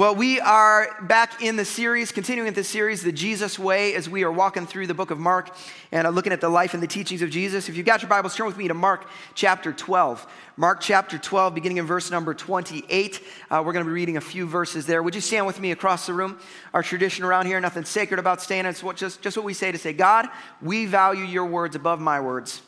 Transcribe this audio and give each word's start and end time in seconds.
Well, 0.00 0.14
we 0.14 0.40
are 0.40 0.96
back 1.02 1.42
in 1.42 1.56
the 1.56 1.64
series, 1.66 2.10
continuing 2.10 2.48
in 2.48 2.54
this 2.54 2.70
series, 2.70 3.02
The 3.02 3.12
Jesus 3.12 3.58
Way, 3.58 3.94
as 3.94 4.08
we 4.08 4.24
are 4.24 4.32
walking 4.32 4.66
through 4.66 4.86
the 4.86 4.94
book 4.94 5.10
of 5.10 5.18
Mark 5.18 5.54
and 5.92 6.06
uh, 6.06 6.10
looking 6.10 6.32
at 6.32 6.40
the 6.40 6.48
life 6.48 6.72
and 6.72 6.82
the 6.82 6.86
teachings 6.86 7.20
of 7.20 7.28
Jesus. 7.28 7.68
If 7.68 7.76
you've 7.76 7.84
got 7.84 8.00
your 8.00 8.08
Bibles, 8.08 8.34
turn 8.34 8.46
with 8.46 8.56
me 8.56 8.66
to 8.68 8.72
Mark 8.72 9.06
chapter 9.34 9.74
12. 9.74 10.26
Mark 10.56 10.80
chapter 10.80 11.18
12, 11.18 11.54
beginning 11.54 11.76
in 11.76 11.84
verse 11.84 12.10
number 12.10 12.32
28. 12.32 13.22
Uh, 13.50 13.62
we're 13.62 13.74
going 13.74 13.84
to 13.84 13.90
be 13.90 13.92
reading 13.92 14.16
a 14.16 14.22
few 14.22 14.46
verses 14.46 14.86
there. 14.86 15.02
Would 15.02 15.14
you 15.14 15.20
stand 15.20 15.44
with 15.46 15.60
me 15.60 15.70
across 15.70 16.06
the 16.06 16.14
room? 16.14 16.38
Our 16.72 16.82
tradition 16.82 17.26
around 17.26 17.44
here, 17.44 17.60
nothing 17.60 17.84
sacred 17.84 18.18
about 18.18 18.40
standing. 18.40 18.70
It's 18.70 18.82
what, 18.82 18.96
just, 18.96 19.20
just 19.20 19.36
what 19.36 19.44
we 19.44 19.52
say 19.52 19.70
to 19.70 19.76
say, 19.76 19.92
God, 19.92 20.30
we 20.62 20.86
value 20.86 21.24
your 21.24 21.44
words 21.44 21.76
above 21.76 22.00
my 22.00 22.20
words. 22.22 22.62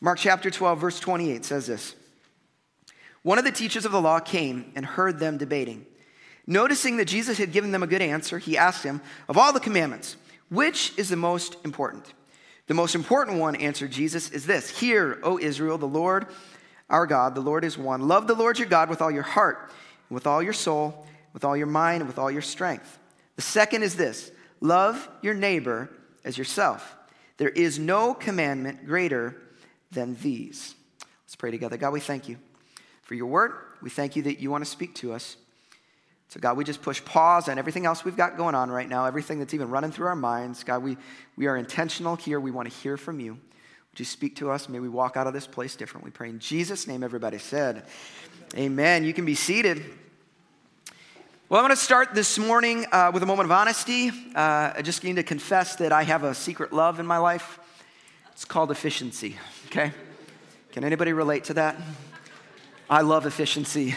Mark 0.00 0.20
chapter 0.20 0.52
12, 0.52 0.78
verse 0.78 1.00
28 1.00 1.44
says 1.44 1.66
this 1.66 1.96
One 3.24 3.38
of 3.38 3.44
the 3.44 3.50
teachers 3.50 3.84
of 3.84 3.90
the 3.90 4.00
law 4.00 4.20
came 4.20 4.70
and 4.76 4.86
heard 4.86 5.18
them 5.18 5.36
debating. 5.36 5.86
Noticing 6.46 6.96
that 6.96 7.06
Jesus 7.06 7.38
had 7.38 7.52
given 7.52 7.70
them 7.70 7.82
a 7.82 7.86
good 7.86 8.02
answer, 8.02 8.38
he 8.38 8.58
asked 8.58 8.82
him, 8.82 9.00
Of 9.28 9.38
all 9.38 9.52
the 9.52 9.60
commandments, 9.60 10.16
which 10.48 10.92
is 10.98 11.08
the 11.08 11.16
most 11.16 11.56
important? 11.64 12.12
The 12.66 12.74
most 12.74 12.94
important 12.94 13.38
one, 13.38 13.56
answered 13.56 13.90
Jesus, 13.90 14.30
is 14.30 14.46
this 14.46 14.80
Hear, 14.80 15.18
O 15.22 15.38
Israel, 15.38 15.78
the 15.78 15.86
Lord 15.86 16.26
our 16.92 17.06
God, 17.06 17.34
the 17.34 17.40
Lord 17.40 17.64
is 17.64 17.78
one. 17.78 18.06
Love 18.06 18.26
the 18.26 18.34
Lord 18.34 18.58
your 18.58 18.68
God 18.68 18.90
with 18.90 19.00
all 19.00 19.10
your 19.10 19.22
heart, 19.22 19.72
with 20.10 20.26
all 20.26 20.42
your 20.42 20.52
soul, 20.52 21.06
with 21.32 21.42
all 21.42 21.56
your 21.56 21.66
mind, 21.66 22.02
and 22.02 22.06
with 22.06 22.18
all 22.18 22.30
your 22.30 22.42
strength. 22.42 22.98
The 23.36 23.42
second 23.42 23.82
is 23.82 23.96
this 23.96 24.30
love 24.60 25.08
your 25.22 25.34
neighbor 25.34 25.88
as 26.22 26.36
yourself. 26.36 26.94
There 27.38 27.48
is 27.48 27.78
no 27.78 28.12
commandment 28.12 28.86
greater 28.86 29.34
than 29.90 30.16
these. 30.16 30.74
Let's 31.24 31.34
pray 31.34 31.50
together. 31.50 31.78
God, 31.78 31.94
we 31.94 32.00
thank 32.00 32.28
you 32.28 32.36
for 33.00 33.14
your 33.14 33.26
word. 33.26 33.52
We 33.80 33.88
thank 33.88 34.14
you 34.14 34.22
that 34.24 34.38
you 34.38 34.50
want 34.50 34.62
to 34.62 34.70
speak 34.70 34.94
to 34.96 35.14
us. 35.14 35.38
So, 36.32 36.40
God, 36.40 36.56
we 36.56 36.64
just 36.64 36.80
push 36.80 37.04
pause 37.04 37.50
on 37.50 37.58
everything 37.58 37.84
else 37.84 38.06
we've 38.06 38.16
got 38.16 38.38
going 38.38 38.54
on 38.54 38.70
right 38.70 38.88
now, 38.88 39.04
everything 39.04 39.38
that's 39.38 39.52
even 39.52 39.68
running 39.68 39.92
through 39.92 40.06
our 40.06 40.16
minds. 40.16 40.64
God, 40.64 40.82
we, 40.82 40.96
we 41.36 41.46
are 41.46 41.58
intentional 41.58 42.16
here. 42.16 42.40
We 42.40 42.50
want 42.50 42.70
to 42.70 42.74
hear 42.74 42.96
from 42.96 43.20
you. 43.20 43.32
Would 43.32 43.98
you 43.98 44.06
speak 44.06 44.36
to 44.36 44.50
us? 44.50 44.66
May 44.66 44.80
we 44.80 44.88
walk 44.88 45.18
out 45.18 45.26
of 45.26 45.34
this 45.34 45.46
place 45.46 45.76
different. 45.76 46.06
We 46.06 46.10
pray 46.10 46.30
in 46.30 46.38
Jesus' 46.38 46.86
name, 46.86 47.02
everybody 47.02 47.36
said. 47.36 47.84
Amen. 48.56 49.04
You 49.04 49.12
can 49.12 49.26
be 49.26 49.34
seated. 49.34 49.84
Well, 51.50 51.60
I'm 51.60 51.66
going 51.66 51.76
to 51.76 51.76
start 51.76 52.14
this 52.14 52.38
morning 52.38 52.86
uh, 52.90 53.10
with 53.12 53.22
a 53.22 53.26
moment 53.26 53.44
of 53.44 53.52
honesty. 53.52 54.08
Uh, 54.34 54.72
I 54.74 54.80
just 54.82 55.04
need 55.04 55.16
to 55.16 55.22
confess 55.22 55.76
that 55.76 55.92
I 55.92 56.02
have 56.02 56.24
a 56.24 56.34
secret 56.34 56.72
love 56.72 56.98
in 56.98 57.04
my 57.04 57.18
life. 57.18 57.60
It's 58.32 58.46
called 58.46 58.70
efficiency, 58.70 59.36
okay? 59.66 59.92
Can 60.72 60.82
anybody 60.82 61.12
relate 61.12 61.44
to 61.44 61.54
that? 61.54 61.76
I 62.88 63.02
love 63.02 63.26
efficiency. 63.26 63.94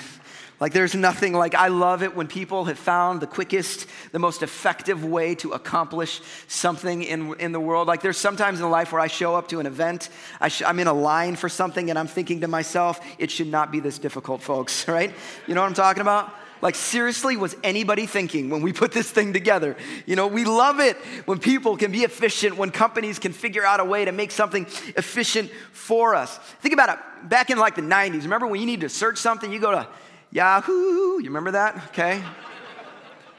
Like, 0.60 0.72
there's 0.72 0.96
nothing 0.96 1.34
like, 1.34 1.54
I 1.54 1.68
love 1.68 2.02
it 2.02 2.16
when 2.16 2.28
people 2.28 2.66
have 2.66 2.80
found 2.80 3.20
the 3.20 3.28
quickest, 3.28 3.88
the 4.14 4.20
most 4.20 4.42
effective 4.42 5.04
way 5.04 5.36
to 5.36 5.52
accomplish 5.52 6.22
something 6.48 7.04
in, 7.04 7.38
in 7.40 7.52
the 7.52 7.60
world. 7.60 7.88
Like, 7.88 8.02
there's 8.02 8.18
sometimes 8.18 8.62
in 8.62 8.70
life 8.70 8.94
where 8.94 9.02
I 9.02 9.08
show 9.08 9.36
up 9.36 9.50
to 9.50 9.60
an 9.60 9.66
event, 9.66 10.10
I 10.40 10.50
am 10.64 10.80
in 10.80 10.88
a 10.88 10.94
line 10.94 11.36
for 11.36 11.50
something, 11.50 11.90
and 11.90 12.00
I'm 12.00 12.08
thinking 12.08 12.42
to 12.42 12.48
myself, 12.48 13.00
it 13.20 13.32
should 13.32 13.48
not 13.48 13.70
be 13.70 13.82
this 13.82 14.00
difficult, 14.00 14.42
folks, 14.42 14.88
right? 14.88 15.14
You 15.46 15.56
know 15.56 15.62
what 15.62 15.68
I'm 15.68 15.74
talking 15.74 16.02
about? 16.02 16.34
Like, 16.62 16.76
seriously, 16.76 17.36
was 17.36 17.56
anybody 17.64 18.06
thinking 18.06 18.50
when 18.50 18.62
we 18.62 18.72
put 18.72 18.94
this 18.94 19.12
thing 19.12 19.34
together? 19.34 19.76
You 20.06 20.16
know, 20.16 20.28
we 20.28 20.46
love 20.46 20.80
it 20.80 20.96
when 21.26 21.38
people 21.38 21.76
can 21.76 21.92
be 21.92 22.04
efficient, 22.04 22.58
when 22.58 22.72
companies 22.72 23.20
can 23.20 23.34
figure 23.34 23.66
out 23.66 23.82
a 23.82 23.86
way 23.86 24.06
to 24.06 24.14
make 24.14 24.32
something 24.32 24.66
efficient 24.96 25.52
for 25.74 26.16
us. 26.16 26.38
Think 26.62 26.74
about 26.74 26.90
it. 26.90 27.30
Back 27.30 27.50
in 27.50 27.58
like 27.58 27.76
the 27.76 27.82
90s, 27.82 28.24
remember 28.24 28.48
when 28.48 28.62
you 28.62 28.66
need 28.66 28.82
to 28.82 28.90
search 28.90 29.18
something, 29.18 29.52
you 29.52 29.60
go 29.60 29.72
to 29.72 29.88
Yahoo! 30.36 31.22
You 31.22 31.30
remember 31.30 31.52
that? 31.52 31.78
Okay. 31.88 32.22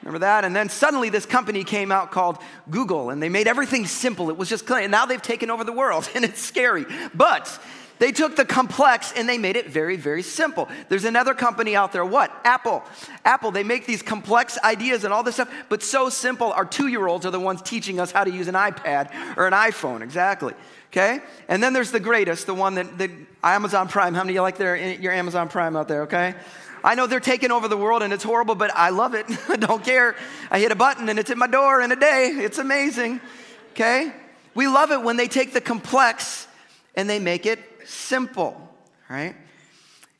Remember 0.00 0.20
that? 0.20 0.46
And 0.46 0.56
then 0.56 0.70
suddenly 0.70 1.10
this 1.10 1.26
company 1.26 1.62
came 1.62 1.92
out 1.92 2.10
called 2.10 2.38
Google 2.70 3.10
and 3.10 3.22
they 3.22 3.28
made 3.28 3.46
everything 3.46 3.86
simple. 3.86 4.30
It 4.30 4.38
was 4.38 4.48
just 4.48 4.66
clean. 4.66 4.84
And 4.84 4.92
now 4.92 5.04
they've 5.04 5.20
taken 5.20 5.50
over 5.50 5.62
the 5.62 5.74
world 5.74 6.08
and 6.14 6.24
it's 6.24 6.40
scary. 6.40 6.86
But 7.14 7.60
they 7.98 8.12
took 8.12 8.36
the 8.36 8.46
complex 8.46 9.12
and 9.14 9.28
they 9.28 9.36
made 9.36 9.56
it 9.56 9.68
very, 9.68 9.96
very 9.96 10.22
simple. 10.22 10.70
There's 10.88 11.04
another 11.04 11.34
company 11.34 11.76
out 11.76 11.92
there, 11.92 12.04
what? 12.04 12.32
Apple. 12.44 12.82
Apple, 13.26 13.50
they 13.50 13.62
make 13.62 13.84
these 13.84 14.00
complex 14.00 14.56
ideas 14.64 15.04
and 15.04 15.12
all 15.12 15.22
this 15.22 15.34
stuff, 15.34 15.52
but 15.68 15.82
so 15.82 16.08
simple. 16.08 16.50
Our 16.52 16.64
two 16.64 16.86
year 16.86 17.06
olds 17.06 17.26
are 17.26 17.30
the 17.30 17.38
ones 17.38 17.60
teaching 17.60 18.00
us 18.00 18.10
how 18.10 18.24
to 18.24 18.30
use 18.30 18.48
an 18.48 18.54
iPad 18.54 19.12
or 19.36 19.46
an 19.46 19.52
iPhone, 19.52 20.00
exactly. 20.00 20.54
Okay? 20.92 21.20
And 21.48 21.62
then 21.62 21.74
there's 21.74 21.90
the 21.90 22.00
greatest, 22.00 22.46
the 22.46 22.54
one 22.54 22.76
that, 22.76 22.96
that 22.96 23.10
Amazon 23.44 23.86
Prime. 23.86 24.14
How 24.14 24.22
many 24.22 24.32
of 24.32 24.36
you 24.36 24.40
like 24.42 24.56
their, 24.56 24.76
your 24.76 25.12
Amazon 25.12 25.50
Prime 25.50 25.76
out 25.76 25.88
there, 25.88 26.02
okay? 26.02 26.34
I 26.84 26.94
know 26.94 27.06
they're 27.06 27.20
taking 27.20 27.50
over 27.50 27.68
the 27.68 27.76
world 27.76 28.02
and 28.02 28.12
it's 28.12 28.24
horrible, 28.24 28.54
but 28.54 28.70
I 28.74 28.90
love 28.90 29.14
it. 29.14 29.26
I 29.48 29.56
don't 29.56 29.84
care. 29.84 30.16
I 30.50 30.58
hit 30.60 30.72
a 30.72 30.76
button 30.76 31.08
and 31.08 31.18
it's 31.18 31.30
at 31.30 31.38
my 31.38 31.46
door 31.46 31.80
in 31.80 31.92
a 31.92 31.96
day. 31.96 32.32
It's 32.34 32.58
amazing. 32.58 33.20
Okay? 33.72 34.12
We 34.54 34.68
love 34.68 34.90
it 34.90 35.02
when 35.02 35.16
they 35.16 35.28
take 35.28 35.52
the 35.52 35.60
complex 35.60 36.46
and 36.94 37.10
they 37.10 37.18
make 37.18 37.44
it 37.46 37.60
simple, 37.84 38.74
right? 39.08 39.36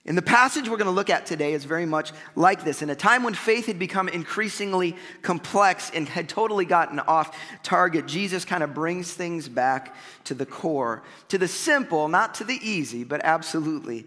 In 0.05 0.15
the 0.15 0.23
passage 0.23 0.69
we're 0.69 0.77
going 0.77 0.87
to 0.87 0.93
look 0.93 1.11
at 1.11 1.27
today 1.27 1.53
is 1.53 1.65
very 1.65 1.85
much 1.85 2.13
like 2.37 2.63
this. 2.63 2.81
In 2.81 2.91
a 2.91 2.95
time 2.95 3.25
when 3.25 3.35
faith 3.35 3.67
had 3.67 3.79
become 3.79 4.09
increasingly 4.09 4.95
complex 5.23 5.91
and 5.93 6.09
had 6.09 6.29
totally 6.29 6.65
gotten 6.65 7.01
off 7.01 7.37
target, 7.65 8.07
Jesus 8.07 8.45
kind 8.45 8.63
of 8.63 8.73
brings 8.73 9.13
things 9.13 9.49
back 9.49 9.97
to 10.25 10.35
the 10.35 10.47
core, 10.47 11.03
to 11.29 11.39
the 11.39 11.49
simple, 11.49 12.07
not 12.07 12.37
to 12.37 12.45
the 12.45 12.59
easy, 12.63 13.03
but 13.03 13.21
absolutely 13.25 14.07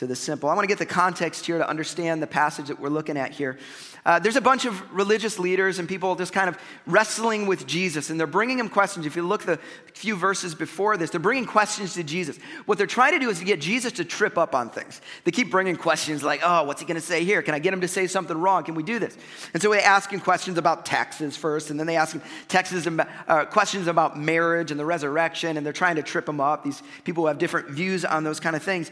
to 0.00 0.06
the 0.06 0.16
simple. 0.16 0.48
I 0.48 0.54
want 0.54 0.64
to 0.64 0.68
get 0.68 0.78
the 0.78 0.86
context 0.86 1.44
here 1.44 1.58
to 1.58 1.68
understand 1.68 2.22
the 2.22 2.26
passage 2.26 2.68
that 2.68 2.80
we're 2.80 2.88
looking 2.88 3.18
at 3.18 3.32
here. 3.32 3.58
Uh, 4.06 4.18
there's 4.18 4.36
a 4.36 4.40
bunch 4.40 4.64
of 4.64 4.94
religious 4.94 5.38
leaders 5.38 5.78
and 5.78 5.86
people 5.86 6.16
just 6.16 6.32
kind 6.32 6.48
of 6.48 6.56
wrestling 6.86 7.46
with 7.46 7.66
Jesus, 7.66 8.08
and 8.08 8.18
they're 8.18 8.26
bringing 8.26 8.58
him 8.58 8.70
questions. 8.70 9.04
If 9.04 9.14
you 9.14 9.22
look 9.22 9.42
the 9.42 9.58
few 9.92 10.16
verses 10.16 10.54
before 10.54 10.96
this, 10.96 11.10
they're 11.10 11.20
bringing 11.20 11.44
questions 11.44 11.92
to 11.94 12.02
Jesus. 12.02 12.38
What 12.64 12.78
they're 12.78 12.86
trying 12.86 13.12
to 13.12 13.18
do 13.18 13.28
is 13.28 13.40
to 13.40 13.44
get 13.44 13.60
Jesus 13.60 13.92
to 13.92 14.06
trip 14.06 14.38
up 14.38 14.54
on 14.54 14.70
things. 14.70 15.02
They 15.24 15.32
keep 15.32 15.50
bringing 15.50 15.76
questions 15.76 16.22
like, 16.22 16.40
"Oh, 16.42 16.64
what's 16.64 16.80
he 16.80 16.86
going 16.86 16.98
to 16.98 17.06
say 17.06 17.22
here? 17.24 17.42
Can 17.42 17.52
I 17.52 17.58
get 17.58 17.74
him 17.74 17.82
to 17.82 17.88
say 17.88 18.06
something 18.06 18.38
wrong? 18.38 18.64
Can 18.64 18.74
we 18.74 18.82
do 18.82 18.98
this?" 18.98 19.18
And 19.52 19.62
so 19.62 19.70
they 19.70 19.82
ask 19.82 20.10
him 20.10 20.20
questions 20.20 20.56
about 20.56 20.86
taxes 20.86 21.36
first, 21.36 21.68
and 21.68 21.78
then 21.78 21.86
they 21.86 21.96
ask 21.96 22.14
him 22.14 22.22
taxes, 22.48 22.88
uh, 22.88 23.44
questions 23.44 23.86
about 23.86 24.18
marriage 24.18 24.70
and 24.70 24.80
the 24.80 24.86
resurrection, 24.86 25.58
and 25.58 25.66
they're 25.66 25.74
trying 25.74 25.96
to 25.96 26.02
trip 26.02 26.26
him 26.26 26.40
up. 26.40 26.64
These 26.64 26.82
people 27.04 27.26
have 27.26 27.36
different 27.36 27.68
views 27.68 28.06
on 28.06 28.24
those 28.24 28.40
kind 28.40 28.56
of 28.56 28.62
things. 28.62 28.90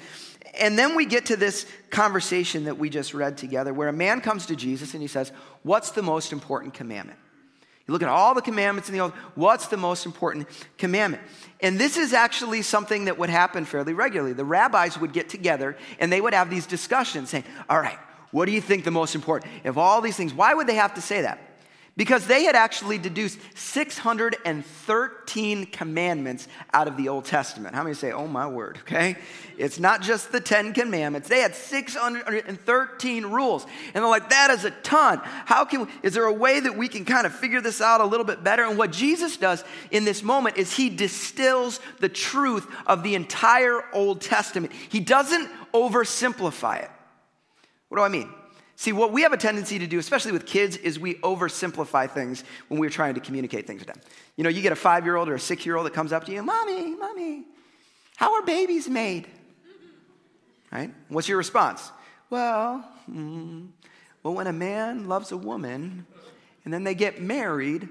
And 0.58 0.78
then 0.78 0.94
we 0.94 1.06
get 1.06 1.26
to 1.26 1.36
this 1.36 1.66
conversation 1.90 2.64
that 2.64 2.78
we 2.78 2.90
just 2.90 3.14
read 3.14 3.38
together 3.38 3.72
where 3.72 3.88
a 3.88 3.92
man 3.92 4.20
comes 4.20 4.46
to 4.46 4.56
Jesus 4.56 4.92
and 4.94 5.02
he 5.02 5.08
says, 5.08 5.32
What's 5.62 5.92
the 5.92 6.02
most 6.02 6.32
important 6.32 6.74
commandment? 6.74 7.18
You 7.86 7.92
look 7.92 8.02
at 8.02 8.08
all 8.08 8.34
the 8.34 8.42
commandments 8.42 8.90
in 8.90 8.94
the 8.94 9.00
Old, 9.00 9.12
what's 9.34 9.68
the 9.68 9.78
most 9.78 10.04
important 10.04 10.46
commandment? 10.76 11.22
And 11.60 11.78
this 11.78 11.96
is 11.96 12.12
actually 12.12 12.60
something 12.60 13.06
that 13.06 13.18
would 13.18 13.30
happen 13.30 13.64
fairly 13.64 13.94
regularly. 13.94 14.34
The 14.34 14.44
rabbis 14.44 14.98
would 14.98 15.14
get 15.14 15.30
together 15.30 15.74
and 15.98 16.12
they 16.12 16.20
would 16.20 16.34
have 16.34 16.50
these 16.50 16.66
discussions 16.66 17.30
saying, 17.30 17.44
All 17.70 17.80
right, 17.80 17.98
what 18.30 18.44
do 18.44 18.52
you 18.52 18.60
think 18.60 18.84
the 18.84 18.90
most 18.90 19.14
important? 19.14 19.50
Of 19.64 19.78
all 19.78 20.00
these 20.00 20.16
things, 20.16 20.34
why 20.34 20.52
would 20.52 20.66
they 20.66 20.74
have 20.74 20.94
to 20.94 21.00
say 21.00 21.22
that? 21.22 21.40
Because 21.98 22.26
they 22.28 22.44
had 22.44 22.54
actually 22.54 22.96
deduced 22.96 23.40
613 23.56 25.66
commandments 25.66 26.46
out 26.72 26.86
of 26.86 26.96
the 26.96 27.08
Old 27.08 27.24
Testament. 27.24 27.74
How 27.74 27.82
many 27.82 27.96
say, 27.96 28.12
oh 28.12 28.28
my 28.28 28.46
word, 28.46 28.78
okay? 28.82 29.16
It's 29.58 29.80
not 29.80 30.00
just 30.00 30.30
the 30.30 30.40
10 30.40 30.74
commandments. 30.74 31.28
They 31.28 31.40
had 31.40 31.56
613 31.56 33.26
rules. 33.26 33.64
And 33.64 33.94
they're 33.94 34.06
like, 34.06 34.30
that 34.30 34.52
is 34.52 34.64
a 34.64 34.70
ton. 34.70 35.20
How 35.24 35.64
can, 35.64 35.86
we, 35.86 35.88
is 36.04 36.14
there 36.14 36.26
a 36.26 36.32
way 36.32 36.60
that 36.60 36.76
we 36.76 36.86
can 36.86 37.04
kind 37.04 37.26
of 37.26 37.34
figure 37.34 37.60
this 37.60 37.80
out 37.80 38.00
a 38.00 38.06
little 38.06 38.24
bit 38.24 38.44
better? 38.44 38.62
And 38.62 38.78
what 38.78 38.92
Jesus 38.92 39.36
does 39.36 39.64
in 39.90 40.04
this 40.04 40.22
moment 40.22 40.56
is 40.56 40.72
he 40.72 40.90
distills 40.90 41.80
the 41.98 42.08
truth 42.08 42.64
of 42.86 43.02
the 43.02 43.16
entire 43.16 43.82
Old 43.92 44.20
Testament. 44.20 44.72
He 44.88 45.00
doesn't 45.00 45.50
oversimplify 45.74 46.84
it. 46.84 46.92
What 47.88 47.98
do 47.98 48.04
I 48.04 48.08
mean? 48.08 48.32
See, 48.78 48.92
what 48.92 49.10
we 49.10 49.22
have 49.22 49.32
a 49.32 49.36
tendency 49.36 49.80
to 49.80 49.88
do, 49.88 49.98
especially 49.98 50.30
with 50.30 50.46
kids, 50.46 50.76
is 50.76 51.00
we 51.00 51.16
oversimplify 51.16 52.08
things 52.08 52.44
when 52.68 52.78
we're 52.78 52.90
trying 52.90 53.14
to 53.14 53.20
communicate 53.20 53.66
things 53.66 53.80
to 53.80 53.88
them. 53.88 54.00
You 54.36 54.44
know, 54.44 54.50
you 54.50 54.62
get 54.62 54.70
a 54.70 54.76
five 54.76 55.04
year 55.04 55.16
old 55.16 55.28
or 55.28 55.34
a 55.34 55.40
six 55.40 55.66
year 55.66 55.74
old 55.74 55.84
that 55.86 55.94
comes 55.94 56.12
up 56.12 56.26
to 56.26 56.32
you, 56.32 56.44
Mommy, 56.44 56.94
Mommy, 56.94 57.42
how 58.14 58.34
are 58.34 58.42
babies 58.42 58.88
made? 58.88 59.26
Right? 60.70 60.94
What's 61.08 61.28
your 61.28 61.38
response? 61.38 61.90
Well, 62.30 62.88
mm, 63.10 63.66
well, 64.22 64.34
when 64.34 64.46
a 64.46 64.52
man 64.52 65.08
loves 65.08 65.32
a 65.32 65.36
woman 65.36 66.06
and 66.64 66.72
then 66.72 66.84
they 66.84 66.94
get 66.94 67.20
married, 67.20 67.88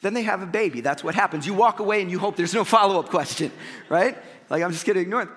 then 0.00 0.14
they 0.14 0.22
have 0.24 0.42
a 0.42 0.46
baby. 0.46 0.80
That's 0.80 1.04
what 1.04 1.14
happens. 1.14 1.46
You 1.46 1.54
walk 1.54 1.78
away 1.78 2.02
and 2.02 2.10
you 2.10 2.18
hope 2.18 2.34
there's 2.34 2.54
no 2.54 2.64
follow 2.64 2.98
up 2.98 3.08
question, 3.08 3.52
right? 3.88 4.18
Like, 4.50 4.64
I'm 4.64 4.72
just 4.72 4.84
going 4.84 4.96
to 4.96 5.00
ignore 5.00 5.22
it. 5.22 5.28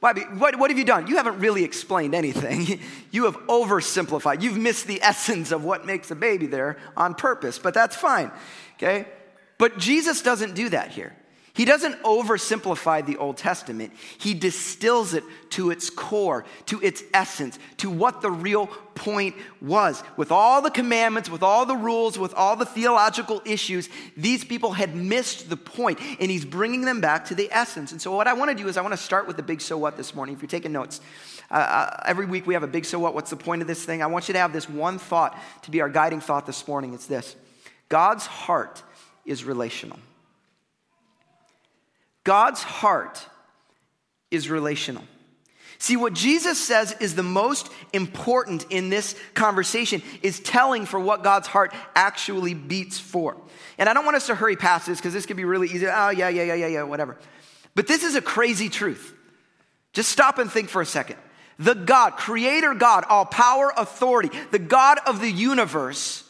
Why? 0.00 0.12
What, 0.12 0.58
what 0.58 0.70
have 0.70 0.78
you 0.78 0.84
done? 0.84 1.06
You 1.06 1.16
haven't 1.16 1.38
really 1.38 1.64
explained 1.64 2.14
anything. 2.14 2.80
You 3.12 3.24
have 3.24 3.36
oversimplified. 3.46 4.42
You've 4.42 4.58
missed 4.58 4.86
the 4.86 5.00
essence 5.00 5.50
of 5.50 5.64
what 5.64 5.86
makes 5.86 6.10
a 6.10 6.14
baby 6.14 6.44
there 6.44 6.76
on 6.98 7.14
purpose, 7.14 7.58
but 7.58 7.72
that's 7.72 7.96
fine, 7.96 8.30
okay? 8.74 9.06
But 9.56 9.78
Jesus 9.78 10.20
doesn't 10.20 10.54
do 10.54 10.68
that 10.68 10.90
here. 10.90 11.16
He 11.56 11.64
doesn't 11.64 12.02
oversimplify 12.02 13.06
the 13.06 13.16
Old 13.16 13.38
Testament. 13.38 13.94
He 14.18 14.34
distills 14.34 15.14
it 15.14 15.24
to 15.50 15.70
its 15.70 15.88
core, 15.88 16.44
to 16.66 16.82
its 16.82 17.02
essence, 17.14 17.58
to 17.78 17.88
what 17.88 18.20
the 18.20 18.30
real 18.30 18.66
point 18.94 19.36
was. 19.62 20.02
With 20.18 20.30
all 20.30 20.60
the 20.60 20.70
commandments, 20.70 21.30
with 21.30 21.42
all 21.42 21.64
the 21.64 21.74
rules, 21.74 22.18
with 22.18 22.34
all 22.34 22.56
the 22.56 22.66
theological 22.66 23.40
issues, 23.46 23.88
these 24.18 24.44
people 24.44 24.72
had 24.72 24.94
missed 24.94 25.48
the 25.48 25.56
point, 25.56 25.98
and 26.20 26.30
he's 26.30 26.44
bringing 26.44 26.82
them 26.82 27.00
back 27.00 27.24
to 27.26 27.34
the 27.34 27.48
essence. 27.50 27.90
And 27.90 28.02
so, 28.02 28.14
what 28.14 28.26
I 28.26 28.34
want 28.34 28.50
to 28.50 28.62
do 28.62 28.68
is, 28.68 28.76
I 28.76 28.82
want 28.82 28.92
to 28.92 28.98
start 29.02 29.26
with 29.26 29.38
the 29.38 29.42
big 29.42 29.62
so 29.62 29.78
what 29.78 29.96
this 29.96 30.14
morning. 30.14 30.34
If 30.34 30.42
you're 30.42 30.50
taking 30.50 30.72
notes, 30.72 31.00
uh, 31.50 31.54
uh, 31.54 32.02
every 32.04 32.26
week 32.26 32.46
we 32.46 32.52
have 32.52 32.64
a 32.64 32.68
big 32.68 32.84
so 32.84 32.98
what. 32.98 33.14
What's 33.14 33.30
the 33.30 33.36
point 33.36 33.62
of 33.62 33.68
this 33.68 33.82
thing? 33.82 34.02
I 34.02 34.08
want 34.08 34.28
you 34.28 34.34
to 34.34 34.40
have 34.40 34.52
this 34.52 34.68
one 34.68 34.98
thought 34.98 35.34
to 35.62 35.70
be 35.70 35.80
our 35.80 35.88
guiding 35.88 36.20
thought 36.20 36.44
this 36.44 36.68
morning. 36.68 36.92
It's 36.92 37.06
this 37.06 37.34
God's 37.88 38.26
heart 38.26 38.82
is 39.24 39.42
relational. 39.44 39.98
God's 42.26 42.60
heart 42.60 43.24
is 44.32 44.50
relational. 44.50 45.04
See, 45.78 45.96
what 45.96 46.12
Jesus 46.12 46.60
says 46.60 46.96
is 46.98 47.14
the 47.14 47.22
most 47.22 47.70
important 47.92 48.66
in 48.68 48.88
this 48.88 49.14
conversation 49.34 50.02
is 50.22 50.40
telling 50.40 50.86
for 50.86 50.98
what 50.98 51.22
God's 51.22 51.46
heart 51.46 51.72
actually 51.94 52.52
beats 52.52 52.98
for. 52.98 53.36
And 53.78 53.88
I 53.88 53.94
don't 53.94 54.04
want 54.04 54.16
us 54.16 54.26
to 54.26 54.34
hurry 54.34 54.56
past 54.56 54.88
this 54.88 54.98
because 54.98 55.12
this 55.12 55.24
could 55.24 55.36
be 55.36 55.44
really 55.44 55.68
easy. 55.68 55.86
Oh, 55.86 56.08
yeah, 56.08 56.28
yeah, 56.28 56.42
yeah, 56.42 56.54
yeah, 56.54 56.66
yeah, 56.66 56.82
whatever. 56.82 57.16
But 57.76 57.86
this 57.86 58.02
is 58.02 58.16
a 58.16 58.20
crazy 58.20 58.68
truth. 58.68 59.14
Just 59.92 60.10
stop 60.10 60.38
and 60.38 60.50
think 60.50 60.68
for 60.68 60.82
a 60.82 60.86
second. 60.86 61.18
The 61.60 61.74
God, 61.74 62.16
creator 62.16 62.74
God, 62.74 63.04
all 63.08 63.24
power, 63.24 63.72
authority, 63.76 64.30
the 64.50 64.58
God 64.58 64.98
of 65.06 65.20
the 65.20 65.30
universe, 65.30 66.24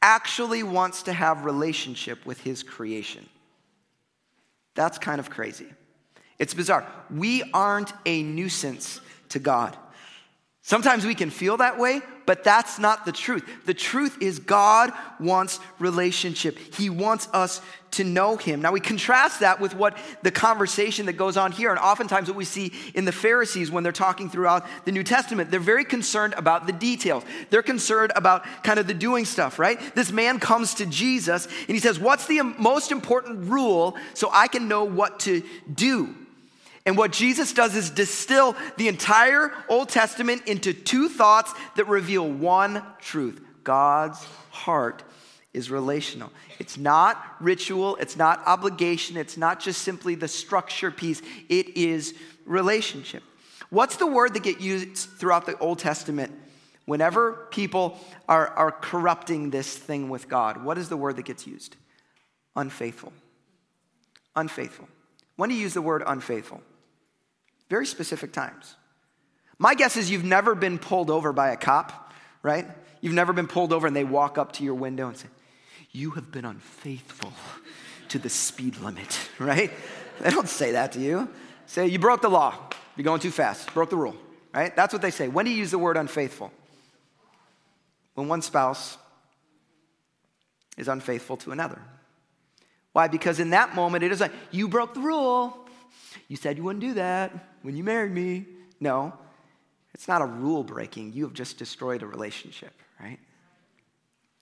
actually 0.00 0.62
wants 0.62 1.02
to 1.02 1.12
have 1.12 1.44
relationship 1.44 2.24
with 2.24 2.40
his 2.40 2.62
creation. 2.62 3.28
That's 4.74 4.98
kind 4.98 5.20
of 5.20 5.30
crazy. 5.30 5.66
It's 6.38 6.54
bizarre. 6.54 6.86
We 7.10 7.42
aren't 7.52 7.92
a 8.06 8.22
nuisance 8.22 9.00
to 9.30 9.38
God. 9.38 9.76
Sometimes 10.62 11.04
we 11.04 11.14
can 11.14 11.30
feel 11.30 11.56
that 11.58 11.78
way, 11.78 12.00
but 12.26 12.44
that's 12.44 12.78
not 12.78 13.04
the 13.04 13.12
truth. 13.12 13.44
The 13.66 13.74
truth 13.74 14.18
is, 14.20 14.38
God 14.38 14.92
wants 15.18 15.60
relationship. 15.78 16.58
He 16.74 16.90
wants 16.90 17.28
us 17.32 17.60
to 17.92 18.04
know 18.04 18.36
Him. 18.36 18.62
Now, 18.62 18.72
we 18.72 18.80
contrast 18.80 19.40
that 19.40 19.60
with 19.60 19.74
what 19.74 19.96
the 20.22 20.30
conversation 20.30 21.06
that 21.06 21.14
goes 21.14 21.36
on 21.36 21.52
here, 21.52 21.70
and 21.70 21.78
oftentimes 21.78 22.28
what 22.28 22.36
we 22.36 22.44
see 22.44 22.72
in 22.94 23.04
the 23.04 23.12
Pharisees 23.12 23.70
when 23.70 23.82
they're 23.82 23.92
talking 23.92 24.30
throughout 24.30 24.66
the 24.84 24.92
New 24.92 25.04
Testament. 25.04 25.50
They're 25.50 25.60
very 25.60 25.84
concerned 25.84 26.34
about 26.36 26.66
the 26.66 26.72
details, 26.72 27.24
they're 27.50 27.62
concerned 27.62 28.12
about 28.16 28.44
kind 28.62 28.78
of 28.78 28.86
the 28.86 28.94
doing 28.94 29.24
stuff, 29.24 29.58
right? 29.58 29.78
This 29.94 30.10
man 30.10 30.40
comes 30.40 30.74
to 30.74 30.86
Jesus 30.86 31.46
and 31.46 31.70
he 31.76 31.78
says, 31.78 31.98
What's 31.98 32.26
the 32.26 32.42
most 32.42 32.92
important 32.92 33.50
rule 33.50 33.96
so 34.14 34.30
I 34.32 34.48
can 34.48 34.68
know 34.68 34.84
what 34.84 35.20
to 35.20 35.42
do? 35.72 36.14
And 36.84 36.96
what 36.96 37.12
Jesus 37.12 37.52
does 37.52 37.76
is 37.76 37.90
distill 37.90 38.56
the 38.76 38.88
entire 38.88 39.52
Old 39.68 39.88
Testament 39.88 40.42
into 40.46 40.72
two 40.72 41.08
thoughts 41.08 41.54
that 41.76 41.86
reveal 41.86 42.28
one 42.28 42.82
truth 43.00 43.40
God's 43.62 44.22
heart 44.50 45.04
is 45.52 45.70
relational. 45.70 46.32
It's 46.58 46.78
not 46.78 47.22
ritual, 47.40 47.96
it's 47.96 48.16
not 48.16 48.42
obligation, 48.46 49.16
it's 49.16 49.36
not 49.36 49.60
just 49.60 49.82
simply 49.82 50.14
the 50.14 50.28
structure 50.28 50.90
piece, 50.90 51.22
it 51.48 51.76
is 51.76 52.14
relationship. 52.46 53.22
What's 53.70 53.96
the 53.96 54.06
word 54.06 54.34
that 54.34 54.42
gets 54.42 54.60
used 54.60 54.96
throughout 54.96 55.46
the 55.46 55.56
Old 55.58 55.78
Testament 55.78 56.32
whenever 56.84 57.48
people 57.50 57.98
are, 58.28 58.48
are 58.48 58.72
corrupting 58.72 59.50
this 59.50 59.76
thing 59.76 60.08
with 60.08 60.28
God? 60.28 60.64
What 60.64 60.78
is 60.78 60.88
the 60.88 60.96
word 60.96 61.16
that 61.16 61.26
gets 61.26 61.46
used? 61.46 61.76
Unfaithful. 62.56 63.12
Unfaithful. 64.34 64.88
When 65.36 65.48
do 65.48 65.54
you 65.54 65.62
use 65.62 65.74
the 65.74 65.82
word 65.82 66.02
unfaithful? 66.06 66.60
Very 67.72 67.86
specific 67.86 68.34
times. 68.34 68.76
My 69.58 69.74
guess 69.74 69.96
is 69.96 70.10
you've 70.10 70.24
never 70.24 70.54
been 70.54 70.78
pulled 70.78 71.08
over 71.08 71.32
by 71.32 71.52
a 71.52 71.56
cop, 71.56 72.12
right? 72.42 72.66
You've 73.00 73.14
never 73.14 73.32
been 73.32 73.46
pulled 73.46 73.72
over 73.72 73.86
and 73.86 73.96
they 73.96 74.04
walk 74.04 74.36
up 74.36 74.52
to 74.56 74.62
your 74.62 74.74
window 74.74 75.08
and 75.08 75.16
say, 75.16 75.28
You 75.90 76.10
have 76.10 76.30
been 76.30 76.44
unfaithful 76.44 77.32
to 78.10 78.18
the 78.18 78.28
speed 78.28 78.76
limit, 78.80 79.18
right? 79.38 79.70
They 80.20 80.28
don't 80.28 80.50
say 80.50 80.72
that 80.72 80.92
to 80.92 81.00
you. 81.00 81.30
Say, 81.64 81.86
You 81.86 81.98
broke 81.98 82.20
the 82.20 82.28
law. 82.28 82.54
You're 82.94 83.04
going 83.04 83.20
too 83.20 83.30
fast. 83.30 83.72
Broke 83.72 83.88
the 83.88 83.96
rule, 83.96 84.16
right? 84.52 84.76
That's 84.76 84.92
what 84.92 85.00
they 85.00 85.10
say. 85.10 85.28
When 85.28 85.46
do 85.46 85.50
you 85.50 85.56
use 85.56 85.70
the 85.70 85.78
word 85.78 85.96
unfaithful? 85.96 86.52
When 88.12 88.28
one 88.28 88.42
spouse 88.42 88.98
is 90.76 90.88
unfaithful 90.88 91.38
to 91.38 91.52
another. 91.52 91.80
Why? 92.92 93.08
Because 93.08 93.40
in 93.40 93.48
that 93.50 93.74
moment, 93.74 94.04
it 94.04 94.12
is 94.12 94.20
like, 94.20 94.32
You 94.50 94.68
broke 94.68 94.92
the 94.92 95.00
rule. 95.00 95.61
You 96.28 96.36
said 96.36 96.56
you 96.56 96.62
wouldn't 96.62 96.80
do 96.80 96.94
that 96.94 97.32
when 97.62 97.76
you 97.76 97.84
married 97.84 98.12
me. 98.12 98.46
No, 98.80 99.12
it's 99.94 100.08
not 100.08 100.22
a 100.22 100.26
rule 100.26 100.64
breaking. 100.64 101.12
You 101.12 101.24
have 101.24 101.34
just 101.34 101.58
destroyed 101.58 102.02
a 102.02 102.06
relationship, 102.06 102.72
right? 103.00 103.18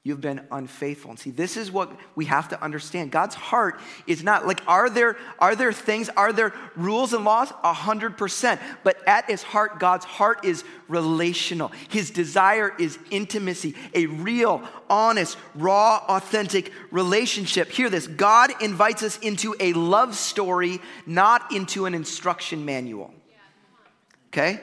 You've 0.03 0.23
been 0.23 0.41
unfaithful. 0.51 1.11
And 1.11 1.21
see, 1.21 1.31
this 1.31 1.59
is 1.59 1.71
what 1.71 1.95
we 2.15 2.25
have 2.25 2.49
to 2.49 2.63
understand. 2.63 3.11
God's 3.11 3.35
heart 3.35 3.79
is 4.07 4.23
not 4.23 4.47
like, 4.47 4.63
are 4.67 4.89
there, 4.89 5.19
are 5.39 5.55
there 5.55 5.75
things, 5.75 6.09
are 6.09 6.33
there 6.33 6.55
rules 6.75 7.13
and 7.13 7.23
laws? 7.23 7.53
A 7.63 7.75
hundred 7.75 8.17
percent. 8.17 8.63
But 8.83 9.07
at 9.07 9.27
his 9.27 9.43
heart, 9.43 9.79
God's 9.79 10.07
heart 10.07 10.47
is 10.47 10.65
relational. 10.89 11.71
His 11.91 12.11
desire 12.11 12.75
is 12.79 12.99
intimacy, 13.11 13.75
a 13.93 14.07
real, 14.07 14.63
honest, 14.89 15.37
raw, 15.55 16.03
authentic 16.09 16.73
relationship. 16.91 17.71
Hear 17.71 17.91
this 17.91 18.07
God 18.07 18.53
invites 18.63 19.03
us 19.03 19.19
into 19.19 19.55
a 19.61 19.75
love 19.75 20.15
story, 20.15 20.81
not 21.05 21.53
into 21.53 21.85
an 21.85 21.93
instruction 21.95 22.65
manual. 22.65 23.13
Okay? 24.29 24.63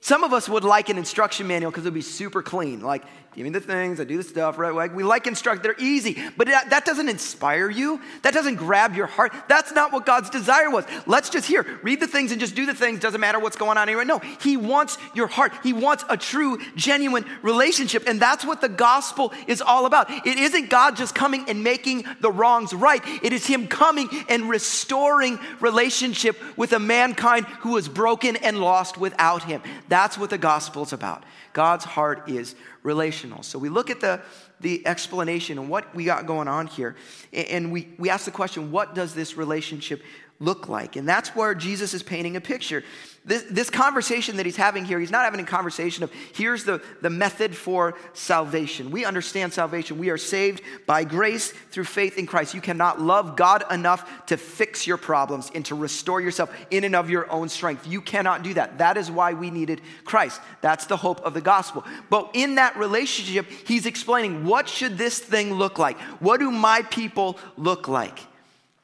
Some 0.00 0.22
of 0.22 0.32
us 0.32 0.48
would 0.48 0.62
like 0.62 0.88
an 0.88 0.98
instruction 0.98 1.48
manual 1.48 1.72
because 1.72 1.84
it 1.84 1.88
would 1.88 1.94
be 1.94 2.00
super 2.00 2.40
clean. 2.40 2.80
Like, 2.80 3.02
Give 3.36 3.44
me 3.44 3.50
the 3.50 3.60
things, 3.60 4.00
I 4.00 4.04
do 4.04 4.16
the 4.16 4.22
stuff, 4.22 4.56
right? 4.56 4.72
Like 4.72 4.94
we 4.94 5.02
like 5.02 5.26
instruct, 5.26 5.62
they're 5.62 5.76
easy, 5.78 6.16
but 6.38 6.46
that, 6.46 6.70
that 6.70 6.86
doesn't 6.86 7.10
inspire 7.10 7.68
you. 7.68 8.00
That 8.22 8.32
doesn't 8.32 8.54
grab 8.54 8.94
your 8.94 9.06
heart. 9.06 9.34
That's 9.46 9.72
not 9.72 9.92
what 9.92 10.06
God's 10.06 10.30
desire 10.30 10.70
was. 10.70 10.86
Let's 11.06 11.28
just 11.28 11.46
hear, 11.46 11.66
read 11.82 12.00
the 12.00 12.06
things 12.06 12.32
and 12.32 12.40
just 12.40 12.54
do 12.54 12.64
the 12.64 12.72
things. 12.72 12.98
Doesn't 13.00 13.20
matter 13.20 13.38
what's 13.38 13.56
going 13.56 13.76
on 13.76 13.90
anyway. 13.90 14.06
No, 14.06 14.20
He 14.40 14.56
wants 14.56 14.96
your 15.14 15.26
heart. 15.26 15.52
He 15.62 15.74
wants 15.74 16.02
a 16.08 16.16
true, 16.16 16.58
genuine 16.76 17.26
relationship. 17.42 18.04
And 18.06 18.18
that's 18.18 18.42
what 18.42 18.62
the 18.62 18.70
gospel 18.70 19.34
is 19.46 19.60
all 19.60 19.84
about. 19.84 20.10
It 20.26 20.38
isn't 20.38 20.70
God 20.70 20.96
just 20.96 21.14
coming 21.14 21.44
and 21.46 21.62
making 21.62 22.06
the 22.22 22.32
wrongs 22.32 22.72
right. 22.72 23.02
It 23.22 23.34
is 23.34 23.46
Him 23.46 23.68
coming 23.68 24.08
and 24.30 24.48
restoring 24.48 25.38
relationship 25.60 26.40
with 26.56 26.72
a 26.72 26.78
mankind 26.78 27.44
who 27.60 27.72
was 27.72 27.86
broken 27.86 28.36
and 28.36 28.62
lost 28.62 28.96
without 28.96 29.42
Him. 29.42 29.60
That's 29.90 30.16
what 30.16 30.30
the 30.30 30.38
gospel 30.38 30.84
is 30.84 30.94
about. 30.94 31.22
God's 31.52 31.86
heart 31.86 32.28
is 32.28 32.54
relational. 32.86 33.42
So 33.42 33.58
we 33.58 33.68
look 33.68 33.90
at 33.90 34.00
the, 34.00 34.20
the 34.60 34.86
explanation 34.86 35.58
and 35.58 35.68
what 35.68 35.92
we 35.94 36.04
got 36.04 36.24
going 36.24 36.46
on 36.46 36.68
here, 36.68 36.94
and 37.32 37.72
we, 37.72 37.88
we 37.98 38.08
ask 38.08 38.24
the 38.24 38.30
question 38.30 38.70
what 38.70 38.94
does 38.94 39.12
this 39.12 39.36
relationship 39.36 40.02
look 40.38 40.68
like? 40.68 40.96
And 40.96 41.08
that's 41.08 41.30
where 41.30 41.54
Jesus 41.54 41.94
is 41.94 42.02
painting 42.02 42.36
a 42.36 42.40
picture. 42.40 42.84
This, 43.26 43.42
this 43.50 43.70
conversation 43.70 44.36
that 44.36 44.46
he's 44.46 44.56
having 44.56 44.84
here, 44.84 45.00
he's 45.00 45.10
not 45.10 45.24
having 45.24 45.40
a 45.40 45.44
conversation 45.44 46.04
of 46.04 46.12
here's 46.32 46.62
the, 46.62 46.80
the 47.02 47.10
method 47.10 47.56
for 47.56 47.94
salvation. 48.12 48.92
We 48.92 49.04
understand 49.04 49.52
salvation. 49.52 49.98
We 49.98 50.10
are 50.10 50.18
saved 50.18 50.62
by 50.86 51.02
grace 51.02 51.50
through 51.50 51.84
faith 51.84 52.18
in 52.18 52.26
Christ. 52.26 52.54
You 52.54 52.60
cannot 52.60 53.00
love 53.00 53.34
God 53.34 53.64
enough 53.72 54.26
to 54.26 54.36
fix 54.36 54.86
your 54.86 54.96
problems 54.96 55.50
and 55.56 55.64
to 55.66 55.74
restore 55.74 56.20
yourself 56.20 56.54
in 56.70 56.84
and 56.84 56.94
of 56.94 57.10
your 57.10 57.28
own 57.32 57.48
strength. 57.48 57.88
You 57.88 58.00
cannot 58.00 58.44
do 58.44 58.54
that. 58.54 58.78
That 58.78 58.96
is 58.96 59.10
why 59.10 59.32
we 59.32 59.50
needed 59.50 59.80
Christ. 60.04 60.40
That's 60.60 60.86
the 60.86 60.96
hope 60.96 61.20
of 61.22 61.34
the 61.34 61.40
gospel. 61.40 61.84
But 62.08 62.30
in 62.34 62.54
that 62.56 62.76
relationship, 62.76 63.46
he's 63.66 63.86
explaining 63.86 64.44
what 64.44 64.68
should 64.68 64.98
this 64.98 65.18
thing 65.18 65.54
look 65.54 65.80
like? 65.80 65.98
What 66.20 66.38
do 66.38 66.52
my 66.52 66.82
people 66.82 67.38
look 67.56 67.88
like? 67.88 68.20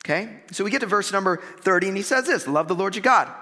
Okay? 0.05 0.41
So 0.51 0.65
we 0.65 0.71
get 0.71 0.81
to 0.81 0.87
verse 0.87 1.13
number 1.13 1.41
30, 1.61 1.89
and 1.89 1.97
he 1.97 2.03
says 2.03 2.27
this 2.27 2.47
Love 2.47 2.69
the 2.69 2.75
Lord 2.75 2.95
your 2.97 3.03
God 3.03 3.33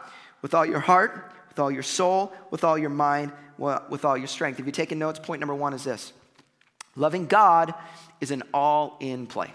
with 0.42 0.54
all 0.54 0.66
your 0.66 0.80
heart, 0.80 1.32
with 1.48 1.58
all 1.58 1.70
your 1.70 1.82
soul, 1.82 2.32
with 2.50 2.64
all 2.64 2.78
your 2.78 2.90
mind, 2.90 3.32
with 3.58 4.04
all 4.04 4.16
your 4.16 4.26
strength. 4.26 4.58
If 4.58 4.66
you're 4.66 4.72
taking 4.72 4.98
notes, 4.98 5.18
point 5.18 5.40
number 5.40 5.54
one 5.54 5.74
is 5.74 5.84
this 5.84 6.12
loving 6.96 7.26
God 7.26 7.74
is 8.20 8.30
an 8.30 8.42
all 8.52 8.96
in 9.00 9.26
play. 9.26 9.52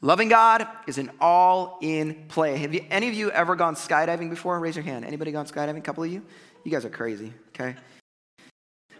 Loving 0.00 0.28
God 0.28 0.68
is 0.86 0.98
an 0.98 1.10
all 1.18 1.78
in 1.80 2.26
play. 2.28 2.58
Have 2.58 2.74
you, 2.74 2.84
any 2.90 3.08
of 3.08 3.14
you 3.14 3.30
ever 3.30 3.56
gone 3.56 3.74
skydiving 3.74 4.28
before? 4.28 4.58
Raise 4.60 4.76
your 4.76 4.84
hand. 4.84 5.06
Anybody 5.06 5.32
gone 5.32 5.46
skydiving? 5.46 5.78
A 5.78 5.80
couple 5.80 6.04
of 6.04 6.12
you? 6.12 6.22
You 6.62 6.70
guys 6.70 6.84
are 6.84 6.90
crazy, 6.90 7.32
okay? 7.48 7.74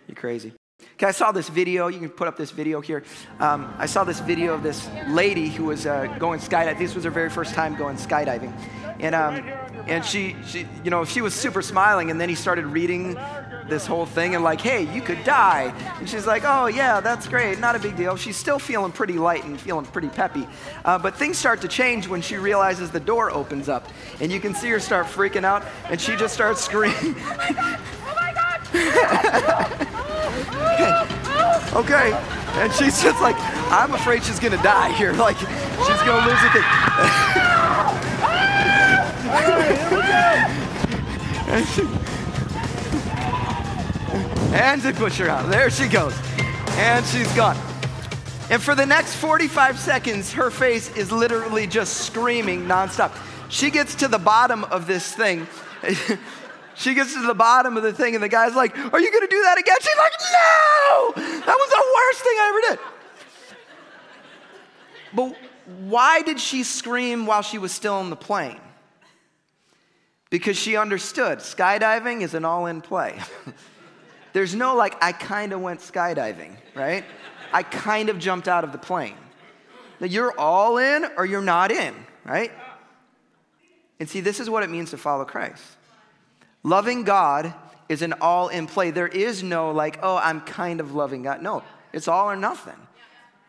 You're 0.08 0.16
crazy. 0.16 0.54
Okay, 0.94 1.06
I 1.06 1.10
saw 1.10 1.32
this 1.32 1.48
video. 1.48 1.88
You 1.88 1.98
can 1.98 2.08
put 2.08 2.28
up 2.28 2.36
this 2.36 2.52
video 2.52 2.80
here. 2.80 3.02
Um, 3.40 3.74
I 3.78 3.86
saw 3.86 4.04
this 4.04 4.20
video 4.20 4.54
of 4.54 4.62
this 4.62 4.88
lady 5.08 5.48
who 5.48 5.64
was 5.64 5.86
uh, 5.86 6.06
going 6.20 6.38
skydiving. 6.38 6.78
This 6.78 6.94
was 6.94 7.02
her 7.02 7.10
very 7.10 7.30
first 7.30 7.52
time 7.52 7.74
going 7.74 7.96
skydiving. 7.96 8.52
And, 9.00 9.12
um, 9.12 9.34
and 9.88 10.04
she, 10.04 10.36
she, 10.46 10.68
you 10.84 10.90
know, 10.92 11.04
she 11.04 11.20
was 11.20 11.34
super 11.34 11.62
smiling, 11.62 12.12
and 12.12 12.20
then 12.20 12.28
he 12.28 12.36
started 12.36 12.66
reading 12.66 13.18
this 13.68 13.86
whole 13.86 14.06
thing 14.06 14.36
and 14.36 14.44
like, 14.44 14.60
hey, 14.60 14.82
you 14.94 15.00
could 15.00 15.24
die. 15.24 15.74
And 15.98 16.08
she's 16.08 16.28
like, 16.28 16.44
oh 16.44 16.66
yeah, 16.66 17.00
that's 17.00 17.26
great, 17.26 17.58
not 17.58 17.74
a 17.74 17.80
big 17.80 17.96
deal. 17.96 18.14
She's 18.14 18.36
still 18.36 18.60
feeling 18.60 18.92
pretty 18.92 19.14
light 19.14 19.42
and 19.42 19.60
feeling 19.60 19.86
pretty 19.86 20.10
peppy. 20.10 20.46
Uh, 20.84 20.96
but 20.98 21.16
things 21.16 21.38
start 21.38 21.60
to 21.62 21.68
change 21.68 22.06
when 22.06 22.22
she 22.22 22.36
realizes 22.36 22.92
the 22.92 23.00
door 23.00 23.32
opens 23.32 23.68
up, 23.68 23.88
and 24.20 24.30
you 24.30 24.38
can 24.38 24.54
see 24.54 24.68
her 24.68 24.78
start 24.78 25.06
freaking 25.06 25.44
out, 25.44 25.64
and 25.90 26.00
she 26.00 26.14
just 26.14 26.34
starts 26.34 26.64
screaming. 26.64 27.16
Oh 28.06 28.16
my 28.16 28.32
god! 28.32 28.60
Oh 28.72 29.74
my 29.74 29.86
God! 29.88 30.10
Okay, 31.74 32.12
and 32.60 32.72
she's 32.72 33.02
just 33.02 33.20
like, 33.20 33.36
I'm 33.70 33.94
afraid 33.94 34.22
she's 34.24 34.38
gonna 34.38 34.62
die 34.62 34.92
here. 34.92 35.12
Like, 35.18 35.38
she's 35.38 36.02
gonna 36.02 36.26
lose 36.26 36.42
it. 36.44 36.54
and 41.48 41.66
she, 41.68 41.82
and 44.54 44.80
they 44.82 44.92
push 44.92 45.18
her 45.18 45.28
out. 45.28 45.50
There 45.50 45.68
she 45.70 45.88
goes. 45.88 46.14
And 46.76 47.04
she's 47.06 47.32
gone. 47.34 47.56
And 48.50 48.62
for 48.62 48.74
the 48.74 48.86
next 48.86 49.16
45 49.16 49.78
seconds, 49.78 50.32
her 50.34 50.50
face 50.50 50.94
is 50.96 51.10
literally 51.10 51.66
just 51.66 52.06
screaming 52.06 52.66
nonstop. 52.66 53.12
She 53.48 53.70
gets 53.70 53.94
to 53.96 54.08
the 54.08 54.18
bottom 54.18 54.64
of 54.64 54.86
this 54.86 55.12
thing. 55.12 55.46
she 56.74 56.94
gets 56.94 57.14
to 57.14 57.26
the 57.26 57.34
bottom 57.34 57.76
of 57.76 57.82
the 57.82 57.92
thing, 57.92 58.14
and 58.14 58.22
the 58.22 58.28
guy's 58.28 58.54
like, 58.54 58.76
Are 58.76 59.00
you 59.00 59.12
gonna 59.12 59.28
do 59.28 59.42
that 59.42 59.58
again? 59.58 59.76
She's 59.80 59.96
like, 59.98 60.12
No! 60.32 61.12
That 61.46 61.56
was 61.58 61.70
the 61.70 61.84
worst 61.94 62.20
thing 62.22 62.36
I 62.38 62.48
ever 62.48 62.76
did. 62.76 62.78
But 65.14 65.36
why 65.88 66.22
did 66.22 66.40
she 66.40 66.62
scream 66.62 67.26
while 67.26 67.42
she 67.42 67.58
was 67.58 67.72
still 67.72 68.00
in 68.00 68.10
the 68.10 68.16
plane? 68.16 68.60
Because 70.30 70.56
she 70.56 70.76
understood 70.76 71.38
skydiving 71.38 72.22
is 72.22 72.34
an 72.34 72.44
all 72.44 72.66
in 72.66 72.80
play. 72.80 73.20
There's 74.32 74.54
no 74.54 74.74
like, 74.74 75.02
I 75.02 75.12
kind 75.12 75.52
of 75.52 75.60
went 75.60 75.80
skydiving, 75.80 76.56
right? 76.74 77.04
I 77.52 77.62
kind 77.62 78.08
of 78.08 78.18
jumped 78.18 78.48
out 78.48 78.64
of 78.64 78.72
the 78.72 78.78
plane. 78.78 79.14
Now, 80.00 80.08
you're 80.08 80.36
all 80.38 80.78
in 80.78 81.06
or 81.16 81.24
you're 81.24 81.40
not 81.40 81.70
in, 81.70 81.94
right? 82.24 82.50
And 84.00 84.08
see, 84.08 84.20
this 84.20 84.40
is 84.40 84.50
what 84.50 84.64
it 84.64 84.70
means 84.70 84.90
to 84.90 84.98
follow 84.98 85.24
Christ. 85.24 85.62
Loving 86.64 87.04
God 87.04 87.54
is 87.88 88.02
an 88.02 88.14
all 88.20 88.48
in 88.48 88.66
play. 88.66 88.90
There 88.90 89.06
is 89.06 89.42
no 89.42 89.70
like, 89.70 89.98
oh, 90.02 90.16
I'm 90.16 90.40
kind 90.40 90.80
of 90.80 90.94
loving 90.94 91.22
God. 91.22 91.42
No, 91.42 91.62
it's 91.92 92.08
all 92.08 92.28
or 92.30 92.36
nothing. 92.36 92.74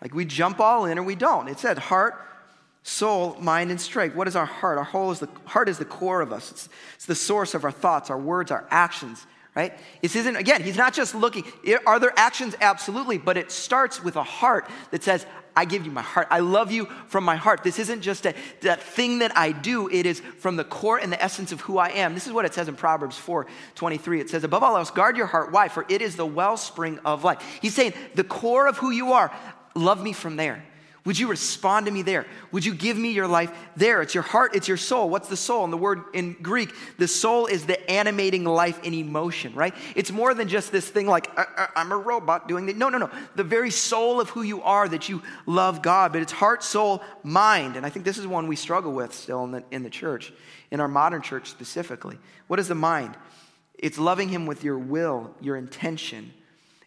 Like 0.02 0.14
we 0.14 0.26
jump 0.26 0.60
all 0.60 0.86
in 0.86 1.00
or 1.00 1.04
we 1.04 1.16
don't. 1.16 1.48
It 1.48 1.58
said 1.58 1.80
heart, 1.80 2.16
soul, 2.84 3.38
mind, 3.40 3.72
and 3.72 3.82
strength. 3.82 4.16
What 4.16 4.28
is 4.28 4.36
our 4.36 4.46
heart? 4.46 4.78
Our 4.78 4.84
whole 4.84 5.10
is 5.12 5.20
the 5.20 5.30
heart 5.46 5.70
is 5.70 5.80
the 5.80 5.86
core 5.86 6.22
of 6.22 6.32
us. 6.32 6.52
It's, 6.52 6.70
it's 6.96 7.06
the 7.06 7.16
source 7.16 7.56
of 7.56 7.64
our 7.64 7.72
thoughts, 7.72 8.12
our 8.12 8.20
words, 8.20 8.52
our 8.52 8.68
actions 8.70 9.26
right? 9.56 9.74
This 10.02 10.16
isn't, 10.18 10.36
again, 10.36 10.62
he's 10.62 10.76
not 10.76 10.94
just 10.94 11.16
looking, 11.16 11.46
are 11.88 11.98
there 11.98 12.14
actions? 12.18 12.56
Absolutely, 12.60 13.18
but 13.18 13.38
it 13.38 13.52
starts 13.52 14.04
with 14.04 14.18
a 14.18 14.24
heart 14.24 14.70
that 14.92 15.02
says, 15.02 15.26
I 15.56 15.66
give 15.66 15.86
you 15.86 15.92
my 15.92 16.02
heart. 16.02 16.28
I 16.30 16.40
love 16.40 16.72
you 16.72 16.86
from 17.08 17.24
my 17.24 17.38
heart. 17.38 17.64
This 17.64 17.80
isn't 17.80 18.02
just 18.02 18.26
a, 18.26 18.34
that 18.62 18.82
thing 18.82 19.20
that 19.20 19.36
I 19.38 19.52
do, 19.52 19.90
it 19.90 20.06
is 20.06 20.20
from 20.40 20.58
the 20.58 20.64
core 20.64 20.98
and 20.98 21.12
the 21.12 21.22
essence 21.22 21.52
of 21.52 21.62
who 21.62 21.78
I 21.78 21.90
am. 21.90 22.14
This 22.14 22.28
is 22.28 22.34
what 22.34 22.46
it 22.46 22.54
says 22.54 22.68
in 22.68 22.76
Proverbs 22.76 23.18
4 23.18 23.48
23. 23.76 24.20
It 24.20 24.30
says, 24.30 24.44
Above 24.44 24.64
all 24.64 24.76
else, 24.76 24.92
guard 24.92 25.16
your 25.16 25.28
heart. 25.28 25.52
Why? 25.52 25.70
For 25.70 25.86
it 25.88 26.02
is 26.02 26.16
the 26.16 26.26
wellspring 26.26 27.00
of 27.06 27.24
life. 27.24 27.42
He's 27.62 27.74
saying, 27.74 27.94
The 28.16 28.24
core 28.24 28.68
of 28.68 28.78
who 28.78 28.92
you 28.92 29.14
are, 29.14 29.32
love 29.76 30.04
me 30.04 30.14
from 30.14 30.36
there. 30.36 30.64
Would 31.06 31.20
you 31.20 31.28
respond 31.28 31.86
to 31.86 31.92
me 31.92 32.02
there? 32.02 32.26
Would 32.52 32.66
you 32.66 32.74
give 32.74 32.98
me 32.98 33.12
your 33.12 33.28
life 33.28 33.52
there? 33.76 34.02
It's 34.02 34.16
your 34.16 34.24
heart, 34.24 34.56
it's 34.56 34.68
your 34.68 34.76
soul. 34.76 35.08
What's 35.08 35.30
the 35.30 35.38
soul? 35.38 35.64
And 35.64 35.72
the 35.72 35.78
word 35.78 36.02
in 36.14 36.34
Greek, 36.42 36.74
the 36.98 37.08
soul 37.08 37.46
is 37.46 37.68
the 37.68 37.90
animating 37.90 38.44
life 38.44 38.80
and 38.84 38.94
emotion, 38.94 39.54
right? 39.54 39.76
It's 39.96 40.12
more 40.12 40.34
than 40.34 40.48
just 40.48 40.72
this 40.72 40.90
thing 40.90 41.06
like, 41.06 41.30
uh, 41.38 41.46
uh, 41.56 41.68
I, 41.76 41.82
am 41.82 41.92
a 41.92 41.98
robot 41.98 42.48
doing 42.48 42.66
that. 42.66 42.78
No, 42.78 42.90
no, 42.90 42.98
no. 42.98 43.12
The 43.36 43.44
very 43.44 43.70
soul 43.70 44.20
of 44.20 44.32
who 44.32 44.42
you 44.42 44.64
are 44.64 44.90
that 44.90 45.08
you 45.08 45.22
love 45.46 45.84
God, 45.84 46.12
but 46.12 46.24
it's 46.24 46.32
heart, 46.32 46.64
soul, 46.64 47.04
mind. 47.22 47.76
And 47.76 47.86
I 47.86 47.90
think 47.92 48.04
this 48.04 48.18
is 48.18 48.26
one 48.26 48.48
we 48.48 48.56
struggle 48.56 48.92
with 48.92 49.14
still 49.14 49.44
in 49.44 49.52
the, 49.52 49.64
in 49.70 49.84
the 49.84 49.92
church, 49.92 50.34
in 50.72 50.80
our 50.80 50.88
modern 50.88 51.22
church 51.22 51.52
specifically. 51.52 52.18
What 52.48 52.60
is 52.60 52.68
the 52.68 52.76
mind? 52.76 53.16
It's 53.78 54.00
loving 54.00 54.30
Him 54.30 54.48
with 54.48 54.64
your 54.64 54.80
will, 54.80 55.36
your 55.40 55.56
intention, 55.56 56.34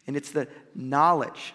and 0.08 0.16
it's 0.16 0.32
the 0.32 0.48
knowledge 0.74 1.54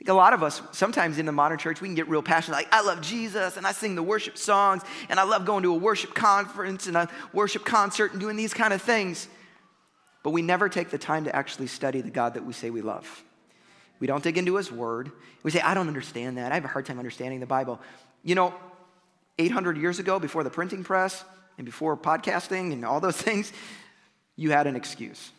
think 0.00 0.08
a 0.08 0.14
lot 0.14 0.32
of 0.32 0.42
us, 0.42 0.62
sometimes 0.72 1.18
in 1.18 1.26
the 1.26 1.32
modern 1.32 1.58
church, 1.58 1.82
we 1.82 1.88
can 1.88 1.94
get 1.94 2.08
real 2.08 2.22
passionate, 2.22 2.56
like, 2.56 2.72
I 2.72 2.80
love 2.80 3.02
Jesus, 3.02 3.58
and 3.58 3.66
I 3.66 3.72
sing 3.72 3.94
the 3.96 4.02
worship 4.02 4.38
songs, 4.38 4.82
and 5.10 5.20
I 5.20 5.24
love 5.24 5.44
going 5.44 5.62
to 5.64 5.74
a 5.74 5.76
worship 5.76 6.14
conference 6.14 6.86
and 6.86 6.96
a 6.96 7.06
worship 7.34 7.66
concert 7.66 8.12
and 8.12 8.18
doing 8.20 8.34
these 8.34 8.54
kind 8.54 8.72
of 8.72 8.80
things. 8.80 9.28
But 10.22 10.30
we 10.30 10.40
never 10.40 10.70
take 10.70 10.88
the 10.88 10.96
time 10.96 11.24
to 11.24 11.36
actually 11.36 11.66
study 11.66 12.00
the 12.00 12.08
God 12.08 12.32
that 12.32 12.46
we 12.46 12.54
say 12.54 12.70
we 12.70 12.80
love. 12.80 13.22
We 13.98 14.06
don't 14.06 14.24
dig 14.24 14.38
into 14.38 14.56
his 14.56 14.72
word. 14.72 15.12
We 15.42 15.50
say, 15.50 15.60
I 15.60 15.74
don't 15.74 15.88
understand 15.88 16.38
that. 16.38 16.50
I 16.50 16.54
have 16.54 16.64
a 16.64 16.68
hard 16.68 16.86
time 16.86 16.98
understanding 16.98 17.40
the 17.40 17.46
Bible. 17.46 17.78
You 18.24 18.36
know, 18.36 18.54
800 19.38 19.76
years 19.76 19.98
ago, 19.98 20.18
before 20.18 20.44
the 20.44 20.50
printing 20.50 20.82
press 20.82 21.22
and 21.58 21.66
before 21.66 21.94
podcasting 21.94 22.72
and 22.72 22.86
all 22.86 23.00
those 23.00 23.16
things, 23.20 23.52
you 24.36 24.50
had 24.50 24.66
an 24.66 24.76
excuse. 24.76 25.30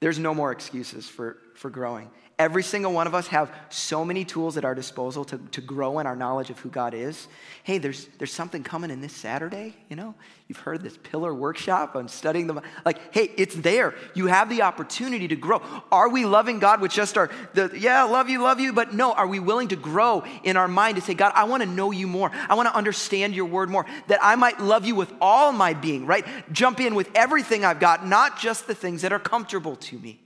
There's 0.00 0.18
no 0.18 0.34
more 0.34 0.52
excuses 0.52 1.08
for, 1.08 1.38
for 1.54 1.70
growing. 1.70 2.10
Every 2.38 2.62
single 2.62 2.94
one 2.94 3.06
of 3.06 3.14
us 3.14 3.26
have 3.26 3.52
so 3.68 4.02
many 4.02 4.24
tools 4.24 4.56
at 4.56 4.64
our 4.64 4.74
disposal 4.74 5.26
to, 5.26 5.36
to 5.50 5.60
grow 5.60 5.98
in 5.98 6.06
our 6.06 6.16
knowledge 6.16 6.48
of 6.48 6.58
who 6.58 6.70
God 6.70 6.94
is. 6.94 7.28
Hey, 7.64 7.76
there's, 7.76 8.06
there's 8.16 8.32
something 8.32 8.62
coming 8.62 8.90
in 8.90 9.02
this 9.02 9.12
Saturday, 9.12 9.76
you 9.90 9.96
know? 9.96 10.14
You've 10.48 10.56
heard 10.56 10.82
this 10.82 10.96
pillar 10.96 11.34
workshop 11.34 11.96
on 11.96 12.08
studying 12.08 12.46
the, 12.46 12.62
like, 12.86 13.12
hey, 13.12 13.30
it's 13.36 13.54
there. 13.56 13.94
You 14.14 14.24
have 14.28 14.48
the 14.48 14.62
opportunity 14.62 15.28
to 15.28 15.36
grow. 15.36 15.60
Are 15.92 16.08
we 16.08 16.24
loving 16.24 16.60
God 16.60 16.80
with 16.80 16.92
just 16.92 17.18
our, 17.18 17.30
the, 17.52 17.72
yeah, 17.78 18.04
love 18.04 18.30
you, 18.30 18.42
love 18.42 18.58
you, 18.58 18.72
but 18.72 18.94
no, 18.94 19.12
are 19.12 19.26
we 19.26 19.38
willing 19.38 19.68
to 19.68 19.76
grow 19.76 20.24
in 20.42 20.56
our 20.56 20.66
mind 20.66 20.96
to 20.96 21.02
say, 21.02 21.12
God, 21.12 21.32
I 21.34 21.44
want 21.44 21.62
to 21.62 21.68
know 21.68 21.90
you 21.90 22.06
more. 22.06 22.30
I 22.48 22.54
want 22.54 22.70
to 22.70 22.74
understand 22.74 23.34
your 23.34 23.44
word 23.44 23.68
more, 23.68 23.84
that 24.06 24.18
I 24.22 24.36
might 24.36 24.58
love 24.58 24.86
you 24.86 24.94
with 24.94 25.12
all 25.20 25.52
my 25.52 25.74
being, 25.74 26.06
right? 26.06 26.24
Jump 26.52 26.80
in 26.80 26.94
with 26.94 27.10
everything 27.14 27.66
I've 27.66 27.80
got, 27.80 28.06
not 28.06 28.38
just 28.38 28.66
the 28.66 28.74
things 28.74 29.02
that 29.02 29.12
are 29.12 29.20
comfortable 29.20 29.76
to 29.76 29.98
me. 29.98 30.20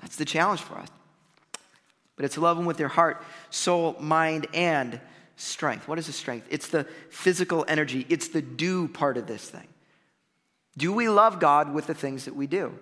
That's 0.00 0.16
the 0.16 0.24
challenge 0.24 0.60
for 0.60 0.78
us 0.78 0.88
but 2.20 2.26
it's 2.26 2.36
love 2.36 2.58
them 2.58 2.66
with 2.66 2.76
their 2.76 2.86
heart, 2.86 3.24
soul, 3.48 3.96
mind, 3.98 4.46
and 4.52 5.00
strength. 5.36 5.88
What 5.88 5.98
is 5.98 6.06
the 6.06 6.12
strength? 6.12 6.46
It's 6.50 6.68
the 6.68 6.84
physical 7.08 7.64
energy, 7.66 8.04
it's 8.10 8.28
the 8.28 8.42
do 8.42 8.88
part 8.88 9.16
of 9.16 9.26
this 9.26 9.48
thing. 9.48 9.66
Do 10.76 10.92
we 10.92 11.08
love 11.08 11.40
God 11.40 11.72
with 11.72 11.86
the 11.86 11.94
things 11.94 12.26
that 12.26 12.36
we 12.36 12.46
do? 12.46 12.78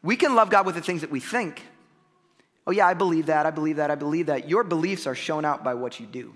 We 0.00 0.14
can 0.14 0.36
love 0.36 0.48
God 0.48 0.64
with 0.64 0.76
the 0.76 0.80
things 0.80 1.00
that 1.00 1.10
we 1.10 1.18
think. 1.18 1.60
Oh, 2.68 2.70
yeah, 2.70 2.86
I 2.86 2.94
believe 2.94 3.26
that, 3.26 3.46
I 3.46 3.50
believe 3.50 3.78
that, 3.78 3.90
I 3.90 3.96
believe 3.96 4.26
that. 4.26 4.48
Your 4.48 4.62
beliefs 4.62 5.08
are 5.08 5.16
shown 5.16 5.44
out 5.44 5.64
by 5.64 5.74
what 5.74 5.98
you 5.98 6.06
do. 6.06 6.32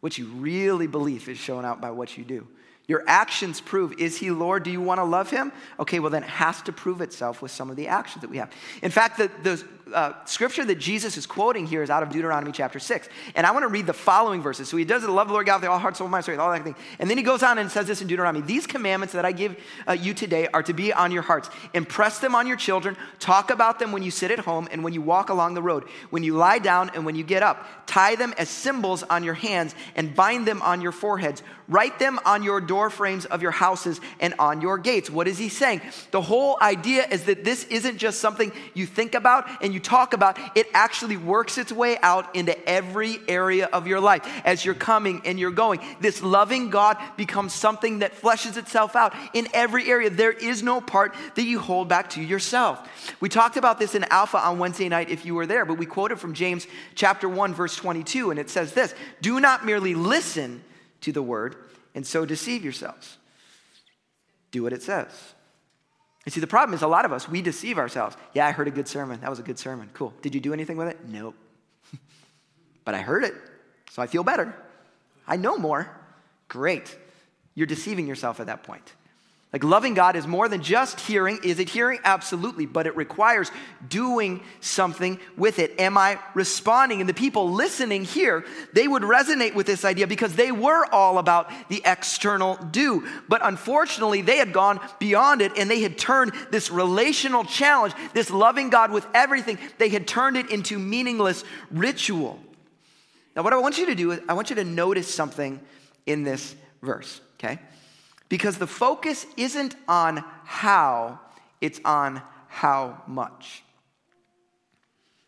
What 0.00 0.18
you 0.18 0.26
really 0.26 0.86
believe 0.86 1.26
is 1.30 1.38
shown 1.38 1.64
out 1.64 1.80
by 1.80 1.92
what 1.92 2.18
you 2.18 2.24
do. 2.24 2.46
Your 2.86 3.02
actions 3.06 3.60
prove, 3.60 3.94
is 3.98 4.18
he 4.18 4.30
Lord? 4.30 4.62
Do 4.62 4.70
you 4.70 4.80
want 4.80 4.98
to 4.98 5.04
love 5.04 5.30
him? 5.30 5.52
Okay, 5.80 6.00
well, 6.00 6.10
then 6.10 6.22
it 6.22 6.28
has 6.28 6.60
to 6.62 6.72
prove 6.72 7.00
itself 7.00 7.40
with 7.40 7.50
some 7.50 7.70
of 7.70 7.76
the 7.76 7.88
actions 7.88 8.20
that 8.20 8.28
we 8.28 8.36
have. 8.36 8.52
In 8.82 8.90
fact, 8.90 9.16
the, 9.16 9.30
the 9.42 9.64
uh, 9.94 10.12
scripture 10.24 10.64
that 10.64 10.78
Jesus 10.78 11.16
is 11.16 11.26
quoting 11.26 11.66
here 11.66 11.82
is 11.82 11.90
out 11.90 12.02
of 12.02 12.10
Deuteronomy 12.10 12.52
chapter 12.52 12.78
6. 12.78 13.08
And 13.34 13.46
I 13.46 13.52
want 13.52 13.62
to 13.62 13.68
read 13.68 13.86
the 13.86 13.92
following 13.92 14.42
verses. 14.42 14.68
So 14.68 14.76
he 14.76 14.84
does 14.84 15.04
it, 15.04 15.10
love 15.10 15.28
the 15.28 15.32
Lord 15.32 15.46
God 15.46 15.60
with 15.60 15.70
all 15.70 15.78
heart, 15.78 15.96
soul, 15.96 16.08
mind, 16.08 16.24
strength, 16.24 16.40
all 16.40 16.52
that 16.52 16.64
thing. 16.64 16.74
And 16.98 17.08
then 17.08 17.16
he 17.16 17.22
goes 17.22 17.42
on 17.42 17.58
and 17.58 17.70
says 17.70 17.86
this 17.86 18.02
in 18.02 18.08
Deuteronomy 18.08 18.44
These 18.44 18.66
commandments 18.66 19.14
that 19.14 19.24
I 19.24 19.32
give 19.32 19.56
uh, 19.88 19.92
you 19.92 20.12
today 20.12 20.48
are 20.48 20.62
to 20.64 20.72
be 20.72 20.92
on 20.92 21.12
your 21.12 21.22
hearts. 21.22 21.48
Impress 21.72 22.18
them 22.18 22.34
on 22.34 22.46
your 22.46 22.56
children. 22.56 22.96
Talk 23.18 23.50
about 23.50 23.78
them 23.78 23.92
when 23.92 24.02
you 24.02 24.10
sit 24.10 24.30
at 24.30 24.40
home 24.40 24.68
and 24.70 24.82
when 24.82 24.92
you 24.92 25.00
walk 25.00 25.30
along 25.30 25.54
the 25.54 25.62
road, 25.62 25.84
when 26.10 26.22
you 26.22 26.34
lie 26.34 26.58
down 26.58 26.90
and 26.94 27.06
when 27.06 27.14
you 27.14 27.24
get 27.24 27.42
up. 27.42 27.86
Tie 27.86 28.16
them 28.16 28.34
as 28.36 28.48
symbols 28.48 29.02
on 29.04 29.24
your 29.24 29.34
hands 29.34 29.74
and 29.94 30.14
bind 30.14 30.46
them 30.46 30.60
on 30.62 30.80
your 30.80 30.92
foreheads. 30.92 31.42
Write 31.66 31.98
them 31.98 32.18
on 32.26 32.42
your 32.42 32.60
door 32.60 32.90
frames 32.90 33.24
of 33.24 33.40
your 33.40 33.50
houses 33.50 34.00
and 34.20 34.34
on 34.38 34.60
your 34.60 34.76
gates. 34.76 35.08
What 35.08 35.26
is 35.26 35.38
he 35.38 35.48
saying? 35.48 35.80
The 36.10 36.20
whole 36.20 36.58
idea 36.60 37.06
is 37.06 37.24
that 37.24 37.44
this 37.44 37.64
isn't 37.64 37.96
just 37.96 38.20
something 38.20 38.52
you 38.74 38.84
think 38.84 39.14
about 39.14 39.48
and 39.62 39.72
you 39.72 39.80
talk 39.84 40.12
about, 40.12 40.38
it 40.56 40.66
actually 40.74 41.16
works 41.16 41.58
its 41.58 41.70
way 41.70 41.96
out 42.02 42.34
into 42.34 42.56
every 42.68 43.18
area 43.28 43.66
of 43.66 43.86
your 43.86 44.00
life. 44.00 44.26
As 44.44 44.64
you're 44.64 44.74
coming 44.74 45.22
and 45.24 45.38
you're 45.38 45.50
going, 45.50 45.80
this 46.00 46.22
loving 46.22 46.70
God 46.70 46.96
becomes 47.16 47.52
something 47.52 48.00
that 48.00 48.20
fleshes 48.20 48.56
itself 48.56 48.96
out 48.96 49.14
in 49.32 49.46
every 49.52 49.88
area. 49.88 50.10
There 50.10 50.32
is 50.32 50.62
no 50.62 50.80
part 50.80 51.14
that 51.34 51.44
you 51.44 51.58
hold 51.58 51.88
back 51.88 52.10
to 52.10 52.22
yourself. 52.22 53.16
We 53.20 53.28
talked 53.28 53.56
about 53.56 53.78
this 53.78 53.94
in 53.94 54.04
Alpha 54.10 54.38
on 54.38 54.58
Wednesday 54.58 54.88
night 54.88 55.10
if 55.10 55.24
you 55.24 55.34
were 55.34 55.46
there, 55.46 55.64
but 55.64 55.78
we 55.78 55.86
quoted 55.86 56.18
from 56.18 56.34
James 56.34 56.66
chapter 56.94 57.28
1, 57.28 57.54
verse 57.54 57.76
22, 57.76 58.30
and 58.30 58.40
it 58.40 58.50
says 58.50 58.72
this 58.72 58.94
Do 59.20 59.40
not 59.40 59.64
merely 59.64 59.94
listen 59.94 60.62
to 61.02 61.12
the 61.12 61.22
word 61.22 61.56
and 61.94 62.06
so 62.06 62.24
deceive 62.24 62.64
yourselves. 62.64 63.18
Do 64.50 64.62
what 64.62 64.72
it 64.72 64.82
says. 64.82 65.33
You 66.24 66.32
see, 66.32 66.40
the 66.40 66.46
problem 66.46 66.74
is 66.74 66.82
a 66.82 66.88
lot 66.88 67.04
of 67.04 67.12
us, 67.12 67.28
we 67.28 67.42
deceive 67.42 67.78
ourselves. 67.78 68.16
Yeah, 68.32 68.46
I 68.46 68.52
heard 68.52 68.66
a 68.66 68.70
good 68.70 68.88
sermon. 68.88 69.20
That 69.20 69.30
was 69.30 69.38
a 69.38 69.42
good 69.42 69.58
sermon. 69.58 69.90
Cool. 69.92 70.12
Did 70.22 70.34
you 70.34 70.40
do 70.40 70.52
anything 70.52 70.76
with 70.76 70.88
it? 70.88 70.98
Nope. 71.06 71.34
but 72.84 72.94
I 72.94 73.02
heard 73.02 73.24
it, 73.24 73.34
so 73.90 74.00
I 74.00 74.06
feel 74.06 74.24
better. 74.24 74.54
I 75.26 75.36
know 75.36 75.58
more. 75.58 75.88
Great. 76.48 76.96
You're 77.54 77.66
deceiving 77.66 78.06
yourself 78.06 78.40
at 78.40 78.46
that 78.46 78.62
point. 78.62 78.92
Like 79.54 79.62
loving 79.62 79.94
God 79.94 80.16
is 80.16 80.26
more 80.26 80.48
than 80.48 80.64
just 80.64 80.98
hearing. 80.98 81.38
Is 81.44 81.60
it 81.60 81.68
hearing? 81.68 82.00
Absolutely. 82.02 82.66
But 82.66 82.88
it 82.88 82.96
requires 82.96 83.52
doing 83.88 84.42
something 84.58 85.20
with 85.36 85.60
it. 85.60 85.78
Am 85.78 85.96
I 85.96 86.18
responding? 86.34 86.98
And 86.98 87.08
the 87.08 87.14
people 87.14 87.52
listening 87.52 88.04
here, 88.04 88.44
they 88.72 88.88
would 88.88 89.04
resonate 89.04 89.54
with 89.54 89.66
this 89.66 89.84
idea 89.84 90.08
because 90.08 90.34
they 90.34 90.50
were 90.50 90.84
all 90.92 91.18
about 91.18 91.52
the 91.68 91.82
external 91.84 92.56
do. 92.56 93.06
But 93.28 93.46
unfortunately, 93.46 94.22
they 94.22 94.38
had 94.38 94.52
gone 94.52 94.80
beyond 94.98 95.40
it 95.40 95.52
and 95.56 95.70
they 95.70 95.82
had 95.82 95.98
turned 95.98 96.32
this 96.50 96.68
relational 96.72 97.44
challenge, 97.44 97.94
this 98.12 98.30
loving 98.30 98.70
God 98.70 98.90
with 98.90 99.06
everything, 99.14 99.58
they 99.78 99.88
had 99.88 100.08
turned 100.08 100.36
it 100.36 100.50
into 100.50 100.80
meaningless 100.80 101.44
ritual. 101.70 102.40
Now, 103.36 103.44
what 103.44 103.52
I 103.52 103.58
want 103.58 103.78
you 103.78 103.86
to 103.86 103.94
do 103.94 104.10
is 104.10 104.20
I 104.28 104.32
want 104.32 104.50
you 104.50 104.56
to 104.56 104.64
notice 104.64 105.14
something 105.14 105.60
in 106.06 106.24
this 106.24 106.56
verse, 106.82 107.20
okay? 107.38 107.60
Because 108.34 108.58
the 108.58 108.66
focus 108.66 109.26
isn't 109.36 109.76
on 109.86 110.24
how, 110.42 111.20
it's 111.60 111.80
on 111.84 112.20
how 112.48 113.00
much. 113.06 113.62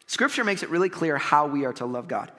Scripture 0.08 0.42
makes 0.42 0.64
it 0.64 0.70
really 0.70 0.88
clear 0.88 1.16
how 1.16 1.46
we 1.46 1.66
are 1.66 1.72
to 1.75 1.86
love 1.86 2.08
God. 2.08 2.32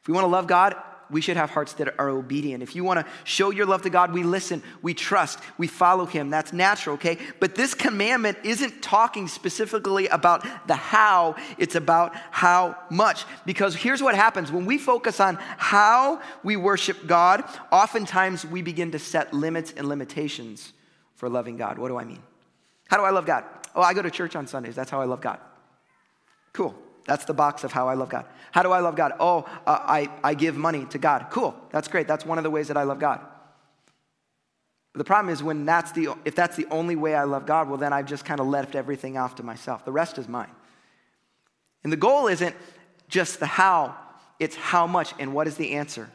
If 0.00 0.06
we 0.06 0.14
want 0.14 0.22
to 0.22 0.28
love 0.28 0.46
God, 0.46 0.76
we 1.12 1.20
should 1.20 1.36
have 1.36 1.50
hearts 1.50 1.74
that 1.74 1.94
are 2.00 2.08
obedient. 2.08 2.62
If 2.62 2.74
you 2.74 2.82
want 2.82 3.00
to 3.00 3.12
show 3.24 3.50
your 3.50 3.66
love 3.66 3.82
to 3.82 3.90
God, 3.90 4.12
we 4.12 4.22
listen, 4.22 4.62
we 4.80 4.94
trust, 4.94 5.38
we 5.58 5.66
follow 5.66 6.06
Him. 6.06 6.30
That's 6.30 6.52
natural, 6.52 6.94
okay? 6.94 7.18
But 7.38 7.54
this 7.54 7.74
commandment 7.74 8.38
isn't 8.42 8.82
talking 8.82 9.28
specifically 9.28 10.08
about 10.08 10.44
the 10.66 10.74
how, 10.74 11.36
it's 11.58 11.74
about 11.74 12.16
how 12.30 12.76
much. 12.90 13.24
Because 13.44 13.76
here's 13.76 14.02
what 14.02 14.14
happens 14.14 14.50
when 14.50 14.64
we 14.64 14.78
focus 14.78 15.20
on 15.20 15.36
how 15.58 16.20
we 16.42 16.56
worship 16.56 17.06
God, 17.06 17.44
oftentimes 17.70 18.46
we 18.46 18.62
begin 18.62 18.90
to 18.92 18.98
set 18.98 19.34
limits 19.34 19.72
and 19.76 19.88
limitations 19.88 20.72
for 21.16 21.28
loving 21.28 21.58
God. 21.58 21.78
What 21.78 21.88
do 21.88 21.98
I 21.98 22.04
mean? 22.04 22.22
How 22.88 22.96
do 22.96 23.04
I 23.04 23.10
love 23.10 23.26
God? 23.26 23.44
Oh, 23.74 23.82
I 23.82 23.94
go 23.94 24.02
to 24.02 24.10
church 24.10 24.34
on 24.34 24.46
Sundays. 24.46 24.74
That's 24.74 24.90
how 24.90 25.00
I 25.00 25.04
love 25.04 25.20
God. 25.20 25.38
Cool. 26.52 26.74
That's 27.04 27.24
the 27.24 27.34
box 27.34 27.64
of 27.64 27.72
how 27.72 27.88
I 27.88 27.94
love 27.94 28.08
God. 28.08 28.26
How 28.52 28.62
do 28.62 28.70
I 28.70 28.80
love 28.80 28.96
God? 28.96 29.12
Oh, 29.18 29.44
uh, 29.66 29.78
I, 29.82 30.08
I 30.22 30.34
give 30.34 30.56
money 30.56 30.84
to 30.86 30.98
God. 30.98 31.26
Cool. 31.30 31.54
That's 31.70 31.88
great. 31.88 32.06
That's 32.06 32.24
one 32.24 32.38
of 32.38 32.44
the 32.44 32.50
ways 32.50 32.68
that 32.68 32.76
I 32.76 32.84
love 32.84 32.98
God. 32.98 33.20
But 34.92 34.98
the 34.98 35.04
problem 35.04 35.32
is 35.32 35.42
when 35.42 35.64
that's 35.64 35.92
the, 35.92 36.14
if 36.24 36.34
that's 36.34 36.56
the 36.56 36.66
only 36.70 36.96
way 36.96 37.14
I 37.14 37.24
love 37.24 37.46
God, 37.46 37.68
well, 37.68 37.78
then 37.78 37.92
I've 37.92 38.06
just 38.06 38.24
kind 38.24 38.40
of 38.40 38.46
left 38.46 38.74
everything 38.74 39.16
off 39.16 39.36
to 39.36 39.42
myself. 39.42 39.84
The 39.84 39.92
rest 39.92 40.18
is 40.18 40.28
mine. 40.28 40.50
And 41.82 41.92
the 41.92 41.96
goal 41.96 42.28
isn't 42.28 42.54
just 43.08 43.40
the 43.40 43.46
how, 43.46 43.96
it's 44.38 44.54
how 44.54 44.86
much. 44.86 45.14
And 45.18 45.34
what 45.34 45.46
is 45.46 45.56
the 45.56 45.72
answer? 45.72 46.10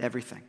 Everything. 0.00 0.42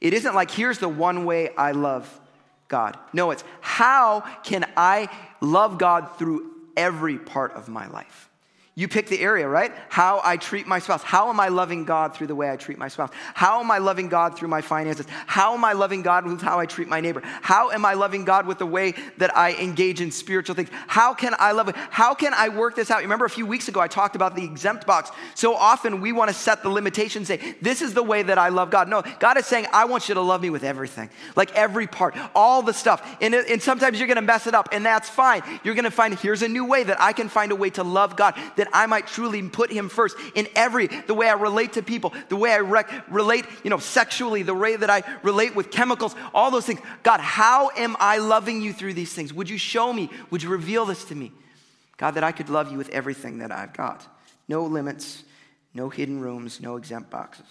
It 0.00 0.12
isn't 0.14 0.34
like, 0.34 0.50
here's 0.50 0.78
the 0.78 0.88
one 0.88 1.24
way 1.24 1.54
I 1.56 1.72
love 1.72 2.20
God. 2.68 2.98
No, 3.12 3.30
it's 3.30 3.44
how 3.60 4.20
can 4.44 4.70
I 4.76 5.08
love 5.40 5.78
God 5.78 6.18
through 6.18 6.50
every 6.76 7.18
part 7.18 7.52
of 7.52 7.68
my 7.68 7.86
life? 7.88 8.28
You 8.74 8.88
pick 8.88 9.08
the 9.08 9.20
area, 9.20 9.46
right? 9.46 9.70
How 9.90 10.22
I 10.24 10.38
treat 10.38 10.66
my 10.66 10.78
spouse. 10.78 11.02
How 11.02 11.28
am 11.28 11.38
I 11.38 11.48
loving 11.48 11.84
God 11.84 12.14
through 12.14 12.28
the 12.28 12.34
way 12.34 12.50
I 12.50 12.56
treat 12.56 12.78
my 12.78 12.88
spouse? 12.88 13.10
How 13.34 13.60
am 13.60 13.70
I 13.70 13.76
loving 13.76 14.08
God 14.08 14.38
through 14.38 14.48
my 14.48 14.62
finances? 14.62 15.04
How 15.26 15.52
am 15.52 15.62
I 15.62 15.74
loving 15.74 16.00
God 16.00 16.24
with 16.24 16.40
how 16.40 16.58
I 16.58 16.64
treat 16.64 16.88
my 16.88 16.98
neighbor? 16.98 17.20
How 17.22 17.70
am 17.70 17.84
I 17.84 17.92
loving 17.92 18.24
God 18.24 18.46
with 18.46 18.56
the 18.56 18.64
way 18.64 18.94
that 19.18 19.36
I 19.36 19.52
engage 19.56 20.00
in 20.00 20.10
spiritual 20.10 20.54
things? 20.54 20.70
How 20.86 21.12
can 21.12 21.34
I 21.38 21.52
love? 21.52 21.70
How 21.90 22.14
can 22.14 22.32
I 22.32 22.48
work 22.48 22.74
this 22.74 22.90
out? 22.90 23.02
Remember 23.02 23.26
a 23.26 23.30
few 23.30 23.44
weeks 23.44 23.68
ago 23.68 23.78
I 23.78 23.88
talked 23.88 24.16
about 24.16 24.36
the 24.36 24.44
exempt 24.44 24.86
box. 24.86 25.10
So 25.34 25.54
often 25.54 26.00
we 26.00 26.12
want 26.12 26.30
to 26.30 26.34
set 26.34 26.62
the 26.62 26.70
limitations, 26.70 27.28
say, 27.28 27.56
this 27.60 27.82
is 27.82 27.92
the 27.92 28.02
way 28.02 28.22
that 28.22 28.38
I 28.38 28.48
love 28.48 28.70
God. 28.70 28.88
No, 28.88 29.02
God 29.18 29.36
is 29.36 29.44
saying, 29.44 29.66
I 29.74 29.84
want 29.84 30.08
you 30.08 30.14
to 30.14 30.22
love 30.22 30.40
me 30.40 30.48
with 30.48 30.64
everything, 30.64 31.10
like 31.36 31.54
every 31.54 31.86
part, 31.86 32.16
all 32.34 32.62
the 32.62 32.72
stuff. 32.72 33.18
And, 33.20 33.34
and 33.34 33.60
sometimes 33.60 33.98
you're 33.98 34.08
going 34.08 34.16
to 34.16 34.22
mess 34.22 34.46
it 34.46 34.54
up, 34.54 34.70
and 34.72 34.82
that's 34.82 35.10
fine. 35.10 35.42
You're 35.62 35.74
going 35.74 35.84
to 35.84 35.90
find, 35.90 36.14
here's 36.14 36.40
a 36.40 36.48
new 36.48 36.64
way 36.64 36.84
that 36.84 36.98
I 37.02 37.12
can 37.12 37.28
find 37.28 37.52
a 37.52 37.56
way 37.56 37.68
to 37.68 37.82
love 37.82 38.16
God 38.16 38.34
that 38.62 38.70
I 38.72 38.86
might 38.86 39.08
truly 39.08 39.42
put 39.48 39.72
him 39.72 39.88
first 39.88 40.16
in 40.36 40.46
every, 40.54 40.86
the 40.86 41.14
way 41.14 41.28
I 41.28 41.32
relate 41.32 41.72
to 41.72 41.82
people, 41.82 42.14
the 42.28 42.36
way 42.36 42.52
I 42.52 42.58
rec- 42.58 43.10
relate, 43.10 43.44
you 43.64 43.70
know, 43.70 43.78
sexually, 43.78 44.44
the 44.44 44.54
way 44.54 44.76
that 44.76 44.88
I 44.88 45.02
relate 45.24 45.56
with 45.56 45.72
chemicals, 45.72 46.14
all 46.32 46.52
those 46.52 46.64
things. 46.64 46.78
God, 47.02 47.18
how 47.18 47.70
am 47.76 47.96
I 47.98 48.18
loving 48.18 48.62
you 48.62 48.72
through 48.72 48.94
these 48.94 49.12
things? 49.12 49.34
Would 49.34 49.50
you 49.50 49.58
show 49.58 49.92
me? 49.92 50.10
Would 50.30 50.44
you 50.44 50.48
reveal 50.48 50.86
this 50.86 51.04
to 51.06 51.16
me? 51.16 51.32
God, 51.96 52.12
that 52.12 52.22
I 52.22 52.30
could 52.30 52.48
love 52.48 52.70
you 52.70 52.78
with 52.78 52.88
everything 52.90 53.38
that 53.38 53.50
I've 53.50 53.72
got. 53.72 54.06
No 54.46 54.62
limits, 54.64 55.24
no 55.74 55.88
hidden 55.88 56.20
rooms, 56.20 56.60
no 56.60 56.76
exempt 56.76 57.10
boxes. 57.10 57.46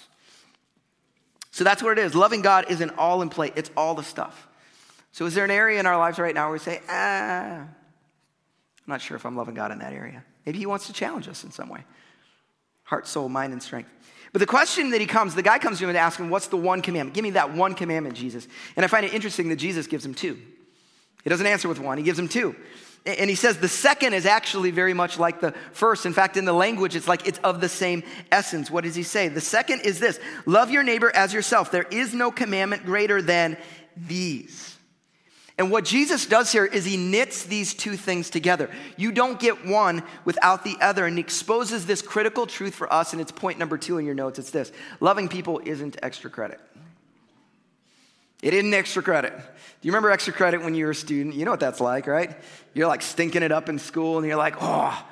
So 1.51 1.65
that's 1.65 1.83
what 1.83 1.97
it 1.97 2.01
is. 2.01 2.15
Loving 2.15 2.41
God 2.41 2.65
isn't 2.69 2.97
all 2.97 3.21
in 3.21 3.27
play, 3.27 3.51
it's 3.57 3.69
all 3.75 3.95
the 3.95 4.03
stuff. 4.03 4.47
So, 5.11 5.25
is 5.25 5.35
there 5.35 5.43
an 5.43 5.51
area 5.51 5.77
in 5.77 5.85
our 5.85 5.97
lives 5.97 6.19
right 6.19 6.33
now 6.33 6.45
where 6.45 6.53
we 6.53 6.59
say, 6.59 6.79
ah, 6.87 7.57
I'm 7.57 7.67
not 8.87 9.01
sure 9.01 9.17
if 9.17 9.25
I'm 9.25 9.35
loving 9.35 9.55
God 9.55 9.73
in 9.73 9.79
that 9.79 9.91
area? 9.91 10.23
Maybe 10.45 10.59
he 10.59 10.65
wants 10.65 10.87
to 10.87 10.93
challenge 10.93 11.27
us 11.27 11.43
in 11.43 11.51
some 11.51 11.69
way 11.69 11.83
heart, 12.83 13.07
soul, 13.07 13.29
mind, 13.29 13.53
and 13.53 13.63
strength. 13.63 13.89
But 14.33 14.39
the 14.39 14.45
question 14.45 14.91
that 14.91 14.99
he 15.01 15.07
comes, 15.07 15.33
the 15.33 15.41
guy 15.41 15.59
comes 15.59 15.77
to 15.77 15.85
him 15.85 15.89
and 15.89 15.97
asks 15.97 16.19
him, 16.19 16.29
What's 16.29 16.47
the 16.47 16.57
one 16.57 16.81
commandment? 16.81 17.15
Give 17.15 17.23
me 17.23 17.31
that 17.31 17.53
one 17.53 17.73
commandment, 17.73 18.15
Jesus. 18.15 18.47
And 18.75 18.83
I 18.83 18.87
find 18.87 19.05
it 19.05 19.13
interesting 19.13 19.49
that 19.49 19.57
Jesus 19.57 19.87
gives 19.87 20.05
him 20.05 20.13
two. 20.13 20.37
He 21.23 21.29
doesn't 21.29 21.45
answer 21.45 21.67
with 21.67 21.79
one, 21.79 21.97
he 21.97 22.03
gives 22.03 22.19
him 22.19 22.27
two. 22.27 22.55
And 23.03 23.29
he 23.29 23.35
says 23.35 23.57
the 23.57 23.67
second 23.67 24.13
is 24.13 24.27
actually 24.27 24.69
very 24.69 24.93
much 24.93 25.17
like 25.17 25.41
the 25.41 25.53
first. 25.71 26.05
In 26.05 26.13
fact, 26.13 26.37
in 26.37 26.45
the 26.45 26.53
language, 26.53 26.95
it's 26.95 27.07
like 27.07 27.27
it's 27.27 27.39
of 27.39 27.59
the 27.59 27.69
same 27.69 28.03
essence. 28.31 28.69
What 28.69 28.83
does 28.83 28.93
he 28.93 29.01
say? 29.01 29.27
The 29.27 29.41
second 29.41 29.81
is 29.81 29.99
this 29.99 30.19
love 30.45 30.69
your 30.69 30.83
neighbor 30.83 31.11
as 31.15 31.33
yourself. 31.33 31.71
There 31.71 31.87
is 31.89 32.13
no 32.13 32.29
commandment 32.29 32.85
greater 32.85 33.21
than 33.21 33.57
these. 33.97 34.77
And 35.61 35.69
what 35.69 35.85
Jesus 35.85 36.25
does 36.25 36.51
here 36.51 36.65
is 36.65 36.85
he 36.85 36.97
knits 36.97 37.43
these 37.43 37.75
two 37.75 37.95
things 37.95 38.31
together. 38.31 38.67
You 38.97 39.11
don't 39.11 39.39
get 39.39 39.63
one 39.63 40.01
without 40.25 40.63
the 40.63 40.75
other, 40.81 41.05
and 41.05 41.15
he 41.15 41.21
exposes 41.21 41.85
this 41.85 42.01
critical 42.01 42.47
truth 42.47 42.73
for 42.73 42.91
us. 42.91 43.13
And 43.13 43.21
it's 43.21 43.31
point 43.31 43.59
number 43.59 43.77
two 43.77 43.99
in 43.99 44.05
your 44.07 44.15
notes 44.15 44.39
it's 44.39 44.49
this 44.49 44.71
loving 44.99 45.29
people 45.29 45.61
isn't 45.63 45.97
extra 46.01 46.31
credit. 46.31 46.59
It 48.41 48.55
isn't 48.55 48.73
extra 48.73 49.03
credit. 49.03 49.33
Do 49.33 49.87
you 49.87 49.91
remember 49.91 50.09
extra 50.09 50.33
credit 50.33 50.63
when 50.63 50.73
you 50.73 50.85
were 50.85 50.91
a 50.91 50.95
student? 50.95 51.35
You 51.35 51.45
know 51.45 51.51
what 51.51 51.59
that's 51.59 51.79
like, 51.79 52.07
right? 52.07 52.35
You're 52.73 52.87
like 52.87 53.03
stinking 53.03 53.43
it 53.43 53.51
up 53.51 53.69
in 53.69 53.77
school, 53.77 54.17
and 54.17 54.25
you're 54.25 54.37
like, 54.37 54.55
oh, 54.59 55.05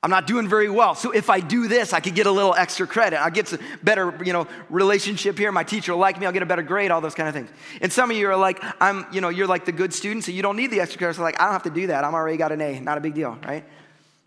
I'm 0.00 0.10
not 0.10 0.28
doing 0.28 0.48
very 0.48 0.70
well. 0.70 0.94
So 0.94 1.10
if 1.10 1.28
I 1.28 1.40
do 1.40 1.66
this, 1.66 1.92
I 1.92 1.98
could 1.98 2.14
get 2.14 2.26
a 2.26 2.30
little 2.30 2.54
extra 2.54 2.86
credit. 2.86 3.20
I 3.20 3.30
get 3.30 3.52
a 3.52 3.58
better, 3.82 4.16
you 4.24 4.32
know, 4.32 4.46
relationship 4.70 5.36
here. 5.36 5.50
My 5.50 5.64
teacher 5.64 5.92
will 5.92 5.98
like 5.98 6.20
me. 6.20 6.26
I'll 6.26 6.32
get 6.32 6.44
a 6.44 6.46
better 6.46 6.62
grade, 6.62 6.92
all 6.92 7.00
those 7.00 7.16
kind 7.16 7.28
of 7.28 7.34
things. 7.34 7.50
And 7.82 7.92
some 7.92 8.08
of 8.08 8.16
you 8.16 8.28
are 8.28 8.36
like, 8.36 8.62
I'm, 8.80 9.06
you 9.12 9.20
know, 9.20 9.28
you're 9.28 9.48
like 9.48 9.64
the 9.64 9.72
good 9.72 9.92
student, 9.92 10.24
so 10.24 10.30
you 10.30 10.40
don't 10.40 10.56
need 10.56 10.70
the 10.70 10.80
extra 10.80 10.98
credit. 10.98 11.14
So 11.14 11.22
like, 11.22 11.40
I 11.40 11.44
don't 11.44 11.52
have 11.52 11.64
to 11.64 11.70
do 11.70 11.88
that. 11.88 12.04
I'm 12.04 12.14
already 12.14 12.36
got 12.36 12.52
an 12.52 12.60
A. 12.60 12.78
Not 12.78 12.96
a 12.96 13.00
big 13.00 13.14
deal, 13.14 13.36
right? 13.44 13.64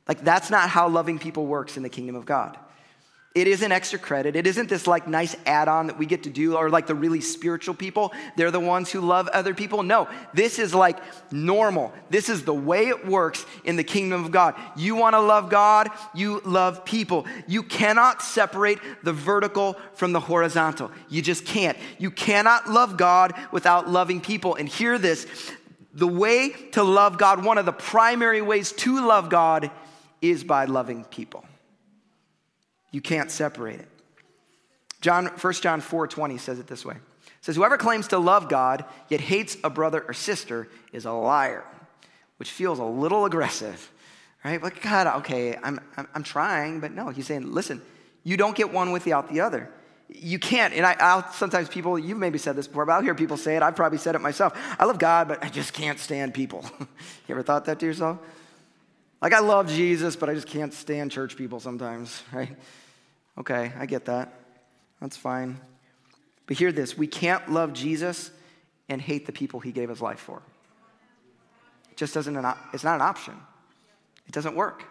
Like 0.09 0.21
that's 0.21 0.49
not 0.49 0.69
how 0.69 0.89
loving 0.89 1.19
people 1.19 1.45
works 1.45 1.77
in 1.77 1.83
the 1.83 1.89
kingdom 1.89 2.17
of 2.17 2.25
God. 2.25 2.57
It 3.33 3.47
isn't 3.47 3.71
extra 3.71 3.97
credit. 3.97 4.35
It 4.35 4.45
isn't 4.45 4.67
this 4.67 4.87
like 4.87 5.07
nice 5.07 5.37
add 5.45 5.69
on 5.69 5.87
that 5.87 5.97
we 5.97 6.05
get 6.05 6.23
to 6.23 6.29
do, 6.29 6.57
or 6.57 6.69
like 6.69 6.85
the 6.85 6.95
really 6.95 7.21
spiritual 7.21 7.73
people. 7.73 8.11
They're 8.35 8.51
the 8.51 8.59
ones 8.59 8.91
who 8.91 8.99
love 8.99 9.29
other 9.29 9.53
people. 9.53 9.83
No, 9.83 10.09
this 10.33 10.59
is 10.59 10.73
like 10.73 10.97
normal. 11.31 11.93
This 12.09 12.27
is 12.27 12.43
the 12.43 12.53
way 12.53 12.87
it 12.87 13.07
works 13.07 13.45
in 13.63 13.77
the 13.77 13.85
kingdom 13.85 14.25
of 14.25 14.31
God. 14.31 14.55
You 14.75 14.95
want 14.95 15.13
to 15.13 15.21
love 15.21 15.49
God, 15.49 15.89
you 16.13 16.41
love 16.43 16.83
people. 16.83 17.25
You 17.47 17.63
cannot 17.63 18.21
separate 18.21 18.79
the 19.01 19.13
vertical 19.13 19.77
from 19.93 20.11
the 20.11 20.19
horizontal. 20.19 20.91
You 21.07 21.21
just 21.21 21.45
can't. 21.45 21.77
You 21.99 22.11
cannot 22.11 22.69
love 22.69 22.97
God 22.97 23.33
without 23.53 23.89
loving 23.89 24.19
people. 24.19 24.55
And 24.55 24.67
hear 24.67 24.97
this 24.97 25.25
the 25.93 26.07
way 26.07 26.49
to 26.71 26.83
love 26.83 27.17
God, 27.17 27.45
one 27.45 27.57
of 27.57 27.65
the 27.65 27.71
primary 27.71 28.41
ways 28.41 28.73
to 28.73 29.05
love 29.05 29.29
God, 29.29 29.71
is 30.21 30.43
by 30.43 30.65
loving 30.65 31.05
people. 31.05 31.45
You 32.91 33.01
can't 33.01 33.31
separate 33.31 33.79
it. 33.79 33.87
John, 34.99 35.27
1 35.27 35.53
John 35.53 35.81
4 35.81 36.07
20 36.07 36.37
says 36.37 36.59
it 36.59 36.67
this 36.67 36.85
way. 36.85 36.95
It 36.95 37.45
says, 37.45 37.55
Whoever 37.55 37.77
claims 37.77 38.07
to 38.09 38.19
love 38.19 38.49
God, 38.49 38.85
yet 39.09 39.19
hates 39.19 39.57
a 39.63 39.69
brother 39.69 40.05
or 40.07 40.13
sister, 40.13 40.67
is 40.93 41.05
a 41.05 41.11
liar, 41.11 41.65
which 42.37 42.51
feels 42.51 42.79
a 42.79 42.83
little 42.83 43.25
aggressive, 43.25 43.91
right? 44.45 44.61
But 44.61 44.79
God, 44.81 45.07
okay, 45.21 45.57
I'm, 45.63 45.79
I'm, 45.97 46.07
I'm 46.13 46.23
trying, 46.23 46.79
but 46.79 46.91
no, 46.91 47.09
he's 47.09 47.25
saying, 47.25 47.51
listen, 47.51 47.81
you 48.23 48.37
don't 48.37 48.55
get 48.55 48.71
one 48.71 48.91
without 48.91 49.31
the 49.31 49.41
other. 49.41 49.71
You 50.13 50.39
can't, 50.39 50.73
and 50.73 50.85
I, 50.85 51.15
will 51.15 51.23
sometimes 51.31 51.69
people, 51.69 51.97
you've 51.97 52.17
maybe 52.17 52.37
said 52.37 52.55
this 52.55 52.67
before, 52.67 52.85
but 52.85 52.91
I'll 52.91 53.01
hear 53.01 53.15
people 53.15 53.37
say 53.37 53.55
it. 53.55 53.63
I've 53.63 53.77
probably 53.77 53.97
said 53.97 54.13
it 54.13 54.19
myself. 54.19 54.53
I 54.77 54.85
love 54.85 54.99
God, 54.99 55.29
but 55.29 55.43
I 55.43 55.47
just 55.47 55.73
can't 55.73 55.97
stand 55.97 56.33
people. 56.33 56.65
you 56.79 56.87
ever 57.29 57.41
thought 57.41 57.65
that 57.65 57.79
to 57.79 57.85
yourself? 57.85 58.19
Like, 59.21 59.33
I 59.33 59.39
love 59.39 59.69
Jesus, 59.69 60.15
but 60.15 60.29
I 60.29 60.33
just 60.33 60.47
can't 60.47 60.73
stand 60.73 61.11
church 61.11 61.37
people 61.37 61.59
sometimes, 61.59 62.21
right? 62.33 62.55
Okay, 63.37 63.71
I 63.77 63.85
get 63.85 64.05
that. 64.05 64.33
That's 64.99 65.17
fine. 65.17 65.59
But 66.45 66.57
hear 66.57 66.71
this 66.71 66.97
we 66.97 67.07
can't 67.07 67.51
love 67.51 67.73
Jesus 67.73 68.31
and 68.89 69.01
hate 69.01 69.25
the 69.25 69.31
people 69.31 69.59
he 69.59 69.71
gave 69.71 69.89
his 69.89 70.01
life 70.01 70.19
for. 70.19 70.41
It 71.89 71.97
just 71.97 72.13
doesn't, 72.13 72.35
it's 72.73 72.83
not 72.83 72.95
an 72.95 73.01
option. 73.01 73.35
It 74.27 74.33
doesn't 74.33 74.55
work. 74.55 74.85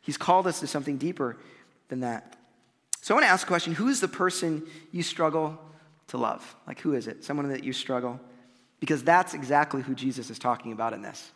He's 0.00 0.18
called 0.18 0.46
us 0.46 0.60
to 0.60 0.66
something 0.66 0.98
deeper 0.98 1.36
than 1.88 2.00
that. 2.00 2.36
So 3.00 3.14
I 3.14 3.16
want 3.16 3.26
to 3.26 3.30
ask 3.30 3.46
a 3.46 3.48
question 3.48 3.74
Who's 3.74 4.00
the 4.00 4.08
person 4.08 4.66
you 4.92 5.02
struggle 5.02 5.58
to 6.08 6.18
love? 6.18 6.56
Like, 6.66 6.80
who 6.80 6.94
is 6.94 7.06
it? 7.06 7.24
Someone 7.24 7.48
that 7.48 7.64
you 7.64 7.72
struggle 7.72 8.20
Because 8.80 9.02
that's 9.02 9.34
exactly 9.34 9.82
who 9.82 9.94
Jesus 9.94 10.30
is 10.30 10.38
talking 10.38 10.72
about 10.72 10.92
in 10.92 11.02
this. 11.02 11.32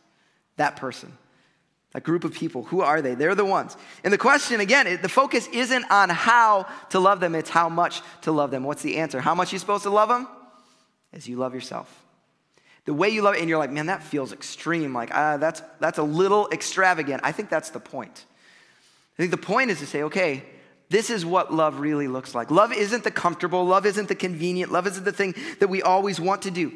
That 0.56 0.76
person. 0.76 1.16
That 1.92 2.02
group 2.02 2.24
of 2.24 2.34
people. 2.34 2.64
Who 2.64 2.82
are 2.82 3.00
they? 3.00 3.14
They're 3.14 3.34
the 3.34 3.44
ones. 3.44 3.76
And 4.04 4.12
the 4.12 4.18
question, 4.18 4.60
again, 4.60 4.98
the 5.00 5.08
focus 5.08 5.48
isn't 5.52 5.90
on 5.90 6.10
how 6.10 6.66
to 6.90 7.00
love 7.00 7.20
them, 7.20 7.34
it's 7.34 7.50
how 7.50 7.68
much 7.68 8.02
to 8.22 8.32
love 8.32 8.50
them. 8.50 8.64
What's 8.64 8.82
the 8.82 8.98
answer? 8.98 9.20
How 9.20 9.34
much 9.34 9.52
you 9.52 9.58
supposed 9.58 9.84
to 9.84 9.90
love 9.90 10.08
them? 10.08 10.28
As 11.12 11.26
you 11.26 11.36
love 11.36 11.54
yourself. 11.54 12.04
The 12.84 12.92
way 12.92 13.08
you 13.08 13.22
love 13.22 13.34
it, 13.34 13.40
and 13.40 13.48
you're 13.48 13.58
like, 13.58 13.72
man, 13.72 13.86
that 13.86 14.02
feels 14.02 14.32
extreme. 14.32 14.94
Like, 14.94 15.10
ah, 15.14 15.38
that's, 15.38 15.62
that's 15.80 15.98
a 15.98 16.02
little 16.02 16.48
extravagant. 16.52 17.22
I 17.24 17.32
think 17.32 17.48
that's 17.48 17.70
the 17.70 17.80
point. 17.80 18.24
I 19.18 19.22
think 19.22 19.30
the 19.30 19.36
point 19.38 19.70
is 19.70 19.78
to 19.80 19.86
say, 19.86 20.04
okay, 20.04 20.44
this 20.90 21.10
is 21.10 21.24
what 21.26 21.52
love 21.52 21.80
really 21.80 22.08
looks 22.08 22.34
like. 22.34 22.50
Love 22.50 22.72
isn't 22.72 23.04
the 23.04 23.10
comfortable, 23.10 23.64
love 23.64 23.84
isn't 23.84 24.08
the 24.08 24.14
convenient, 24.14 24.72
love 24.72 24.86
isn't 24.86 25.04
the 25.04 25.12
thing 25.12 25.34
that 25.60 25.68
we 25.68 25.82
always 25.82 26.20
want 26.20 26.42
to 26.42 26.50
do, 26.50 26.72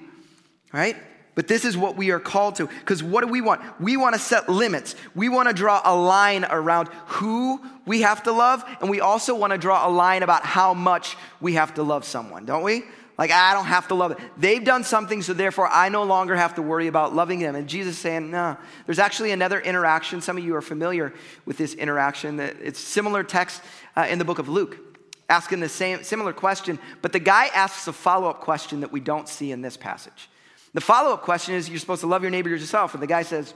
right? 0.73 0.97
But 1.35 1.49
this 1.49 1.65
is 1.65 1.77
what 1.77 1.97
we 1.97 2.11
are 2.11 2.21
called 2.21 2.57
to. 2.57 2.67
Because 2.67 3.03
what 3.03 3.23
do 3.23 3.27
we 3.27 3.41
want? 3.41 3.63
We 3.81 3.97
want 3.97 4.15
to 4.15 4.19
set 4.19 4.49
limits. 4.49 4.95
We 5.15 5.31
want 5.31 5.49
to 5.49 5.55
draw 5.55 5.81
a 5.83 5.97
line 5.97 6.45
around 6.45 6.89
who 7.07 7.61
we 7.87 8.03
have 8.03 8.23
to 8.25 8.33
love, 8.33 8.65
and 8.81 8.91
we 8.91 9.01
also 9.01 9.35
want 9.35 9.53
to 9.53 9.59
draw 9.59 9.89
a 9.89 9.91
line 9.91 10.23
about 10.23 10.45
how 10.45 10.75
much 10.75 11.17
we 11.41 11.55
have 11.55 11.75
to 11.75 11.83
love 11.83 12.05
someone, 12.05 12.45
don't 12.45 12.63
we? 12.63 12.85
Like, 13.19 13.31
I 13.31 13.55
don't 13.55 13.67
have 13.67 13.89
to 13.89 13.95
love 13.95 14.13
it. 14.13 14.19
They've 14.37 14.65
done 14.65 14.85
something, 14.85 15.23
so 15.23 15.33
therefore 15.33 15.69
I 15.71 15.89
no 15.91 16.03
longer 16.03 16.35
have 16.35 16.55
to 16.57 16.63
worry 16.63 16.87
about 16.87 17.15
loving 17.15 17.41
them. 17.41 17.55
And 17.55 17.69
Jesus 17.69 17.99
saying, 17.99 18.31
no. 18.31 18.57
There's 18.87 18.99
actually 18.99 19.33
another 19.33 19.61
interaction. 19.61 20.21
Some 20.21 20.39
of 20.39 20.45
you 20.45 20.55
are 20.57 20.63
familiar 20.63 21.13
with 21.45 21.57
this 21.57 21.75
interaction. 21.75 22.41
It's 22.41 22.81
similar 22.81 23.23
text 23.23 23.63
uh, 23.97 24.07
in 24.09 24.19
the 24.19 24.25
book 24.25 24.39
of 24.39 24.49
Luke, 24.49 24.79
asking 25.29 25.61
the 25.61 25.69
same 25.69 26.03
similar 26.05 26.33
question, 26.33 26.79
but 27.01 27.13
the 27.13 27.21
guy 27.21 27.47
asks 27.49 27.87
a 27.87 27.93
follow-up 27.93 28.41
question 28.41 28.81
that 28.81 28.93
we 28.93 29.01
don't 29.01 29.29
see 29.29 29.53
in 29.53 29.63
this 29.63 29.77
passage. 29.77 30.29
The 30.75 30.81
follow-up 30.81 31.23
question 31.23 31.55
is, 31.55 31.69
you're 31.69 31.79
supposed 31.79 32.01
to 32.01 32.07
love 32.07 32.23
your 32.23 32.31
neighbor 32.31 32.49
yourself. 32.49 32.95
And 32.95 33.03
the 33.03 33.07
guy 33.07 33.23
says, 33.23 33.53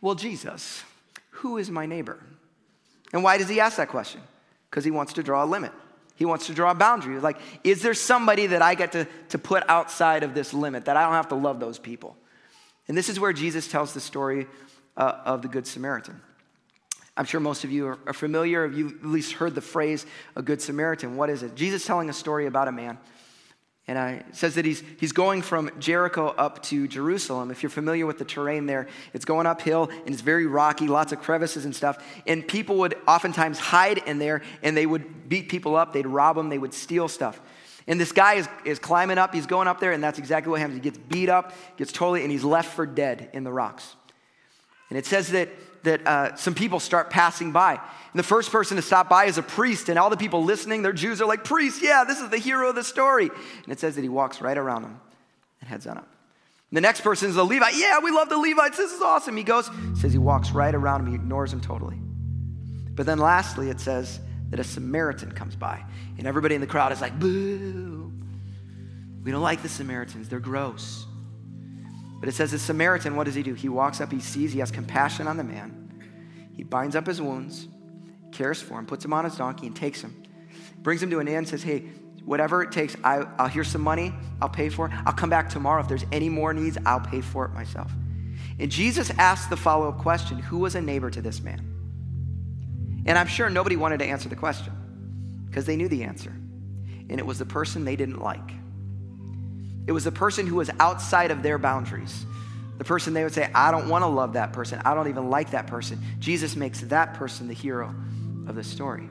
well, 0.00 0.14
Jesus, 0.14 0.82
who 1.30 1.58
is 1.58 1.70
my 1.70 1.86
neighbor? 1.86 2.18
And 3.12 3.22
why 3.22 3.38
does 3.38 3.48
he 3.48 3.60
ask 3.60 3.76
that 3.76 3.88
question? 3.88 4.20
Because 4.70 4.84
he 4.84 4.90
wants 4.90 5.12
to 5.14 5.22
draw 5.22 5.44
a 5.44 5.46
limit. 5.46 5.72
He 6.16 6.24
wants 6.24 6.46
to 6.46 6.54
draw 6.54 6.70
a 6.70 6.74
boundary. 6.74 7.18
Like, 7.20 7.38
is 7.62 7.82
there 7.82 7.94
somebody 7.94 8.46
that 8.46 8.62
I 8.62 8.74
get 8.74 8.92
to, 8.92 9.06
to 9.30 9.38
put 9.38 9.68
outside 9.68 10.22
of 10.22 10.34
this 10.34 10.54
limit 10.54 10.86
that 10.86 10.96
I 10.96 11.02
don't 11.02 11.12
have 11.12 11.28
to 11.28 11.34
love 11.34 11.60
those 11.60 11.78
people? 11.78 12.16
And 12.88 12.96
this 12.96 13.08
is 13.08 13.18
where 13.18 13.32
Jesus 13.32 13.68
tells 13.68 13.94
the 13.94 14.00
story 14.00 14.46
uh, 14.96 15.20
of 15.24 15.42
the 15.42 15.48
Good 15.48 15.66
Samaritan. 15.66 16.20
I'm 17.16 17.24
sure 17.24 17.40
most 17.40 17.64
of 17.64 17.70
you 17.70 17.86
are, 17.86 17.98
are 18.06 18.12
familiar, 18.12 18.66
you've 18.66 18.92
at 19.00 19.06
least 19.06 19.32
heard 19.32 19.54
the 19.54 19.60
phrase 19.60 20.06
a 20.36 20.42
Good 20.42 20.60
Samaritan. 20.60 21.16
What 21.16 21.30
is 21.30 21.42
it? 21.42 21.54
Jesus 21.54 21.84
telling 21.84 22.08
a 22.10 22.12
story 22.12 22.46
about 22.46 22.68
a 22.68 22.72
man 22.72 22.98
and 23.86 23.98
it 23.98 24.24
says 24.34 24.54
that 24.54 24.64
he's, 24.64 24.82
he's 24.98 25.12
going 25.12 25.42
from 25.42 25.70
Jericho 25.78 26.28
up 26.28 26.62
to 26.64 26.88
Jerusalem. 26.88 27.50
If 27.50 27.62
you're 27.62 27.70
familiar 27.70 28.06
with 28.06 28.18
the 28.18 28.24
terrain 28.24 28.64
there, 28.64 28.88
it's 29.12 29.26
going 29.26 29.46
uphill 29.46 29.90
and 29.90 30.08
it's 30.08 30.22
very 30.22 30.46
rocky, 30.46 30.86
lots 30.86 31.12
of 31.12 31.20
crevices 31.20 31.66
and 31.66 31.76
stuff. 31.76 32.02
And 32.26 32.46
people 32.48 32.78
would 32.78 32.96
oftentimes 33.06 33.58
hide 33.58 33.98
in 33.98 34.18
there 34.18 34.40
and 34.62 34.74
they 34.74 34.86
would 34.86 35.28
beat 35.28 35.50
people 35.50 35.76
up, 35.76 35.92
they'd 35.92 36.06
rob 36.06 36.36
them, 36.36 36.48
they 36.48 36.58
would 36.58 36.72
steal 36.72 37.08
stuff. 37.08 37.40
And 37.86 38.00
this 38.00 38.12
guy 38.12 38.34
is, 38.34 38.48
is 38.64 38.78
climbing 38.78 39.18
up, 39.18 39.34
he's 39.34 39.44
going 39.44 39.68
up 39.68 39.78
there, 39.78 39.92
and 39.92 40.02
that's 40.02 40.18
exactly 40.18 40.50
what 40.50 40.60
happens. 40.60 40.76
He 40.76 40.80
gets 40.80 40.96
beat 40.96 41.28
up, 41.28 41.52
gets 41.76 41.92
totally, 41.92 42.22
and 42.22 42.30
he's 42.30 42.44
left 42.44 42.74
for 42.74 42.86
dead 42.86 43.28
in 43.34 43.44
the 43.44 43.52
rocks. 43.52 43.94
And 44.88 44.98
it 44.98 45.04
says 45.04 45.32
that, 45.32 45.50
that 45.84 46.06
uh, 46.06 46.36
some 46.36 46.54
people 46.54 46.80
start 46.80 47.10
passing 47.10 47.52
by. 47.52 47.72
And 47.74 48.18
the 48.18 48.24
first 48.24 48.50
person 48.50 48.76
to 48.76 48.82
stop 48.82 49.08
by 49.08 49.24
is 49.24 49.38
a 49.38 49.42
priest, 49.42 49.88
and 49.88 49.98
all 49.98 50.10
the 50.10 50.16
people 50.16 50.44
listening, 50.44 50.82
they're 50.82 50.92
Jews, 50.92 51.20
are 51.20 51.26
like, 51.26 51.44
Priest, 51.44 51.82
yeah, 51.82 52.04
this 52.06 52.20
is 52.20 52.28
the 52.30 52.38
hero 52.38 52.70
of 52.70 52.74
the 52.74 52.84
story. 52.84 53.28
And 53.28 53.72
it 53.72 53.80
says 53.80 53.94
that 53.96 54.02
he 54.02 54.08
walks 54.08 54.40
right 54.40 54.56
around 54.56 54.82
them 54.82 55.00
and 55.60 55.68
heads 55.68 55.86
on 55.86 55.98
up. 55.98 56.08
And 56.70 56.76
the 56.76 56.80
next 56.80 57.02
person 57.02 57.30
is 57.30 57.36
a 57.36 57.44
Levite. 57.44 57.76
Yeah, 57.76 58.00
we 58.00 58.10
love 58.10 58.28
the 58.28 58.38
Levites. 58.38 58.76
This 58.76 58.92
is 58.92 59.00
awesome. 59.00 59.36
He 59.36 59.44
goes, 59.44 59.70
says 60.00 60.12
he 60.12 60.18
walks 60.18 60.50
right 60.50 60.74
around 60.74 61.00
him, 61.00 61.06
he 61.08 61.14
ignores 61.14 61.52
him 61.52 61.60
totally. 61.60 61.98
But 62.94 63.06
then 63.06 63.18
lastly, 63.18 63.70
it 63.70 63.80
says 63.80 64.20
that 64.50 64.60
a 64.60 64.64
Samaritan 64.64 65.32
comes 65.32 65.56
by, 65.56 65.84
and 66.18 66.26
everybody 66.26 66.54
in 66.54 66.60
the 66.60 66.66
crowd 66.66 66.92
is 66.92 67.00
like, 67.00 67.18
boo. 67.18 68.12
We 69.24 69.30
don't 69.30 69.42
like 69.42 69.62
the 69.62 69.68
Samaritans, 69.68 70.28
they're 70.28 70.38
gross. 70.38 71.06
But 72.20 72.28
it 72.28 72.32
says 72.32 72.52
the 72.52 72.58
Samaritan, 72.58 73.16
what 73.16 73.24
does 73.24 73.34
he 73.34 73.42
do? 73.42 73.54
He 73.54 73.68
walks 73.68 74.00
up, 74.00 74.10
he 74.10 74.20
sees, 74.20 74.52
he 74.52 74.60
has 74.60 74.70
compassion 74.70 75.26
on 75.26 75.36
the 75.36 75.44
man, 75.44 75.92
he 76.56 76.62
binds 76.62 76.96
up 76.96 77.06
his 77.06 77.20
wounds, 77.20 77.68
cares 78.32 78.60
for 78.60 78.78
him, 78.78 78.86
puts 78.86 79.04
him 79.04 79.12
on 79.12 79.24
his 79.24 79.36
donkey, 79.36 79.66
and 79.66 79.76
takes 79.76 80.00
him. 80.00 80.22
Brings 80.78 81.02
him 81.02 81.10
to 81.10 81.18
an 81.18 81.28
inn, 81.28 81.36
and 81.38 81.48
says, 81.48 81.62
Hey, 81.62 81.84
whatever 82.24 82.62
it 82.62 82.72
takes, 82.72 82.96
I, 83.04 83.18
will 83.20 83.46
here's 83.46 83.68
some 83.68 83.82
money, 83.82 84.12
I'll 84.40 84.48
pay 84.48 84.68
for 84.68 84.86
it. 84.86 84.92
I'll 85.06 85.12
come 85.12 85.30
back 85.30 85.48
tomorrow. 85.48 85.80
If 85.80 85.88
there's 85.88 86.04
any 86.12 86.28
more 86.28 86.52
needs, 86.52 86.78
I'll 86.84 87.00
pay 87.00 87.20
for 87.20 87.44
it 87.44 87.52
myself. 87.52 87.92
And 88.58 88.70
Jesus 88.70 89.10
asked 89.18 89.50
the 89.50 89.56
follow 89.56 89.88
up 89.88 89.98
question 89.98 90.38
Who 90.38 90.58
was 90.58 90.74
a 90.74 90.80
neighbor 90.80 91.10
to 91.10 91.20
this 91.20 91.40
man? 91.40 91.70
And 93.06 93.18
I'm 93.18 93.26
sure 93.26 93.50
nobody 93.50 93.76
wanted 93.76 93.98
to 93.98 94.06
answer 94.06 94.28
the 94.28 94.36
question 94.36 94.72
because 95.46 95.66
they 95.66 95.76
knew 95.76 95.88
the 95.88 96.04
answer. 96.04 96.30
And 96.30 97.18
it 97.18 97.26
was 97.26 97.38
the 97.38 97.46
person 97.46 97.84
they 97.84 97.96
didn't 97.96 98.20
like. 98.20 98.50
It 99.86 99.92
was 99.92 100.04
the 100.04 100.12
person 100.12 100.46
who 100.46 100.56
was 100.56 100.70
outside 100.80 101.30
of 101.30 101.42
their 101.42 101.58
boundaries. 101.58 102.24
The 102.78 102.84
person 102.84 103.14
they 103.14 103.22
would 103.22 103.34
say, 103.34 103.50
I 103.54 103.70
don't 103.70 103.88
want 103.88 104.02
to 104.02 104.08
love 104.08 104.32
that 104.32 104.52
person. 104.52 104.80
I 104.84 104.94
don't 104.94 105.08
even 105.08 105.30
like 105.30 105.50
that 105.50 105.66
person. 105.66 106.00
Jesus 106.18 106.56
makes 106.56 106.80
that 106.82 107.14
person 107.14 107.46
the 107.46 107.54
hero 107.54 107.94
of 108.46 108.54
the 108.54 108.64
story. 108.64 109.08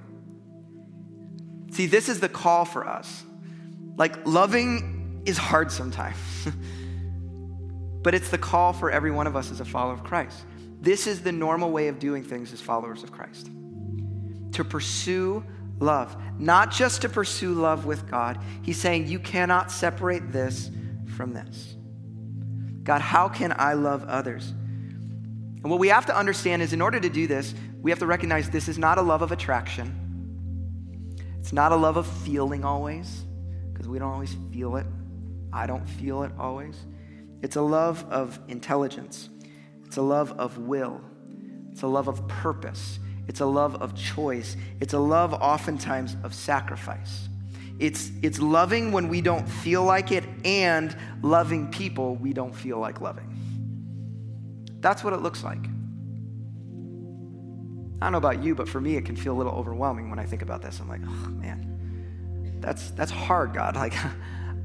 See, 1.71 1.85
this 1.85 2.09
is 2.09 2.19
the 2.19 2.29
call 2.29 2.65
for 2.65 2.87
us. 2.87 3.23
Like, 3.95 4.25
loving 4.25 5.21
is 5.25 5.37
hard 5.37 5.71
sometimes, 5.71 6.17
but 8.01 8.13
it's 8.13 8.29
the 8.29 8.37
call 8.37 8.73
for 8.73 8.91
every 8.91 9.11
one 9.11 9.27
of 9.27 9.35
us 9.35 9.51
as 9.51 9.59
a 9.59 9.65
follower 9.65 9.93
of 9.93 10.03
Christ. 10.03 10.37
This 10.81 11.07
is 11.07 11.21
the 11.21 11.31
normal 11.31 11.71
way 11.71 11.87
of 11.87 11.99
doing 11.99 12.23
things 12.23 12.51
as 12.51 12.59
followers 12.59 13.03
of 13.03 13.11
Christ 13.11 13.49
to 14.51 14.63
pursue 14.63 15.43
love, 15.83 16.15
not 16.39 16.71
just 16.71 17.01
to 17.01 17.09
pursue 17.09 17.53
love 17.53 17.85
with 17.85 18.09
God. 18.09 18.39
He's 18.61 18.79
saying, 18.79 19.07
You 19.07 19.19
cannot 19.19 19.71
separate 19.71 20.31
this 20.31 20.71
from 21.15 21.33
this. 21.33 21.75
God, 22.83 23.01
how 23.01 23.29
can 23.29 23.53
I 23.57 23.73
love 23.73 24.03
others? 24.05 24.49
And 24.49 25.71
what 25.71 25.79
we 25.79 25.87
have 25.87 26.05
to 26.07 26.17
understand 26.17 26.61
is, 26.61 26.73
in 26.73 26.81
order 26.81 26.99
to 26.99 27.09
do 27.09 27.27
this, 27.27 27.53
we 27.81 27.91
have 27.91 27.99
to 27.99 28.05
recognize 28.05 28.49
this 28.49 28.67
is 28.67 28.77
not 28.77 28.97
a 28.97 29.01
love 29.01 29.21
of 29.21 29.31
attraction. 29.31 29.99
It's 31.39 31.53
not 31.53 31.71
a 31.71 31.75
love 31.75 31.97
of 31.97 32.07
feeling 32.07 32.65
always, 32.65 33.25
because 33.71 33.87
we 33.87 33.99
don't 33.99 34.11
always 34.11 34.35
feel 34.51 34.75
it. 34.75 34.85
I 35.53 35.67
don't 35.67 35.87
feel 35.87 36.23
it 36.23 36.31
always. 36.37 36.77
It's 37.41 37.55
a 37.55 37.61
love 37.61 38.05
of 38.09 38.39
intelligence, 38.47 39.29
it's 39.85 39.97
a 39.97 40.01
love 40.01 40.31
of 40.33 40.57
will, 40.57 41.01
it's 41.71 41.83
a 41.83 41.87
love 41.87 42.07
of 42.07 42.27
purpose, 42.27 42.99
it's 43.27 43.39
a 43.39 43.45
love 43.45 43.81
of 43.81 43.95
choice, 43.95 44.57
it's 44.79 44.93
a 44.93 44.99
love 44.99 45.33
oftentimes 45.33 46.17
of 46.23 46.33
sacrifice. 46.33 47.29
It's, 47.79 48.11
it's 48.21 48.39
loving 48.39 48.91
when 48.91 49.09
we 49.09 49.21
don't 49.21 49.47
feel 49.47 49.83
like 49.83 50.11
it 50.11 50.23
and 50.45 50.95
loving 51.21 51.71
people 51.71 52.15
we 52.15 52.31
don't 52.31 52.55
feel 52.55 52.79
like 52.79 53.01
loving. 53.01 53.29
That's 54.79 55.03
what 55.03 55.13
it 55.13 55.21
looks 55.21 55.43
like. 55.43 55.65
I 58.01 58.07
don't 58.07 58.11
know 58.11 58.17
about 58.17 58.43
you, 58.43 58.53
but 58.53 58.67
for 58.67 58.81
me, 58.81 58.97
it 58.97 59.05
can 59.05 59.15
feel 59.15 59.33
a 59.33 59.37
little 59.37 59.53
overwhelming 59.53 60.09
when 60.09 60.19
I 60.19 60.25
think 60.25 60.41
about 60.41 60.61
this. 60.61 60.79
I'm 60.79 60.89
like, 60.89 61.01
oh 61.05 61.29
man, 61.29 62.57
that's, 62.59 62.91
that's 62.91 63.11
hard, 63.11 63.53
God. 63.53 63.75
Like, 63.83 63.95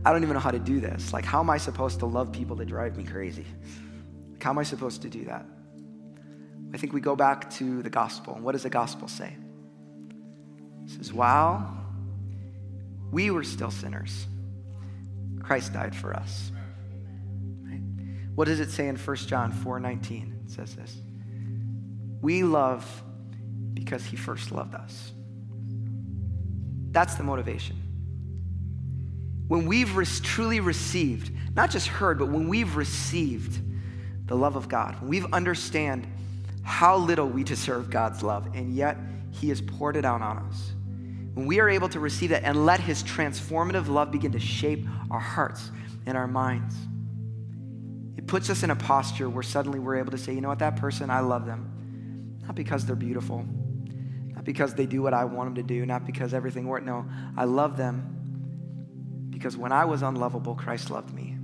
I 0.04 0.12
don't 0.12 0.22
even 0.22 0.34
know 0.34 0.40
how 0.40 0.52
to 0.52 0.58
do 0.58 0.80
this. 0.80 1.12
Like, 1.12 1.24
how 1.24 1.40
am 1.40 1.50
I 1.50 1.58
supposed 1.58 1.98
to 2.00 2.06
love 2.06 2.30
people 2.32 2.54
that 2.56 2.66
drive 2.66 2.96
me 2.96 3.04
crazy? 3.04 3.44
Like, 4.32 4.42
how 4.42 4.50
am 4.50 4.58
I 4.58 4.62
supposed 4.62 5.02
to 5.02 5.08
do 5.08 5.24
that? 5.24 5.44
I 6.72 6.76
think 6.76 6.92
we 6.92 7.00
go 7.00 7.16
back 7.16 7.50
to 7.52 7.82
the 7.82 7.90
gospel. 7.90 8.34
And 8.34 8.44
what 8.44 8.52
does 8.52 8.62
the 8.62 8.70
gospel 8.70 9.08
say? 9.08 9.34
It 10.84 10.90
says, 10.90 11.12
while 11.12 11.76
we 13.10 13.30
were 13.30 13.44
still 13.44 13.70
sinners, 13.70 14.26
Christ 15.42 15.72
died 15.72 15.94
for 15.94 16.14
us. 16.14 16.52
Right? 17.62 17.80
What 18.34 18.46
does 18.46 18.60
it 18.60 18.70
say 18.70 18.88
in 18.88 18.96
1 18.96 19.16
John 19.16 19.52
4 19.52 19.80
19? 19.80 20.40
It 20.44 20.50
says 20.50 20.74
this. 20.74 20.96
We 22.20 22.42
love 22.42 23.02
because 23.74 24.04
he 24.04 24.16
first 24.16 24.50
loved 24.50 24.74
us. 24.74 25.12
That's 26.90 27.14
the 27.14 27.22
motivation. 27.22 27.76
When 29.46 29.66
we've 29.66 29.90
truly 30.22 30.60
received, 30.60 31.30
not 31.54 31.70
just 31.70 31.86
heard, 31.86 32.18
but 32.18 32.28
when 32.28 32.48
we've 32.48 32.76
received 32.76 33.62
the 34.26 34.36
love 34.36 34.56
of 34.56 34.68
God, 34.68 35.00
when 35.00 35.08
we've 35.08 35.32
understand 35.32 36.06
how 36.68 36.98
little 36.98 37.26
we 37.26 37.42
deserve 37.42 37.88
God's 37.88 38.22
love, 38.22 38.46
and 38.54 38.74
yet 38.74 38.98
he 39.30 39.48
has 39.48 39.58
poured 39.58 39.96
it 39.96 40.04
out 40.04 40.20
on 40.20 40.36
us. 40.36 40.72
When 41.32 41.46
we 41.46 41.60
are 41.60 41.68
able 41.68 41.88
to 41.88 41.98
receive 41.98 42.28
that 42.28 42.44
and 42.44 42.66
let 42.66 42.78
his 42.78 43.02
transformative 43.02 43.88
love 43.88 44.10
begin 44.10 44.32
to 44.32 44.38
shape 44.38 44.86
our 45.10 45.18
hearts 45.18 45.70
and 46.04 46.14
our 46.14 46.26
minds, 46.26 46.76
it 48.18 48.26
puts 48.26 48.50
us 48.50 48.64
in 48.64 48.70
a 48.70 48.76
posture 48.76 49.30
where 49.30 49.42
suddenly 49.42 49.78
we're 49.78 49.96
able 49.96 50.10
to 50.10 50.18
say, 50.18 50.34
you 50.34 50.42
know 50.42 50.48
what, 50.48 50.58
that 50.58 50.76
person, 50.76 51.08
I 51.08 51.20
love 51.20 51.46
them. 51.46 52.36
Not 52.42 52.54
because 52.54 52.84
they're 52.84 52.96
beautiful, 52.96 53.46
not 54.26 54.44
because 54.44 54.74
they 54.74 54.84
do 54.84 55.00
what 55.00 55.14
I 55.14 55.24
want 55.24 55.54
them 55.54 55.54
to 55.54 55.62
do, 55.62 55.86
not 55.86 56.04
because 56.04 56.34
everything 56.34 56.66
worked. 56.66 56.84
No, 56.84 57.06
I 57.34 57.44
love 57.44 57.78
them 57.78 59.26
because 59.30 59.56
when 59.56 59.72
I 59.72 59.86
was 59.86 60.02
unlovable, 60.02 60.54
Christ 60.54 60.90
loved 60.90 61.14
me. 61.14 61.37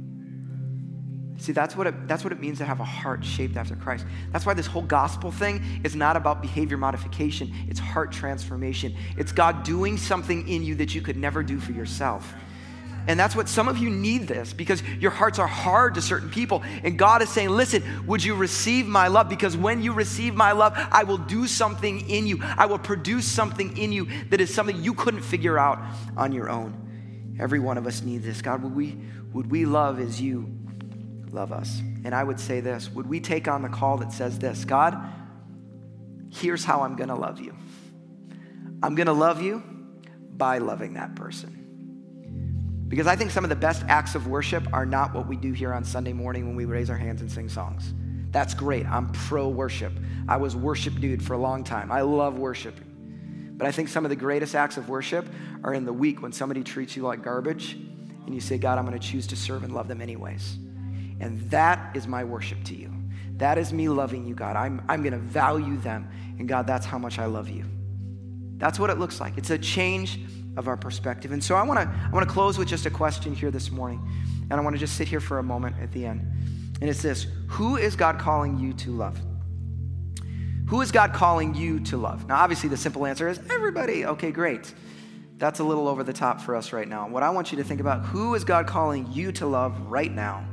See, 1.45 1.53
that's 1.53 1.77
what, 1.77 1.87
it, 1.87 2.09
that's 2.09 2.25
what 2.25 2.33
it 2.33 2.41
means 2.41 2.57
to 2.57 2.65
have 2.65 2.81
a 2.81 2.85
heart 2.85 3.23
shaped 3.23 3.59
after 3.59 3.77
Christ. 3.77 4.07
That's 4.33 4.47
why 4.47 4.55
this 4.55 4.65
whole 4.65 4.81
gospel 4.81 5.31
thing 5.31 5.63
is 5.85 5.95
not 5.95 6.17
about 6.17 6.41
behavior 6.41 6.79
modification, 6.79 7.53
it's 7.69 7.79
heart 7.79 8.13
transformation. 8.13 8.97
It's 9.19 9.31
God 9.31 9.63
doing 9.63 9.99
something 9.99 10.49
in 10.49 10.63
you 10.63 10.75
that 10.77 10.95
you 10.95 11.03
could 11.03 11.19
never 11.19 11.43
do 11.43 11.61
for 11.61 11.73
yourself. 11.73 12.33
And 13.07 13.21
that's 13.21 13.37
what 13.37 13.51
some 13.51 13.69
of 13.69 13.77
you 13.77 13.91
need 13.91 14.27
this 14.27 14.55
because 14.55 14.83
your 14.99 15.11
hearts 15.11 15.39
are 15.39 15.47
hard 15.47 15.97
to 15.97 16.01
certain 16.01 16.31
people. 16.31 16.63
And 16.83 16.99
God 16.99 17.21
is 17.21 17.29
saying, 17.29 17.51
listen, 17.51 18.07
would 18.07 18.25
you 18.25 18.35
receive 18.35 18.87
my 18.87 19.09
love? 19.09 19.29
Because 19.29 19.55
when 19.55 19.83
you 19.83 19.93
receive 19.93 20.35
my 20.35 20.53
love, 20.53 20.73
I 20.91 21.05
will 21.05 21.19
do 21.19 21.47
something 21.47 22.09
in 22.09 22.27
you. 22.27 22.39
I 22.41 22.65
will 22.65 22.79
produce 22.79 23.27
something 23.27 23.77
in 23.77 23.93
you 23.93 24.09
that 24.31 24.41
is 24.41 24.55
something 24.55 24.83
you 24.83 24.95
couldn't 24.95 25.21
figure 25.21 25.59
out 25.59 25.79
on 26.17 26.33
your 26.33 26.49
own. 26.49 27.37
Every 27.39 27.59
one 27.59 27.77
of 27.77 27.87
us 27.87 28.01
needs 28.01 28.25
this. 28.25 28.41
God, 28.41 28.63
would 28.63 28.75
we, 28.75 28.97
would 29.35 29.51
we 29.51 29.67
love 29.67 30.01
as 30.01 30.19
you 30.19 30.63
love 31.35 31.53
us? 31.53 31.81
And 32.05 32.14
I 32.14 32.25
would 32.25 32.40
say 32.40 32.61
this 32.61 32.90
would 32.90 33.07
we 33.07 33.20
take 33.20 33.49
on 33.49 33.62
the 33.62 33.68
call 33.68 33.99
that 33.99 34.12
says 34.12 34.38
this 34.38 34.64
God, 34.64 34.97
here's 36.33 36.64
how 36.64 36.83
I'm 36.83 36.97
going 36.97 37.09
to 37.09 37.14
love 37.14 37.40
you. 37.40 37.55
I'm 38.83 38.94
going 38.94 39.07
to 39.07 39.12
love 39.12 39.42
you 39.42 39.62
by 40.37 40.59
loving 40.59 40.94
that 40.94 41.14
person. 41.16 41.61
Because 42.88 43.07
I 43.07 43.16
think 43.16 43.31
some 43.31 43.44
of 43.44 43.51
the 43.51 43.57
best 43.57 43.83
acts 43.88 44.14
of 44.14 44.27
worship 44.27 44.66
are 44.73 44.87
not 44.87 45.14
what 45.14 45.27
we 45.27 45.37
do 45.37 45.53
here 45.53 45.73
on 45.73 45.85
Sunday 45.85 46.12
morning 46.12 46.47
when 46.47 46.55
we 46.55 46.64
raise 46.64 46.90
our 46.90 46.97
hands 46.97 47.23
and 47.23 47.31
sing 47.31 47.49
songs. 47.49 47.94
That's 48.31 48.53
great. 48.53 48.87
I'm 48.87 49.11
pro 49.12 49.49
worship. 49.49 49.92
I 50.29 50.37
was 50.37 50.55
worship 50.55 51.01
dude 51.01 51.23
for 51.23 51.35
a 51.35 51.38
long 51.38 51.64
time. 51.64 51.90
I 51.90 52.03
love 52.03 52.38
worshiping. 52.38 53.53
But 53.57 53.68
I 53.68 53.73
think 53.73 53.88
some 53.88 54.05
of 54.05 54.11
the 54.11 54.16
greatest 54.16 54.55
acts 54.55 54.77
of 54.77 54.88
worship 54.88 55.27
are 55.62 55.73
in 55.73 55.85
the 55.85 55.92
week 55.92 56.20
when 56.20 56.33
somebody 56.33 56.62
treats 56.62 56.97
you 56.97 57.05
like 57.05 57.23
garbage 57.23 57.75
and 58.27 58.35
you 58.35 58.40
say, 58.40 58.59
God, 58.59 58.79
I'm 58.79 58.87
going 58.87 58.99
to 58.99 59.09
choose 59.09 59.27
to 59.29 59.37
serve 59.37 59.64
and 59.64 59.75
love 59.75 59.88
them 59.88 60.03
anyways. 60.03 60.59
And 61.20 61.40
that 61.50 61.96
is 61.96 62.07
my 62.07 62.24
worship 62.24 62.62
to 62.64 62.74
you. 62.74 62.92
That 63.37 63.59
is 63.59 63.72
me 63.72 63.88
loving 63.88 64.27
you, 64.27 64.35
God. 64.35 64.57
I'm, 64.57 64.83
I'm 64.88 65.03
going 65.03 65.12
to 65.12 65.18
value 65.18 65.77
them. 65.79 66.09
And 66.38 66.48
God, 66.48 66.66
that's 66.66 66.87
how 66.87 66.98
much 66.98 67.18
I 67.18 67.27
love 67.27 67.48
you. 67.48 67.64
That's 68.59 68.79
what 68.79 68.90
it 68.90 68.98
looks 68.98 69.20
like. 69.20 69.37
It's 69.37 69.50
a 69.50 69.59
change 69.59 70.20
of 70.57 70.68
our 70.68 70.77
perspective. 70.77 71.33
And 71.33 71.42
so 71.42 71.57
I 71.57 71.62
want 71.62 71.81
to 71.81 71.87
I 71.87 72.11
want 72.12 72.27
to 72.27 72.33
close 72.33 72.59
with 72.59 72.68
just 72.68 72.87
a 72.87 72.90
question 72.90 73.35
here 73.35 73.50
this 73.50 73.70
morning. 73.70 74.07
And 74.50 74.53
I 74.53 74.61
want 74.61 74.74
to 74.74 74.81
just 74.81 74.96
sit 74.96 75.09
here 75.09 75.20
for 75.20 75.38
a 75.38 75.42
moment 75.42 75.77
at 75.81 75.90
the 75.92 76.07
end. 76.07 76.20
And 76.81 76.90
it's 76.90 77.03
this, 77.03 77.27
who 77.48 77.77
is 77.77 77.96
God 77.96 78.18
calling 78.18 78.59
you 78.59 78.72
to 78.74 78.90
love? 78.90 79.20
Who 80.68 80.81
is 80.81 80.92
God 80.92 81.12
calling 81.12 81.55
you 81.55 81.81
to 81.81 81.96
love? 81.96 82.27
Now 82.29 82.37
obviously 82.37 82.68
the 82.68 82.77
simple 82.77 83.05
answer 83.07 83.29
is 83.29 83.40
everybody. 83.50 84.07
Okay, 84.07 84.31
great. 84.31 84.72
That's 85.37 85.59
a 85.59 85.64
little 85.64 85.88
over 85.88 86.05
the 86.05 86.12
top 86.12 86.40
for 86.40 86.55
us 86.55 86.72
right 86.72 86.88
now. 86.88 87.09
What 87.09 87.22
I 87.22 87.31
want 87.31 87.50
you 87.50 87.59
to 87.59 87.64
think 87.64 87.81
about, 87.81 88.05
who 88.05 88.35
is 88.35 88.44
God 88.44 88.66
calling 88.66 89.11
you 89.12 89.33
to 89.33 89.46
love 89.46 89.79
right 89.87 90.12
now 90.12 90.46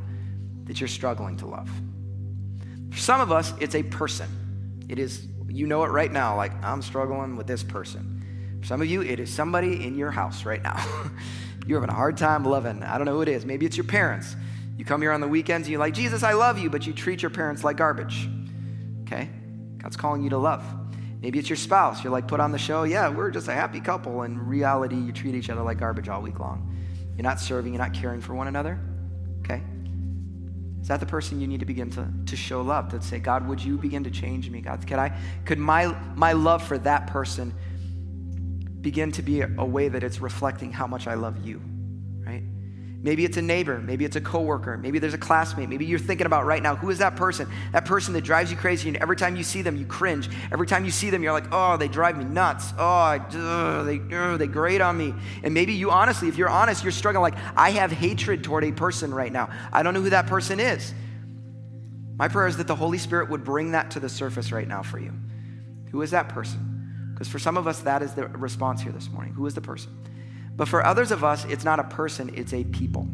that 0.72 0.80
you're 0.80 0.88
struggling 0.88 1.36
to 1.36 1.48
love? 1.48 1.70
For 2.92 2.98
some 2.98 3.20
of 3.20 3.30
us, 3.30 3.54
it's 3.60 3.76
a 3.76 3.84
person. 3.84 4.86
It 4.88 5.00
is 5.00 5.28
you 5.50 5.68
know 5.68 5.84
it 5.84 5.90
right 5.90 6.10
now 6.10 6.38
like 6.38 6.54
I'm 6.64 6.82
struggling 6.82 7.36
with 7.36 7.46
this 7.46 7.62
person. 7.62 8.60
For 8.62 8.68
some 8.68 8.82
of 8.82 8.88
you, 8.88 9.02
it 9.02 9.20
is 9.20 9.30
somebody 9.30 9.86
in 9.86 9.98
your 9.98 10.12
house 10.12 10.46
right 10.46 10.64
now. 10.64 10.82
You're 11.68 11.82
having 11.82 11.94
a 11.94 11.98
hard 11.98 12.16
time 12.16 12.46
loving. 12.46 12.84
I 12.84 12.98
don't 12.98 13.06
know 13.06 13.16
who 13.16 13.22
it 13.22 13.28
is. 13.28 13.46
Maybe 13.46 13.66
it's 13.66 13.76
your 13.76 13.84
parents. 13.84 14.34
You 14.78 14.86
come 14.86 15.02
here 15.02 15.12
on 15.12 15.20
the 15.20 15.28
weekends 15.28 15.68
and 15.68 15.72
you're 15.72 15.80
like, 15.80 15.94
Jesus, 15.94 16.24
I 16.24 16.34
love 16.34 16.58
you, 16.58 16.70
but 16.70 16.88
you 16.88 16.94
treat 16.94 17.22
your 17.22 17.30
parents 17.30 17.66
like 17.66 17.76
garbage. 17.76 18.30
Okay? 19.04 19.30
God's 19.78 19.98
calling 19.98 20.24
you 20.24 20.30
to 20.30 20.38
love. 20.38 20.64
Maybe 21.22 21.38
it's 21.38 21.50
your 21.50 21.58
spouse. 21.58 22.02
You're 22.04 22.14
like, 22.14 22.28
put 22.28 22.40
on 22.40 22.52
the 22.52 22.58
show. 22.58 22.84
Yeah, 22.84 23.10
we're 23.10 23.30
just 23.30 23.50
a 23.50 23.54
happy 23.54 23.82
couple. 23.82 24.24
In 24.24 24.40
reality, 24.40 24.96
you 24.96 25.12
treat 25.12 25.36
each 25.36 25.52
other 25.52 25.62
like 25.62 25.78
garbage 25.78 26.10
all 26.10 26.22
week 26.22 26.40
long. 26.40 26.76
You're 27.16 27.24
not 27.24 27.40
serving, 27.40 27.74
you're 27.74 27.84
not 27.84 27.94
caring 27.94 28.22
for 28.22 28.34
one 28.34 28.48
another. 28.48 28.80
Okay? 29.42 29.62
Is 30.82 30.88
that 30.88 31.00
the 31.00 31.06
person 31.06 31.39
you 31.39 31.48
need 31.48 31.60
to 31.60 31.65
begin 31.65 31.89
to, 31.91 32.08
to 32.26 32.36
show 32.36 32.62
love? 32.62 32.89
To 32.89 33.02
say, 33.02 33.20
God, 33.20 33.48
would 33.48 33.63
you 33.63 33.78
begin 33.78 34.04
to 34.04 34.12
change 34.12 34.50
me? 34.50 34.62
God, 34.62 34.86
could 34.88 34.98
I 34.98 35.17
could 35.46 35.60
my 35.60 35.88
my 36.15 36.34
love 36.34 36.63
for 36.63 36.78
that 36.80 37.08
person 37.08 37.54
begin 38.82 39.12
to 39.12 39.22
be 39.22 39.41
a, 39.41 39.52
a 39.60 39.65
way 39.65 39.89
that 39.89 40.04
it's 40.04 40.20
reflecting 40.20 40.72
how 40.72 40.88
much 40.88 41.08
I 41.08 41.13
love 41.13 41.46
you? 41.46 41.62
Maybe 43.04 43.26
it's 43.26 43.38
a 43.38 43.42
neighbor, 43.42 43.80
maybe 43.80 44.06
it's 44.06 44.16
a 44.16 44.22
coworker, 44.22 44.78
maybe 44.78 45.00
there's 45.00 45.16
a 45.16 45.18
classmate, 45.18 45.70
maybe 45.70 45.86
you're 45.86 45.98
thinking 45.98 46.28
about 46.28 46.46
right 46.46 46.62
now, 46.62 46.76
who 46.76 46.92
is 46.92 47.00
that 47.00 47.16
person? 47.16 47.50
That 47.72 47.84
person 47.86 48.14
that 48.14 48.22
drives 48.24 48.52
you 48.52 48.58
crazy, 48.58 48.90
and 48.90 48.98
every 48.98 49.16
time 49.16 49.36
you 49.36 49.42
see 49.42 49.64
them, 49.64 49.76
you 49.76 49.88
cringe. 49.88 50.30
Every 50.52 50.68
time 50.68 50.86
you 50.86 50.92
see 50.92 51.10
them, 51.10 51.24
you're 51.24 51.32
like, 51.32 51.48
oh, 51.52 51.78
they 51.78 51.88
drive 51.88 52.16
me 52.16 52.26
nuts. 52.26 52.72
Oh, 52.78 52.86
I, 52.86 53.18
uh, 53.18 53.84
they, 53.84 54.00
uh, 54.14 54.38
they 54.38 54.46
grate 54.46 54.82
on 54.82 54.98
me. 54.98 55.16
And 55.42 55.52
maybe 55.52 55.74
you 55.74 55.90
honestly, 55.90 56.28
if 56.28 56.38
you're 56.38 56.50
honest, 56.50 56.84
you're 56.84 56.92
struggling 56.92 57.24
like, 57.24 57.40
I 57.58 57.72
have 57.72 57.92
hatred 57.92 58.44
toward 58.44 58.64
a 58.66 58.72
person 58.72 59.12
right 59.12 59.32
now. 59.32 59.50
I 59.74 59.82
don't 59.82 59.96
know 59.96 60.02
who 60.02 60.12
that 60.12 60.28
person 60.28 60.60
is. 60.60 60.94
My 62.18 62.28
prayer 62.28 62.46
is 62.46 62.58
that 62.58 62.68
the 62.68 62.76
Holy 62.76 63.00
Spirit 63.00 63.32
would 63.32 63.44
bring 63.44 63.72
that 63.72 63.90
to 63.92 64.00
the 64.00 64.10
surface 64.10 64.52
right 64.52 64.68
now 64.68 64.84
for 64.84 65.00
you. 65.00 65.12
Who 65.90 66.04
is 66.04 66.12
that 66.12 66.30
person? 66.30 67.12
Because 67.14 67.30
for 67.30 67.40
some 67.40 67.58
of 67.58 67.66
us, 67.66 67.80
that 67.80 68.04
is 68.04 68.14
the 68.14 68.28
response 68.28 68.80
here 68.80 68.92
this 68.92 69.10
morning. 69.10 69.34
Who 69.34 69.48
is 69.48 69.56
the 69.56 69.62
person? 69.62 69.92
But 70.56 70.68
for 70.68 70.86
others 70.86 71.12
of 71.12 71.24
us, 71.24 71.46
it's 71.46 71.64
not 71.64 71.80
a 71.80 71.84
person, 71.84 72.32
it's 72.36 72.54
a 72.54 72.64
people. 72.66 73.08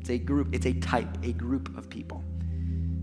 It's 0.00 0.10
a 0.10 0.18
group, 0.18 0.54
it's 0.54 0.66
a 0.66 0.72
type, 0.74 1.08
a 1.22 1.32
group 1.32 1.76
of 1.76 1.88
people. 1.88 2.22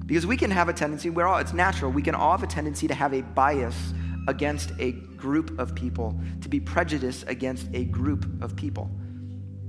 Because 0.06 0.26
we 0.26 0.38
can 0.38 0.52
have 0.52 0.70
a 0.70 0.74
tendency, 0.74 1.10
we're 1.10 1.26
all, 1.26 1.38
it's 1.38 1.54
natural, 1.54 1.92
we 1.92 2.02
can 2.02 2.16
all 2.16 2.32
have 2.32 2.44
a 2.44 2.48
tendency 2.48 2.88
to 2.88 2.94
have 2.94 3.14
a 3.14 3.22
bias 3.22 3.94
against 4.28 4.72
a 4.80 4.92
group 4.92 5.58
of 5.60 5.76
people, 5.76 6.20
to 6.42 6.50
be 6.50 6.60
prejudiced 6.60 7.26
against 7.28 7.68
a 7.74 7.86
group 7.86 8.26
of 8.42 8.56
people. 8.56 8.90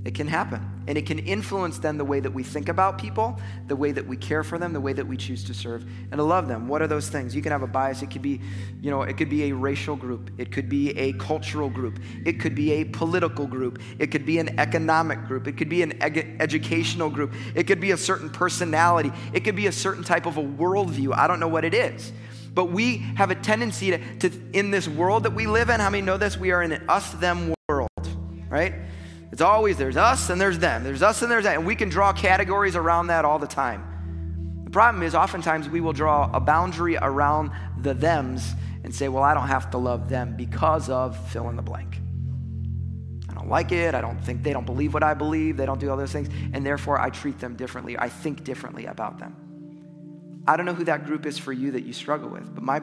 It 0.05 0.13
can 0.13 0.27
happen. 0.27 0.61
And 0.87 0.99
it 0.99 1.07
can 1.07 1.17
influence 1.17 1.79
then 1.79 1.97
the 1.97 2.05
way 2.05 2.19
that 2.19 2.29
we 2.29 2.43
think 2.43 2.69
about 2.69 2.99
people, 2.99 3.39
the 3.65 3.75
way 3.75 3.91
that 3.91 4.05
we 4.05 4.15
care 4.15 4.43
for 4.43 4.59
them, 4.59 4.71
the 4.71 4.79
way 4.79 4.93
that 4.93 5.05
we 5.05 5.17
choose 5.17 5.43
to 5.45 5.53
serve 5.55 5.83
and 6.11 6.19
to 6.19 6.23
love 6.23 6.47
them. 6.47 6.67
What 6.67 6.83
are 6.83 6.87
those 6.87 7.09
things? 7.09 7.35
You 7.35 7.41
can 7.41 7.51
have 7.51 7.63
a 7.63 7.67
bias. 7.67 8.03
It 8.03 8.11
could 8.11 8.21
be, 8.21 8.39
you 8.81 8.91
know, 8.91 9.01
it 9.01 9.17
could 9.17 9.31
be 9.31 9.49
a 9.49 9.55
racial 9.55 9.95
group. 9.95 10.29
It 10.37 10.51
could 10.51 10.69
be 10.69 10.91
a 10.91 11.13
cultural 11.13 11.71
group. 11.71 11.99
It 12.23 12.39
could 12.39 12.53
be 12.53 12.73
a 12.73 12.83
political 12.83 13.47
group. 13.47 13.81
It 13.97 14.11
could 14.11 14.27
be 14.27 14.37
an 14.37 14.59
economic 14.59 15.25
group. 15.25 15.47
It 15.47 15.57
could 15.57 15.69
be 15.69 15.81
an 15.81 15.99
ed- 16.03 16.37
educational 16.39 17.09
group. 17.09 17.33
It 17.55 17.63
could 17.63 17.81
be 17.81 17.89
a 17.89 17.97
certain 17.97 18.29
personality. 18.29 19.11
It 19.33 19.39
could 19.39 19.55
be 19.55 19.65
a 19.65 19.71
certain 19.71 20.03
type 20.03 20.27
of 20.27 20.37
a 20.37 20.43
worldview. 20.43 21.15
I 21.17 21.25
don't 21.25 21.39
know 21.39 21.47
what 21.47 21.65
it 21.65 21.73
is. 21.73 22.11
But 22.53 22.65
we 22.65 22.99
have 23.17 23.31
a 23.31 23.35
tendency 23.35 23.89
to, 23.89 24.19
to 24.19 24.31
in 24.53 24.69
this 24.69 24.87
world 24.87 25.23
that 25.23 25.33
we 25.33 25.47
live 25.47 25.69
in, 25.69 25.79
how 25.79 25.89
many 25.89 26.03
know 26.03 26.17
this? 26.17 26.37
We 26.37 26.51
are 26.51 26.61
in 26.61 26.73
an 26.73 26.87
us 26.87 27.11
them 27.13 27.55
world, 27.67 27.89
right? 28.49 28.75
It's 29.35 29.41
always 29.41 29.75
there's 29.75 29.97
us 29.97 30.29
and 30.29 30.39
there's 30.39 30.59
them. 30.59 30.85
There's 30.85 31.01
us 31.01 31.21
and 31.21 31.29
there's 31.29 31.43
that. 31.43 31.57
And 31.57 31.65
we 31.65 31.75
can 31.75 31.89
draw 31.89 32.13
categories 32.13 32.77
around 32.77 33.07
that 33.07 33.25
all 33.25 33.37
the 33.37 33.45
time. 33.45 34.61
The 34.63 34.69
problem 34.69 35.03
is, 35.03 35.13
oftentimes 35.13 35.67
we 35.67 35.81
will 35.81 35.91
draw 35.91 36.31
a 36.33 36.39
boundary 36.39 36.95
around 36.95 37.51
the 37.81 37.93
thems 37.93 38.53
and 38.85 38.95
say, 38.95 39.09
well, 39.09 39.23
I 39.23 39.33
don't 39.33 39.49
have 39.49 39.71
to 39.71 39.77
love 39.77 40.07
them 40.07 40.37
because 40.37 40.89
of 40.89 41.17
fill 41.31 41.49
in 41.49 41.57
the 41.57 41.61
blank. 41.61 41.99
I 43.29 43.33
don't 43.33 43.49
like 43.49 43.73
it. 43.73 43.93
I 43.93 43.99
don't 43.99 44.23
think 44.23 44.41
they 44.41 44.53
don't 44.53 44.65
believe 44.65 44.93
what 44.93 45.03
I 45.03 45.13
believe. 45.13 45.57
They 45.57 45.65
don't 45.65 45.81
do 45.81 45.89
all 45.89 45.97
those 45.97 46.13
things. 46.13 46.29
And 46.53 46.65
therefore, 46.65 47.01
I 47.01 47.09
treat 47.09 47.37
them 47.37 47.57
differently. 47.57 47.99
I 47.99 48.07
think 48.07 48.45
differently 48.45 48.85
about 48.85 49.19
them. 49.19 50.43
I 50.47 50.55
don't 50.55 50.65
know 50.65 50.73
who 50.73 50.85
that 50.85 51.05
group 51.05 51.25
is 51.25 51.37
for 51.37 51.51
you 51.51 51.71
that 51.71 51.83
you 51.83 51.91
struggle 51.91 52.29
with, 52.29 52.55
but 52.55 52.63
my, 52.63 52.81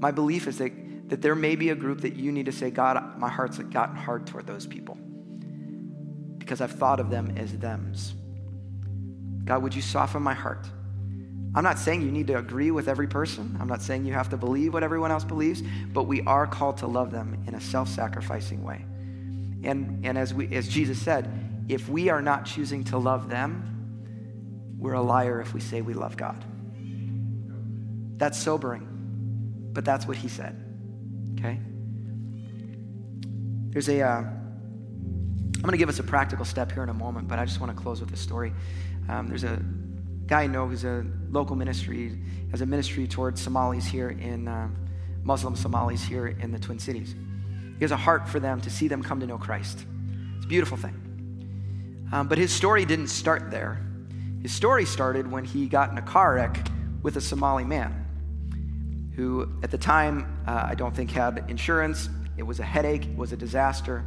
my 0.00 0.10
belief 0.10 0.48
is 0.48 0.58
that, 0.58 0.72
that 1.10 1.22
there 1.22 1.36
may 1.36 1.54
be 1.54 1.68
a 1.68 1.76
group 1.76 2.00
that 2.00 2.16
you 2.16 2.32
need 2.32 2.46
to 2.46 2.52
say, 2.52 2.72
God, 2.72 3.16
my 3.16 3.28
heart's 3.28 3.58
gotten 3.58 3.94
hard 3.94 4.26
toward 4.26 4.48
those 4.48 4.66
people 4.66 4.98
because 6.44 6.60
I've 6.60 6.72
thought 6.72 7.00
of 7.00 7.08
them 7.08 7.32
as 7.38 7.52
thems. 7.52 8.14
God, 9.46 9.62
would 9.62 9.74
you 9.74 9.80
soften 9.80 10.22
my 10.22 10.34
heart? 10.34 10.66
I'm 11.54 11.64
not 11.64 11.78
saying 11.78 12.02
you 12.02 12.12
need 12.12 12.26
to 12.26 12.36
agree 12.36 12.70
with 12.70 12.86
every 12.86 13.06
person. 13.06 13.56
I'm 13.58 13.68
not 13.68 13.80
saying 13.80 14.04
you 14.04 14.12
have 14.12 14.28
to 14.30 14.36
believe 14.36 14.74
what 14.74 14.82
everyone 14.82 15.10
else 15.10 15.24
believes, 15.24 15.62
but 15.92 16.02
we 16.02 16.20
are 16.22 16.46
called 16.46 16.76
to 16.78 16.86
love 16.86 17.10
them 17.10 17.42
in 17.46 17.54
a 17.54 17.60
self 17.60 17.88
sacrificing 17.88 18.62
way. 18.62 18.84
And, 19.62 20.04
and 20.04 20.18
as, 20.18 20.34
we, 20.34 20.54
as 20.54 20.68
Jesus 20.68 21.00
said, 21.00 21.30
if 21.68 21.88
we 21.88 22.10
are 22.10 22.20
not 22.20 22.44
choosing 22.44 22.84
to 22.84 22.98
love 22.98 23.30
them, 23.30 24.76
we're 24.78 24.94
a 24.94 25.02
liar 25.02 25.40
if 25.40 25.54
we 25.54 25.60
say 25.60 25.80
we 25.80 25.94
love 25.94 26.14
God. 26.18 26.44
That's 28.18 28.38
sobering, 28.38 29.70
but 29.72 29.86
that's 29.86 30.06
what 30.06 30.18
he 30.18 30.28
said. 30.28 30.62
Okay? 31.38 31.58
There's 33.70 33.88
a. 33.88 34.02
Uh, 34.02 34.24
going 35.66 35.72
to 35.72 35.78
give 35.78 35.88
us 35.88 35.98
a 35.98 36.04
practical 36.04 36.44
step 36.44 36.72
here 36.72 36.82
in 36.82 36.88
a 36.88 36.94
moment, 36.94 37.28
but 37.28 37.38
I 37.38 37.44
just 37.44 37.60
want 37.60 37.76
to 37.76 37.82
close 37.82 38.00
with 38.00 38.12
a 38.12 38.16
story. 38.16 38.52
Um, 39.08 39.28
there's 39.28 39.44
a 39.44 39.60
guy 40.26 40.42
I 40.42 40.46
know 40.46 40.66
who's 40.66 40.84
a 40.84 41.04
local 41.30 41.56
ministry, 41.56 42.18
has 42.50 42.60
a 42.60 42.66
ministry 42.66 43.06
towards 43.06 43.40
Somalis 43.40 43.84
here 43.84 44.10
in 44.10 44.48
uh, 44.48 44.68
Muslim 45.22 45.56
Somalis 45.56 46.02
here 46.02 46.28
in 46.28 46.52
the 46.52 46.58
Twin 46.58 46.78
Cities. 46.78 47.14
He 47.78 47.84
has 47.84 47.90
a 47.90 47.96
heart 47.96 48.28
for 48.28 48.40
them 48.40 48.60
to 48.60 48.70
see 48.70 48.88
them 48.88 49.02
come 49.02 49.20
to 49.20 49.26
know 49.26 49.38
Christ. 49.38 49.84
It's 50.36 50.44
a 50.44 50.48
beautiful 50.48 50.76
thing. 50.76 51.00
Um, 52.12 52.28
but 52.28 52.38
his 52.38 52.52
story 52.52 52.84
didn't 52.84 53.08
start 53.08 53.50
there. 53.50 53.80
His 54.42 54.52
story 54.52 54.84
started 54.84 55.30
when 55.30 55.44
he 55.44 55.66
got 55.66 55.90
in 55.90 55.98
a 55.98 56.02
car 56.02 56.34
wreck 56.34 56.68
with 57.02 57.16
a 57.16 57.20
Somali 57.20 57.64
man 57.64 58.04
who, 59.16 59.48
at 59.62 59.70
the 59.70 59.78
time, 59.78 60.42
uh, 60.46 60.66
I 60.68 60.74
don't 60.74 60.94
think 60.94 61.10
had 61.10 61.44
insurance. 61.48 62.08
It 62.36 62.42
was 62.42 62.60
a 62.60 62.64
headache, 62.64 63.06
it 63.06 63.16
was 63.16 63.32
a 63.32 63.36
disaster. 63.36 64.04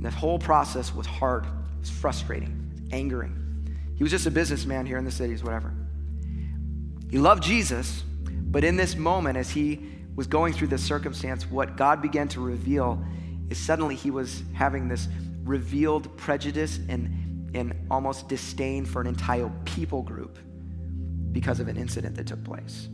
And 0.00 0.06
the 0.06 0.10
whole 0.10 0.38
process 0.38 0.94
was 0.94 1.06
hard, 1.06 1.44
it 1.44 1.80
was 1.80 1.90
frustrating, 1.90 2.72
it 2.74 2.84
was 2.84 2.92
angering. 2.94 3.36
He 3.96 4.02
was 4.02 4.10
just 4.10 4.24
a 4.24 4.30
businessman 4.30 4.86
here 4.86 4.96
in 4.96 5.04
the 5.04 5.10
cities, 5.10 5.44
whatever. 5.44 5.74
He 7.10 7.18
loved 7.18 7.42
Jesus, 7.42 8.02
but 8.24 8.64
in 8.64 8.76
this 8.76 8.96
moment, 8.96 9.36
as 9.36 9.50
he 9.50 9.78
was 10.16 10.26
going 10.26 10.54
through 10.54 10.68
this 10.68 10.82
circumstance, 10.82 11.50
what 11.50 11.76
God 11.76 12.00
began 12.00 12.28
to 12.28 12.40
reveal 12.40 13.04
is 13.50 13.58
suddenly 13.58 13.94
he 13.94 14.10
was 14.10 14.42
having 14.54 14.88
this 14.88 15.06
revealed 15.44 16.16
prejudice 16.16 16.80
and, 16.88 17.54
and 17.54 17.74
almost 17.90 18.26
disdain 18.26 18.86
for 18.86 19.02
an 19.02 19.06
entire 19.06 19.52
people 19.66 20.00
group 20.00 20.38
because 21.30 21.60
of 21.60 21.68
an 21.68 21.76
incident 21.76 22.16
that 22.16 22.26
took 22.26 22.42
place. 22.42 22.88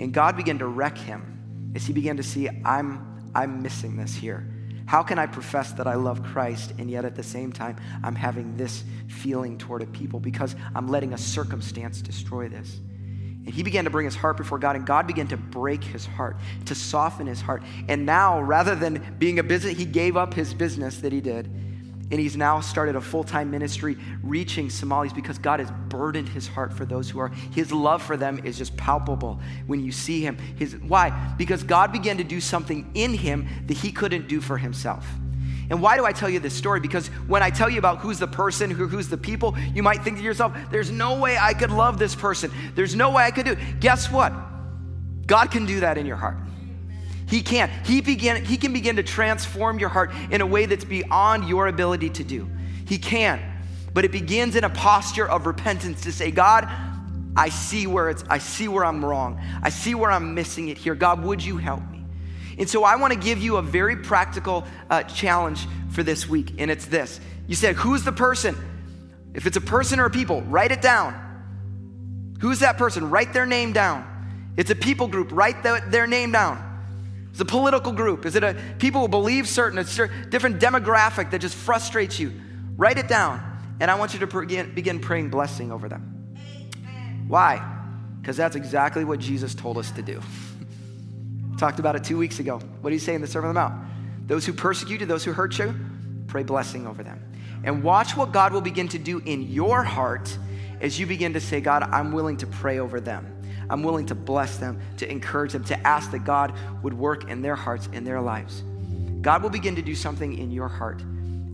And 0.00 0.12
God 0.12 0.36
began 0.36 0.58
to 0.58 0.66
wreck 0.66 0.98
him 0.98 1.72
as 1.76 1.86
he 1.86 1.92
began 1.92 2.16
to 2.16 2.24
see, 2.24 2.48
I'm, 2.64 3.30
I'm 3.32 3.62
missing 3.62 3.96
this 3.96 4.12
here. 4.12 4.49
How 4.90 5.04
can 5.04 5.20
I 5.20 5.26
profess 5.26 5.70
that 5.74 5.86
I 5.86 5.94
love 5.94 6.20
Christ 6.20 6.72
and 6.76 6.90
yet 6.90 7.04
at 7.04 7.14
the 7.14 7.22
same 7.22 7.52
time 7.52 7.76
I'm 8.02 8.16
having 8.16 8.56
this 8.56 8.82
feeling 9.06 9.56
toward 9.56 9.82
a 9.82 9.86
people 9.86 10.18
because 10.18 10.56
I'm 10.74 10.88
letting 10.88 11.12
a 11.12 11.16
circumstance 11.16 12.02
destroy 12.02 12.48
this? 12.48 12.80
And 13.46 13.54
he 13.54 13.62
began 13.62 13.84
to 13.84 13.90
bring 13.90 14.06
his 14.06 14.16
heart 14.16 14.36
before 14.36 14.58
God, 14.58 14.74
and 14.74 14.84
God 14.84 15.06
began 15.06 15.28
to 15.28 15.36
break 15.36 15.84
his 15.84 16.06
heart, 16.06 16.38
to 16.64 16.74
soften 16.74 17.28
his 17.28 17.40
heart. 17.40 17.62
And 17.86 18.04
now, 18.04 18.40
rather 18.40 18.74
than 18.74 19.14
being 19.16 19.38
a 19.38 19.44
business, 19.44 19.78
he 19.78 19.84
gave 19.84 20.16
up 20.16 20.34
his 20.34 20.52
business 20.54 20.98
that 21.02 21.12
he 21.12 21.20
did. 21.20 21.48
And 22.10 22.18
he's 22.18 22.36
now 22.36 22.60
started 22.60 22.96
a 22.96 23.00
full 23.00 23.22
time 23.22 23.50
ministry 23.50 23.96
reaching 24.22 24.68
Somalis 24.68 25.12
because 25.12 25.38
God 25.38 25.60
has 25.60 25.70
burdened 25.88 26.28
his 26.28 26.48
heart 26.48 26.72
for 26.72 26.84
those 26.84 27.08
who 27.08 27.20
are. 27.20 27.28
His 27.28 27.70
love 27.70 28.02
for 28.02 28.16
them 28.16 28.40
is 28.44 28.58
just 28.58 28.76
palpable 28.76 29.40
when 29.66 29.84
you 29.84 29.92
see 29.92 30.20
him. 30.20 30.36
His, 30.56 30.76
why? 30.76 31.10
Because 31.38 31.62
God 31.62 31.92
began 31.92 32.16
to 32.16 32.24
do 32.24 32.40
something 32.40 32.90
in 32.94 33.14
him 33.14 33.46
that 33.66 33.76
he 33.76 33.92
couldn't 33.92 34.28
do 34.28 34.40
for 34.40 34.58
himself. 34.58 35.06
And 35.70 35.80
why 35.80 35.96
do 35.96 36.04
I 36.04 36.12
tell 36.12 36.28
you 36.28 36.40
this 36.40 36.52
story? 36.52 36.80
Because 36.80 37.06
when 37.28 37.44
I 37.44 37.50
tell 37.50 37.70
you 37.70 37.78
about 37.78 37.98
who's 37.98 38.18
the 38.18 38.26
person, 38.26 38.72
who, 38.72 38.88
who's 38.88 39.08
the 39.08 39.16
people, 39.16 39.56
you 39.72 39.84
might 39.84 40.02
think 40.02 40.18
to 40.18 40.22
yourself, 40.22 40.52
there's 40.72 40.90
no 40.90 41.20
way 41.20 41.38
I 41.40 41.54
could 41.54 41.70
love 41.70 41.96
this 41.96 42.16
person. 42.16 42.50
There's 42.74 42.96
no 42.96 43.12
way 43.12 43.22
I 43.22 43.30
could 43.30 43.46
do 43.46 43.52
it. 43.52 43.78
Guess 43.78 44.10
what? 44.10 44.32
God 45.28 45.52
can 45.52 45.66
do 45.66 45.78
that 45.80 45.96
in 45.96 46.06
your 46.06 46.16
heart. 46.16 46.36
He 47.30 47.42
can. 47.42 47.70
He, 47.84 48.00
begin, 48.00 48.44
he 48.44 48.56
can 48.56 48.72
begin 48.72 48.96
to 48.96 49.04
transform 49.04 49.78
your 49.78 49.88
heart 49.88 50.12
in 50.32 50.40
a 50.40 50.46
way 50.46 50.66
that's 50.66 50.84
beyond 50.84 51.48
your 51.48 51.68
ability 51.68 52.10
to 52.10 52.24
do. 52.24 52.50
He 52.86 52.98
can. 52.98 53.40
But 53.94 54.04
it 54.04 54.10
begins 54.10 54.56
in 54.56 54.64
a 54.64 54.70
posture 54.70 55.28
of 55.28 55.46
repentance 55.46 56.02
to 56.02 56.12
say, 56.12 56.32
God, 56.32 56.68
I 57.36 57.48
see 57.48 57.86
where 57.86 58.10
it's 58.10 58.24
I 58.28 58.38
see 58.38 58.66
where 58.66 58.84
I'm 58.84 59.04
wrong. 59.04 59.40
I 59.62 59.68
see 59.68 59.94
where 59.94 60.10
I'm 60.10 60.34
missing 60.34 60.68
it 60.68 60.76
here. 60.76 60.96
God, 60.96 61.22
would 61.22 61.42
you 61.42 61.56
help 61.56 61.88
me? 61.90 62.04
And 62.58 62.68
so 62.68 62.82
I 62.82 62.96
want 62.96 63.12
to 63.12 63.18
give 63.18 63.38
you 63.38 63.56
a 63.56 63.62
very 63.62 63.96
practical 63.96 64.66
uh, 64.90 65.04
challenge 65.04 65.66
for 65.90 66.02
this 66.02 66.28
week, 66.28 66.54
and 66.58 66.70
it's 66.70 66.86
this. 66.86 67.20
You 67.46 67.54
said, 67.54 67.76
Who's 67.76 68.02
the 68.02 68.12
person? 68.12 68.56
If 69.34 69.46
it's 69.46 69.56
a 69.56 69.60
person 69.60 70.00
or 70.00 70.06
a 70.06 70.10
people, 70.10 70.42
write 70.42 70.72
it 70.72 70.82
down. 70.82 71.14
Who's 72.40 72.58
that 72.58 72.76
person? 72.76 73.08
Write 73.08 73.32
their 73.32 73.46
name 73.46 73.72
down. 73.72 74.04
It's 74.56 74.70
a 74.70 74.74
people 74.74 75.06
group, 75.06 75.30
write 75.30 75.62
the, 75.62 75.80
their 75.86 76.08
name 76.08 76.32
down. 76.32 76.69
It's 77.30 77.40
a 77.40 77.44
political 77.44 77.92
group. 77.92 78.26
Is 78.26 78.36
it 78.36 78.42
a 78.42 78.56
people 78.78 79.02
who 79.02 79.08
believe 79.08 79.48
certain, 79.48 79.78
a 79.78 79.84
different 80.28 80.60
demographic 80.60 81.30
that 81.30 81.40
just 81.40 81.54
frustrates 81.54 82.18
you? 82.18 82.32
Write 82.76 82.98
it 82.98 83.08
down. 83.08 83.40
And 83.80 83.90
I 83.90 83.94
want 83.94 84.12
you 84.12 84.20
to 84.20 84.26
begin, 84.26 84.74
begin 84.74 85.00
praying 85.00 85.30
blessing 85.30 85.72
over 85.72 85.88
them. 85.88 86.36
Amen. 86.76 87.24
Why? 87.28 87.78
Because 88.20 88.36
that's 88.36 88.56
exactly 88.56 89.04
what 89.04 89.20
Jesus 89.20 89.54
told 89.54 89.78
us 89.78 89.90
to 89.92 90.02
do. 90.02 90.20
Talked 91.58 91.78
about 91.78 91.96
it 91.96 92.04
two 92.04 92.18
weeks 92.18 92.40
ago. 92.40 92.58
What 92.58 92.90
did 92.90 92.96
he 92.96 93.00
say 93.00 93.14
in 93.14 93.20
the 93.20 93.26
Sermon 93.26 93.48
on 93.50 93.54
the 93.54 93.60
Mount? 93.60 93.90
Those 94.26 94.44
who 94.44 94.52
persecute 94.52 95.00
you, 95.00 95.06
those 95.06 95.24
who 95.24 95.32
hurt 95.32 95.58
you, 95.58 95.74
pray 96.26 96.42
blessing 96.42 96.86
over 96.86 97.02
them. 97.02 97.22
And 97.64 97.82
watch 97.82 98.16
what 98.16 98.32
God 98.32 98.52
will 98.52 98.60
begin 98.60 98.88
to 98.88 98.98
do 98.98 99.18
in 99.18 99.42
your 99.42 99.82
heart 99.82 100.36
as 100.80 100.98
you 100.98 101.06
begin 101.06 101.34
to 101.34 101.40
say, 101.40 101.60
God, 101.60 101.82
I'm 101.82 102.12
willing 102.12 102.38
to 102.38 102.46
pray 102.46 102.78
over 102.78 103.00
them. 103.00 103.39
I'm 103.70 103.82
willing 103.82 104.06
to 104.06 104.14
bless 104.14 104.56
them, 104.58 104.80
to 104.98 105.10
encourage 105.10 105.52
them, 105.52 105.64
to 105.64 105.86
ask 105.86 106.10
that 106.10 106.24
God 106.24 106.52
would 106.82 106.92
work 106.92 107.30
in 107.30 107.40
their 107.40 107.56
hearts, 107.56 107.88
in 107.92 108.04
their 108.04 108.20
lives. 108.20 108.62
God 109.22 109.42
will 109.42 109.50
begin 109.50 109.76
to 109.76 109.82
do 109.82 109.94
something 109.94 110.36
in 110.36 110.50
your 110.50 110.68
heart 110.68 111.02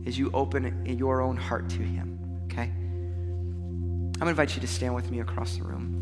as 0.05 0.17
you 0.17 0.31
open 0.33 0.85
your 0.85 1.21
own 1.21 1.37
heart 1.37 1.69
to 1.69 1.79
Him, 1.79 2.19
okay? 2.45 2.63
I'm 2.63 4.11
gonna 4.19 4.31
invite 4.31 4.55
you 4.55 4.61
to 4.61 4.67
stand 4.67 4.95
with 4.95 5.11
me 5.11 5.19
across 5.19 5.57
the 5.57 5.63
room. 5.63 5.97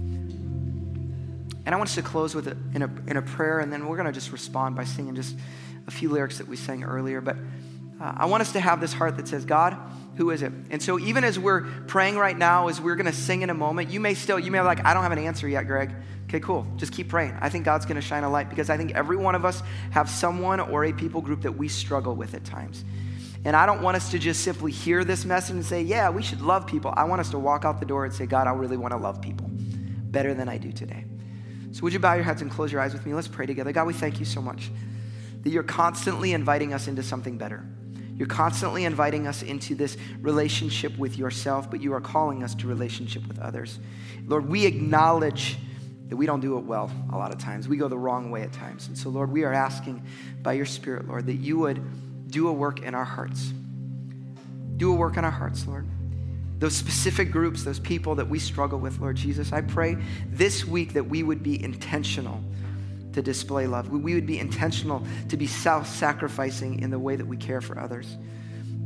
And 1.65 1.73
I 1.73 1.78
want 1.78 1.89
us 1.89 1.95
to 1.95 2.04
close 2.04 2.36
with 2.36 2.47
a, 2.47 2.58
in, 2.73 2.84
a, 2.84 2.91
in 3.08 3.17
a 3.17 3.21
prayer, 3.21 3.60
and 3.60 3.73
then 3.73 3.88
we're 3.88 3.95
going 3.95 4.06
to 4.06 4.12
just 4.12 4.32
respond 4.32 4.75
by 4.75 4.84
singing 4.84 5.15
just 5.15 5.36
a 5.88 5.91
few 5.91 6.10
lyrics 6.10 6.38
that 6.38 6.47
we 6.47 6.56
sang 6.56 6.84
earlier. 6.84 7.21
But 7.21 7.38
uh, 7.99 8.13
I 8.17 8.25
want 8.25 8.41
us 8.41 8.53
to 8.53 8.60
have 8.60 8.81
this 8.81 8.93
heart 8.93 9.17
that 9.17 9.27
says, 9.27 9.45
God, 9.45 9.77
who 10.17 10.29
is 10.29 10.41
it? 10.41 10.51
And 10.69 10.81
so 10.81 10.99
even 10.99 11.23
as 11.23 11.39
we're 11.39 11.62
praying 11.88 12.17
right 12.17 12.38
now, 12.38 12.67
as 12.67 12.81
we're 12.81 12.95
going 12.95 13.05
to 13.05 13.13
sing 13.13 13.41
in 13.41 13.49
a 13.49 13.53
moment, 13.53 13.89
you 13.89 13.99
may 13.99 14.13
still, 14.13 14.39
you 14.39 14.51
may 14.51 14.60
be 14.60 14.63
like, 14.63 14.86
I 14.86 14.93
don't 14.93 15.03
have 15.03 15.12
an 15.12 15.19
answer 15.19 15.47
yet, 15.47 15.67
Greg. 15.67 15.93
Okay, 16.25 16.39
cool. 16.39 16.65
Just 16.75 16.91
keep 16.91 17.10
praying. 17.10 17.38
I 17.39 17.49
think 17.49 17.65
God's 17.65 17.86
going 17.86 17.95
to 17.95 18.01
shine 18.01 18.23
a 18.23 18.29
light 18.29 18.49
because 18.49 18.69
I 18.69 18.77
think 18.77 18.93
every 18.95 19.17
one 19.17 19.36
of 19.36 19.45
us 19.45 19.62
have 19.91 20.10
someone 20.10 20.60
or 20.60 20.86
a 20.86 20.93
people 20.93 21.21
group 21.21 21.43
that 21.43 21.58
we 21.58 21.67
struggle 21.67 22.15
with 22.15 22.34
at 22.34 22.43
times. 22.43 22.84
And 23.45 23.55
I 23.55 23.67
don't 23.67 23.84
want 23.84 23.95
us 23.95 24.10
to 24.12 24.19
just 24.19 24.43
simply 24.43 24.71
hear 24.71 25.03
this 25.03 25.23
message 25.23 25.55
and 25.55 25.65
say, 25.65 25.84
yeah, 25.84 26.10
we 26.10 26.23
should 26.23 26.41
love 26.41 26.65
people. 26.65 26.93
I 26.97 27.03
want 27.03 27.21
us 27.21 27.29
to 27.29 27.39
walk 27.39 27.63
out 27.63 27.79
the 27.79 27.86
door 27.86 28.03
and 28.03 28.13
say, 28.13 28.25
God, 28.25 28.47
I 28.47 28.53
really 28.53 28.77
want 28.77 28.91
to 28.93 28.97
love 28.97 29.21
people 29.21 29.47
better 29.51 30.34
than 30.34 30.49
I 30.49 30.58
do 30.58 30.71
today. 30.71 31.05
So, 31.71 31.81
would 31.84 31.93
you 31.93 31.99
bow 31.99 32.13
your 32.13 32.23
heads 32.23 32.41
and 32.41 32.49
close 32.49 32.71
your 32.71 32.81
eyes 32.81 32.93
with 32.93 33.05
me? 33.05 33.13
Let's 33.13 33.27
pray 33.27 33.45
together. 33.45 33.71
God, 33.71 33.86
we 33.86 33.93
thank 33.93 34.19
you 34.19 34.25
so 34.25 34.41
much 34.41 34.71
that 35.43 35.49
you're 35.49 35.62
constantly 35.62 36.31
inviting 36.31 36.73
us 36.73 36.88
into 36.88 37.03
something 37.03 37.38
better. 37.38 37.63
You're 38.15 38.28
constantly 38.28 38.86
inviting 38.86 39.28
us 39.28 39.43
into 39.43 39.75
this 39.75 39.97
relationship 40.21 40.97
with 40.97 41.17
yourself, 41.17 41.69
but 41.69 41.82
you 41.82 41.93
are 41.93 42.01
calling 42.01 42.43
us 42.43 42.56
to 42.56 42.67
relationship 42.67 43.28
with 43.28 43.39
others. 43.39 43.80
Lord, 44.25 44.47
we 44.47 44.65
acknowledge 44.65 45.58
that 46.08 46.15
we 46.15 46.25
don't 46.25 46.39
do 46.39 46.58
it 46.58 46.65
well 46.65 46.89
a 47.12 47.17
lot 47.17 47.32
of 47.32 47.39
times. 47.39 47.67
We 47.67 47.78
go 47.78 47.88
the 47.88 47.97
wrong 47.97 48.32
way 48.32 48.43
at 48.43 48.54
times. 48.54 48.88
And 48.88 48.97
so, 48.97 49.10
Lord, 49.10 49.32
we 49.32 49.43
are 49.43 49.54
asking 49.54 50.04
by 50.41 50.54
your 50.54 50.65
Spirit, 50.65 51.08
Lord, 51.08 51.25
that 51.28 51.36
you 51.36 51.58
would 51.60 51.82
do 52.32 52.47
a 52.47 52.54
work 52.54 52.82
in 52.82 52.95
our 52.95 53.04
hearts. 53.04 53.51
Do 54.78 54.93
a 54.93 54.95
work 54.95 55.17
in 55.17 55.25
our 55.25 55.32
hearts, 55.32 55.67
Lord 55.67 55.86
those 56.60 56.75
specific 56.75 57.32
groups, 57.32 57.63
those 57.63 57.80
people 57.80 58.15
that 58.15 58.28
we 58.28 58.39
struggle 58.39 58.80
with, 58.80 58.99
Lord 58.99 59.17
Jesus. 59.17 59.51
I 59.51 59.62
pray 59.62 59.97
this 60.30 60.65
week 60.65 60.93
that 60.93 61.06
we 61.06 61.21
would 61.21 61.43
be 61.43 61.62
intentional 61.62 62.41
to 63.15 63.21
display 63.21 63.65
love. 63.65 63.89
We 63.89 64.13
would 64.13 64.28
be 64.28 64.39
intentional 64.39 65.06
to 65.30 65.38
be 65.38 65.47
self 65.47 65.88
sacrificing 65.88 66.82
in 66.82 66.91
the 66.91 66.99
way 66.99 67.15
that 67.15 67.25
we 67.25 67.38
care 67.38 67.62
for 67.62 67.80
others. 67.80 68.17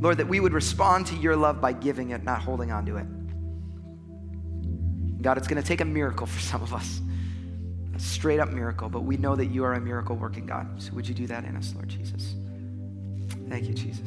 Lord, 0.00 0.16
that 0.18 0.28
we 0.28 0.40
would 0.40 0.52
respond 0.54 1.06
to 1.08 1.16
your 1.16 1.36
love 1.36 1.60
by 1.60 1.72
giving 1.72 2.10
it, 2.10 2.22
not 2.22 2.40
holding 2.40 2.72
on 2.72 2.86
to 2.86 2.96
it. 2.96 3.06
God, 5.22 5.36
it's 5.36 5.48
going 5.48 5.60
to 5.60 5.66
take 5.66 5.82
a 5.82 5.84
miracle 5.84 6.26
for 6.26 6.40
some 6.40 6.62
of 6.62 6.72
us, 6.72 7.02
a 7.94 7.98
straight 7.98 8.40
up 8.40 8.50
miracle, 8.50 8.88
but 8.88 9.02
we 9.02 9.18
know 9.18 9.36
that 9.36 9.46
you 9.46 9.64
are 9.64 9.74
a 9.74 9.80
miracle 9.80 10.16
working 10.16 10.46
God. 10.46 10.80
So 10.80 10.92
would 10.94 11.06
you 11.06 11.14
do 11.14 11.26
that 11.26 11.44
in 11.44 11.56
us, 11.56 11.74
Lord 11.74 11.88
Jesus? 11.88 12.36
Thank 13.48 13.66
you, 13.66 13.74
Jesus. 13.74 13.98